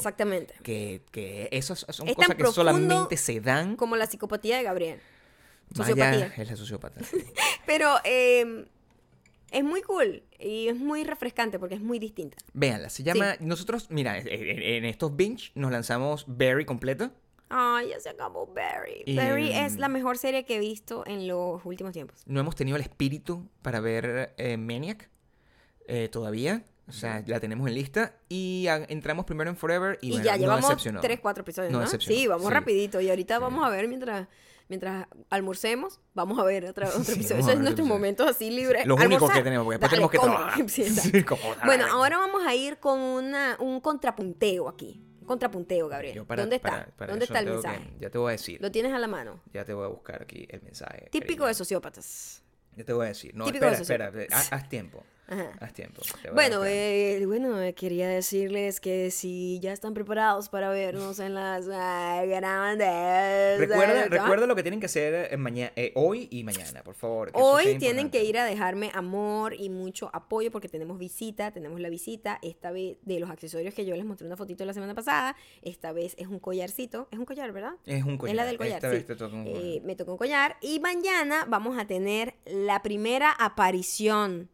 Que, 0.62 1.02
que 1.10 1.48
esas 1.52 1.86
son 1.88 2.08
Es 2.08 2.14
cosas 2.14 2.34
que 2.36 2.46
solamente 2.46 3.16
se 3.16 3.40
dan. 3.40 3.76
Como 3.76 3.96
la 3.96 4.06
psicopatía 4.06 4.56
de 4.58 4.62
Gabriel. 4.62 5.00
Vaya, 5.70 5.88
Sociopatía. 5.88 6.34
es 6.36 6.50
la 6.50 6.56
sociópata. 6.56 7.00
Pero 7.66 7.94
eh, 8.04 8.66
es 9.54 9.64
muy 9.64 9.80
cool 9.82 10.22
y 10.38 10.68
es 10.68 10.76
muy 10.76 11.04
refrescante 11.04 11.58
porque 11.58 11.74
es 11.76 11.80
muy 11.80 11.98
distinta. 11.98 12.36
Véanla, 12.52 12.88
se 12.90 13.02
llama. 13.02 13.34
Nosotros, 13.40 13.86
mira, 13.90 14.18
en, 14.18 14.28
en- 14.28 14.62
en 14.62 14.84
estos 14.84 15.14
binge 15.16 15.52
nos 15.54 15.70
lanzamos 15.70 16.24
Barry 16.26 16.64
completo. 16.64 17.10
Ay, 17.48 17.90
ya 17.90 18.00
se 18.00 18.08
acabó 18.08 18.46
Barry. 18.46 19.02
Y, 19.06 19.16
Barry 19.16 19.52
es 19.52 19.76
mm, 19.76 19.78
la 19.78 19.88
mejor 19.88 20.18
serie 20.18 20.44
que 20.44 20.56
he 20.56 20.58
visto 20.58 21.04
en 21.06 21.28
los 21.28 21.64
últimos 21.64 21.92
tiempos. 21.92 22.22
No 22.26 22.40
hemos 22.40 22.56
tenido 22.56 22.76
el 22.76 22.82
espíritu 22.82 23.48
para 23.62 23.80
ver 23.80 24.34
eh, 24.38 24.56
Maniac 24.56 25.08
eh, 25.86 26.08
todavía. 26.10 26.64
O 26.86 26.92
sea, 26.92 27.22
la 27.26 27.40
tenemos 27.40 27.66
en 27.68 27.74
lista. 27.74 28.16
Y 28.28 28.66
entramos 28.88 29.24
primero 29.24 29.48
en 29.50 29.56
Forever 29.56 29.98
y, 30.02 30.08
Y, 30.08 30.10
bueno, 30.12 30.24
ya 30.26 30.32
no 30.32 30.38
llevamos 30.38 30.62
decepcionó. 30.68 31.00
tres, 31.00 31.20
cuatro 31.20 31.42
episodios, 31.42 31.72
No 31.72 31.80
¿no? 31.80 31.86
Sí, 31.86 32.26
vamos 32.26 32.48
sí. 32.48 32.52
rapidito. 32.52 33.00
Y 33.00 33.08
ahorita 33.08 33.36
Sí. 33.36 33.40
vamos 33.42 33.64
a 33.64 33.70
ver 33.70 33.88
mientras, 33.88 34.26
mientras 34.68 35.06
almorcemos, 35.30 36.00
vamos 36.14 36.38
a 36.38 36.44
ver 36.44 36.64
otro, 36.66 36.86
otro 36.88 37.04
Sí, 37.04 37.12
episodio. 37.12 37.40
Esos 37.40 37.52
son 37.52 37.62
nuestros 37.62 37.86
momentos 37.86 38.28
así 38.28 38.50
libres. 38.50 38.86
Los 38.86 38.98
únicos 39.02 39.30
que 39.30 39.42
tenemos, 39.42 39.64
porque 39.64 39.78
después 39.78 39.90
dale, 39.90 40.08
tenemos 40.08 40.10
que 40.10 40.18
trabajar. 40.18 40.70
Sí, 41.12 41.22
como, 41.24 41.42
Bueno, 41.64 41.86
ahora 41.90 42.18
vamos 42.18 42.46
a 42.46 42.54
ir 42.54 42.78
con 42.78 42.98
una, 43.00 43.56
un 43.60 43.80
contrapunteo 43.80 44.68
aquí. 44.68 45.00
Un 45.20 45.26
contrapunteo, 45.26 45.88
Gabriel. 45.88 46.24
Para- 46.26 46.42
¿Dónde 46.42 46.56
está? 46.56 46.86
para- 46.96 47.10
¿Dónde 47.12 47.24
está 47.24 47.38
el 47.38 47.46
que- 47.46 47.50
mensaje? 47.52 47.94
ya 47.98 48.10
te 48.10 48.18
voy 48.18 48.28
a 48.28 48.32
decir. 48.32 48.60
Lo 48.60 48.70
tienes 48.70 48.92
a 48.92 48.98
la 48.98 49.06
mano. 49.08 49.40
Ya 49.54 49.64
te 49.64 49.72
voy 49.72 49.84
a 49.84 49.88
buscar 49.88 50.22
aquí 50.22 50.46
el 50.50 50.60
mensaje. 50.62 51.08
Típico 51.10 51.28
cariño. 51.28 51.46
de 51.46 51.54
sociópatas. 51.54 52.42
Ya 52.76 52.84
te 52.84 52.92
voy 52.92 53.06
a 53.06 53.08
decir. 53.08 53.34
No, 53.34 53.44
Típico 53.46 53.66
espera, 53.66 54.10
de 54.10 54.22
espera. 54.24 54.38
Haz, 54.40 54.52
haz 54.52 54.68
tiempo. 54.68 55.02
Ajá. 55.26 55.52
Haz 55.60 55.72
tiempo. 55.72 56.02
Bueno, 56.34 56.62
eh, 56.66 57.22
bueno, 57.26 57.56
quería 57.74 58.06
decirles 58.08 58.78
que 58.80 59.10
si 59.10 59.58
ya 59.60 59.72
están 59.72 59.94
preparados 59.94 60.48
para 60.50 60.68
vernos 60.70 61.18
en 61.18 61.34
las 61.34 61.66
eh, 61.66 62.26
grandes... 62.26 63.58
Recuerda, 63.58 64.04
recuerda 64.08 64.46
lo 64.46 64.54
que 64.54 64.62
tienen 64.62 64.80
que 64.80 64.86
hacer 64.86 65.36
maña- 65.38 65.72
eh, 65.76 65.92
hoy 65.94 66.28
y 66.30 66.44
mañana, 66.44 66.82
por 66.82 66.94
favor. 66.94 67.32
que 67.32 67.40
Hoy 67.40 67.78
tienen 67.78 68.10
que 68.10 68.22
ir 68.24 68.38
a 68.38 68.44
dejarme 68.44 68.90
amor 68.94 69.54
y 69.54 69.70
mucho 69.70 70.10
apoyo 70.12 70.50
porque 70.50 70.68
tenemos 70.68 70.98
visita, 70.98 71.52
tenemos 71.52 71.80
la 71.80 71.88
visita, 71.88 72.38
esta 72.42 72.70
vez 72.70 72.98
de 73.02 73.18
los 73.20 73.30
accesorios 73.30 73.72
que 73.74 73.84
yo 73.86 73.96
les 73.96 74.04
mostré 74.04 74.26
una 74.26 74.36
fotito 74.36 74.64
la 74.64 74.74
semana 74.74 74.94
pasada, 74.94 75.36
esta 75.62 75.92
vez 75.92 76.14
es 76.18 76.26
un 76.28 76.38
collarcito, 76.38 77.08
es 77.10 77.18
un 77.18 77.24
collar, 77.24 77.50
¿verdad? 77.52 77.72
Es 77.86 78.04
un 78.04 78.18
collar. 78.18 78.34
Es 78.34 78.36
la 78.36 78.44
del 78.44 78.58
collar, 78.58 78.76
Esta 78.76 78.90
sí. 78.90 78.96
vez 78.96 79.06
te 79.06 79.16
toca 79.16 79.34
un 79.34 79.44
collar. 79.44 79.62
Eh, 79.62 79.80
me 79.84 79.96
tocó 79.96 80.12
un 80.12 80.18
collar 80.18 80.56
y 80.60 80.80
mañana 80.80 81.46
vamos 81.48 81.78
a 81.78 81.86
tener 81.86 82.34
la 82.44 82.82
primera 82.82 83.30
aparición. 83.32 84.50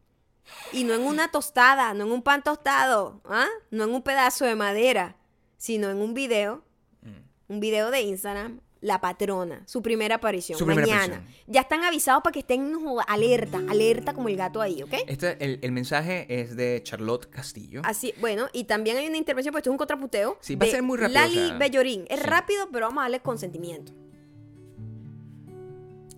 Y 0.72 0.84
no 0.84 0.94
en 0.94 1.02
una 1.02 1.30
tostada, 1.30 1.94
no 1.94 2.04
en 2.06 2.12
un 2.12 2.22
pan 2.22 2.42
tostado, 2.42 3.20
¿ah? 3.24 3.46
no 3.70 3.84
en 3.84 3.90
un 3.90 4.02
pedazo 4.02 4.44
de 4.44 4.54
madera, 4.56 5.16
sino 5.56 5.90
en 5.90 5.98
un 5.98 6.14
video, 6.14 6.64
Mm. 7.02 7.52
un 7.54 7.60
video 7.60 7.90
de 7.90 8.02
Instagram, 8.02 8.60
la 8.82 8.98
patrona, 9.00 9.62
su 9.66 9.82
primera 9.82 10.14
aparición, 10.16 10.58
Su 10.58 10.64
primera 10.64 10.86
mañana. 10.86 11.16
aparición. 11.16 11.44
Ya 11.46 11.60
están 11.60 11.84
avisados 11.84 12.22
para 12.22 12.32
que 12.32 12.38
estén 12.40 12.74
alerta, 13.06 13.60
alerta 13.68 14.14
como 14.14 14.28
el 14.30 14.36
gato 14.36 14.60
ahí, 14.62 14.82
¿ok? 14.82 14.94
Este, 15.06 15.36
el, 15.44 15.58
el 15.62 15.72
mensaje 15.72 16.26
es 16.40 16.56
de 16.56 16.80
Charlotte 16.82 17.28
Castillo. 17.28 17.82
Así, 17.84 18.14
bueno, 18.20 18.48
y 18.54 18.64
también 18.64 18.96
hay 18.96 19.06
una 19.06 19.18
intervención, 19.18 19.52
pues 19.52 19.60
esto 19.60 19.70
es 19.70 19.72
un 19.72 19.78
contraputeo. 19.78 20.38
Sí, 20.40 20.56
va 20.56 20.64
a 20.66 20.70
ser 20.70 20.82
muy 20.82 20.96
rápido, 20.98 21.20
Lali 21.20 21.38
o 21.38 21.46
sea, 21.48 21.58
Bellorín. 21.58 22.06
Es 22.08 22.20
sí. 22.20 22.26
rápido, 22.26 22.68
pero 22.72 22.86
vamos 22.86 23.02
a 23.02 23.04
darle 23.04 23.20
consentimiento. 23.20 23.92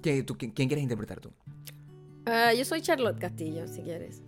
¿Qué- 0.03 0.23
tú- 0.23 0.37
quién, 0.37 0.51
quién 0.53 0.69
quieres 0.69 0.83
interpretar 0.83 1.21
tú? 1.21 1.33
Ah, 2.25 2.53
yo 2.53 2.65
soy 2.65 2.81
Charlotte 2.81 3.19
Castillo, 3.19 3.67
si 3.67 3.83
quieres. 3.83 4.23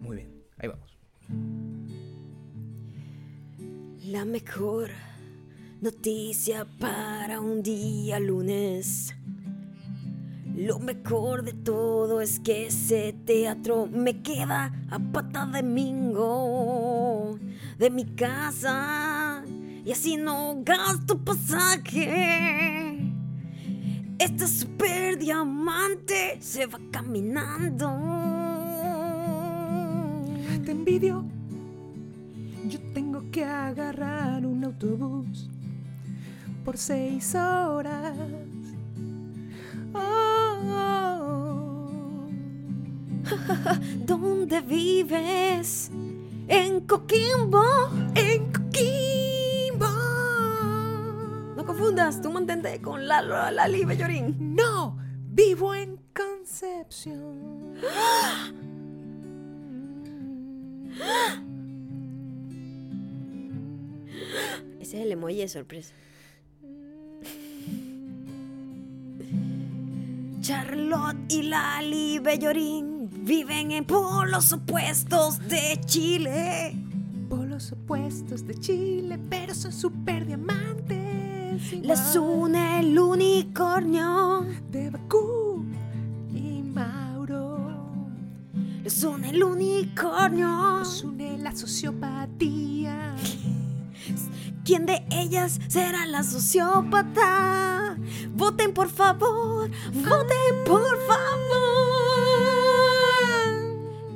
Muy 0.00 0.16
bien. 0.16 0.42
Ahí 0.58 0.68
vamos. 0.68 0.98
La 4.06 4.24
mejor 4.24 4.90
noticia 5.80 6.66
para 6.78 7.40
un 7.40 7.62
día 7.62 8.18
lunes. 8.18 9.14
Lo 10.56 10.78
mejor 10.78 11.42
de 11.42 11.52
todo 11.52 12.20
es 12.20 12.40
que 12.40 12.66
ese 12.66 13.14
teatro 13.24 13.86
me 13.86 14.22
queda 14.22 14.72
a 14.90 14.98
pata 14.98 15.46
de 15.46 15.62
mingo 15.62 17.38
de 17.78 17.88
mi 17.88 18.04
casa 18.04 19.42
y 19.84 19.92
así 19.92 20.16
no 20.16 20.60
gasto 20.62 21.18
pasaje. 21.18 22.89
Este 24.20 24.46
super 24.46 25.16
diamante 25.16 26.36
se 26.42 26.66
va 26.66 26.78
caminando. 26.90 27.88
Te 30.62 30.72
envidio. 30.72 31.24
Yo 32.68 32.78
tengo 32.92 33.30
que 33.30 33.46
agarrar 33.46 34.44
un 34.44 34.62
autobús 34.62 35.48
por 36.66 36.76
seis 36.76 37.34
horas. 37.34 38.14
Oh, 39.94 41.08
¿Dónde 44.04 44.60
vives? 44.60 45.90
En 46.46 46.80
Coquimbo. 46.80 47.64
En 48.14 48.52
Coquimbo. 48.52 48.59
Confundas, 51.80 52.20
tú 52.20 52.30
mantente 52.30 52.80
con 52.82 53.08
Lalo, 53.08 53.50
Lali 53.50 53.84
Bellorín. 53.86 54.54
No, 54.54 54.98
vivo 55.30 55.74
en 55.74 55.98
Concepción. 56.14 57.74
Ese 64.78 64.98
es 64.98 65.04
el 65.06 65.12
emoji 65.12 65.36
de 65.36 65.48
sorpresa. 65.48 65.94
Charlotte 70.42 71.32
y 71.32 71.42
Lali 71.44 72.18
Bellorín 72.18 73.08
viven 73.24 73.70
en 73.70 73.86
polos 73.86 74.52
opuestos 74.52 75.38
de 75.48 75.80
Chile. 75.86 76.74
Polos 77.30 77.72
opuestos 77.72 78.46
de 78.46 78.54
Chile, 78.56 79.18
pero 79.30 79.54
son 79.54 79.72
super 79.72 80.26
diamantes. 80.26 80.99
Les 81.82 82.16
une 82.16 82.80
el 82.80 82.98
unicornio. 82.98 84.44
de 84.70 84.90
Bakú 84.90 85.64
y 86.32 86.62
Mauro. 86.62 87.58
Les 88.82 89.04
une 89.04 89.30
el 89.30 89.42
unicornio. 89.42 90.48
Nos 90.48 91.04
une 91.04 91.38
la 91.38 91.52
sociopatía. 91.54 93.14
¿Quién 94.64 94.86
de 94.86 95.04
ellas 95.10 95.58
será 95.68 96.06
la 96.06 96.22
sociópata? 96.22 97.96
Voten 98.34 98.72
por 98.72 98.88
favor, 98.88 99.70
voten 99.92 100.64
por 100.64 100.96
favor. 101.06 102.40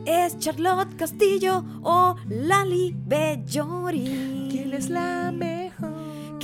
¿Es 0.07 0.39
Charlotte 0.39 0.95
Castillo 0.97 1.65
o 1.83 2.15
Lali 2.29 2.95
Bellorín? 3.07 4.49
¿Quién 4.51 4.75
es 4.75 4.91
la 4.91 5.33
mejor? 5.33 5.64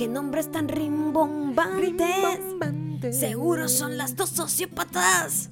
¿Qué 0.01 0.09
nombres 0.09 0.51
tan 0.51 0.67
rimbombantes? 0.67 1.79
Rimbombante. 1.79 3.13
Seguro 3.13 3.69
son 3.69 3.99
las 3.99 4.17
dos 4.17 4.31
sociópatas. 4.31 5.51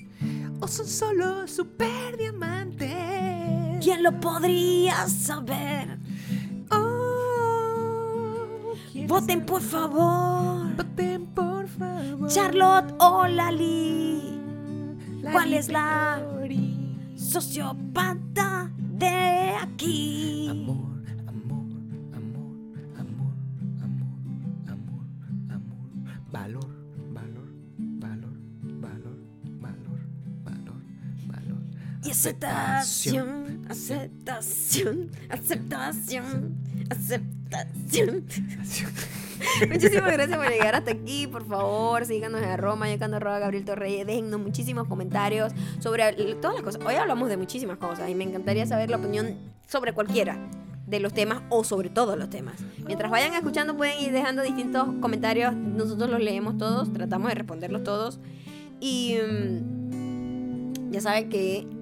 O 0.58 0.66
son 0.66 0.86
solo 0.86 1.46
super 1.46 2.16
diamantes. 2.16 3.84
¿Quién 3.84 4.02
lo 4.02 4.18
podría 4.18 5.06
saber? 5.06 5.98
Oh, 6.70 8.72
¿quién 8.90 9.04
es 9.04 9.10
Voten 9.10 9.44
por 9.44 9.60
favor. 9.60 10.74
Voten 10.76 11.26
por 11.26 11.68
favor. 11.68 12.30
Charlotte 12.30 12.94
o 13.00 13.26
Lali. 13.26 14.40
¿Cuál 15.30 15.52
es 15.52 15.68
la 15.68 16.22
sociópata 17.16 18.70
de 18.78 19.56
aquí. 19.60 20.46
Amor, 20.48 20.97
aceptación, 32.18 33.64
aceptación, 33.68 35.10
aceptación, 35.30 36.56
aceptación. 36.90 38.24
Muchísimas 39.70 40.12
gracias 40.12 40.36
por 40.36 40.48
llegar 40.48 40.74
hasta 40.74 40.90
aquí. 40.90 41.28
Por 41.28 41.46
favor, 41.46 42.04
síganos 42.06 42.42
en 42.42 42.48
arroba, 42.48 42.92
yo 42.92 43.04
arroba 43.04 43.38
Gabriel 43.38 43.64
Torreyes. 43.64 44.04
Déjennos 44.04 44.40
muchísimos 44.40 44.88
comentarios 44.88 45.52
sobre 45.78 46.12
todas 46.34 46.56
las 46.56 46.64
cosas. 46.64 46.84
Hoy 46.84 46.96
hablamos 46.96 47.28
de 47.28 47.36
muchísimas 47.36 47.78
cosas 47.78 48.10
y 48.10 48.16
me 48.16 48.24
encantaría 48.24 48.66
saber 48.66 48.90
la 48.90 48.96
opinión 48.96 49.36
sobre 49.68 49.92
cualquiera 49.92 50.36
de 50.88 50.98
los 50.98 51.12
temas 51.12 51.42
o 51.50 51.62
sobre 51.62 51.88
todos 51.88 52.18
los 52.18 52.30
temas. 52.30 52.56
Mientras 52.84 53.12
vayan 53.12 53.34
escuchando 53.34 53.76
pueden 53.76 54.00
ir 54.00 54.10
dejando 54.10 54.42
distintos 54.42 54.88
comentarios. 55.00 55.54
Nosotros 55.54 56.10
los 56.10 56.20
leemos 56.20 56.58
todos, 56.58 56.92
tratamos 56.92 57.28
de 57.28 57.36
responderlos 57.36 57.84
todos. 57.84 58.18
Y 58.80 59.18
mm, 59.22 60.90
ya 60.90 61.00
saben 61.00 61.28
que 61.28 61.77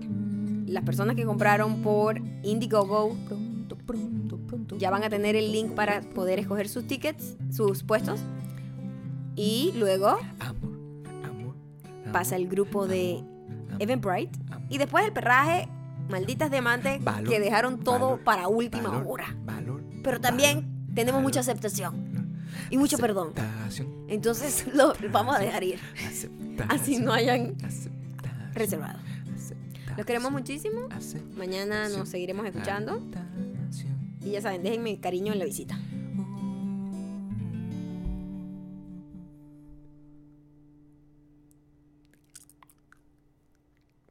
las 0.66 0.84
personas 0.84 1.16
que 1.16 1.24
compraron 1.24 1.82
por 1.82 2.20
Indiegogo 2.42 3.16
ya 4.78 4.90
van 4.90 5.04
a 5.04 5.10
tener 5.10 5.36
el 5.36 5.52
link 5.52 5.72
para 5.72 6.00
poder 6.00 6.38
escoger 6.38 6.68
sus 6.68 6.86
tickets, 6.86 7.36
sus 7.50 7.82
puestos. 7.82 8.20
Y 9.34 9.72
luego 9.76 10.18
pasa 12.12 12.36
el 12.36 12.48
grupo 12.48 12.86
de 12.86 13.22
Eventbrite. 13.78 14.38
Y 14.68 14.78
después 14.78 15.04
el 15.04 15.12
perraje, 15.12 15.68
malditas 16.08 16.50
diamantes 16.50 17.00
que 17.28 17.40
dejaron 17.40 17.80
todo 17.80 18.18
para 18.18 18.48
última 18.48 19.04
hora. 19.06 19.36
Pero 20.02 20.20
también 20.20 20.88
tenemos 20.94 21.22
mucha 21.22 21.40
aceptación 21.40 22.06
y 22.70 22.78
mucho 22.78 22.98
perdón. 22.98 23.32
Entonces 24.08 24.66
lo 24.74 24.94
vamos 25.10 25.36
a 25.36 25.38
dejar 25.38 25.64
ir. 25.64 25.78
Así 26.68 26.98
no 26.98 27.12
hayan 27.12 27.54
reservado. 28.54 28.98
Los 29.96 30.04
queremos 30.04 30.30
muchísimo. 30.30 30.88
Mañana 31.36 31.88
nos 31.88 32.10
seguiremos 32.10 32.46
escuchando. 32.46 33.00
Y 34.20 34.32
ya 34.32 34.42
saben, 34.42 34.62
déjenme 34.62 35.00
cariño 35.00 35.32
en 35.32 35.38
la 35.38 35.44
visita. 35.44 35.78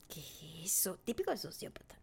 ¿Qué 0.08 0.22
es 0.64 0.72
eso? 0.72 0.98
Típico 1.04 1.30
de 1.32 1.38
sociópata. 1.38 1.95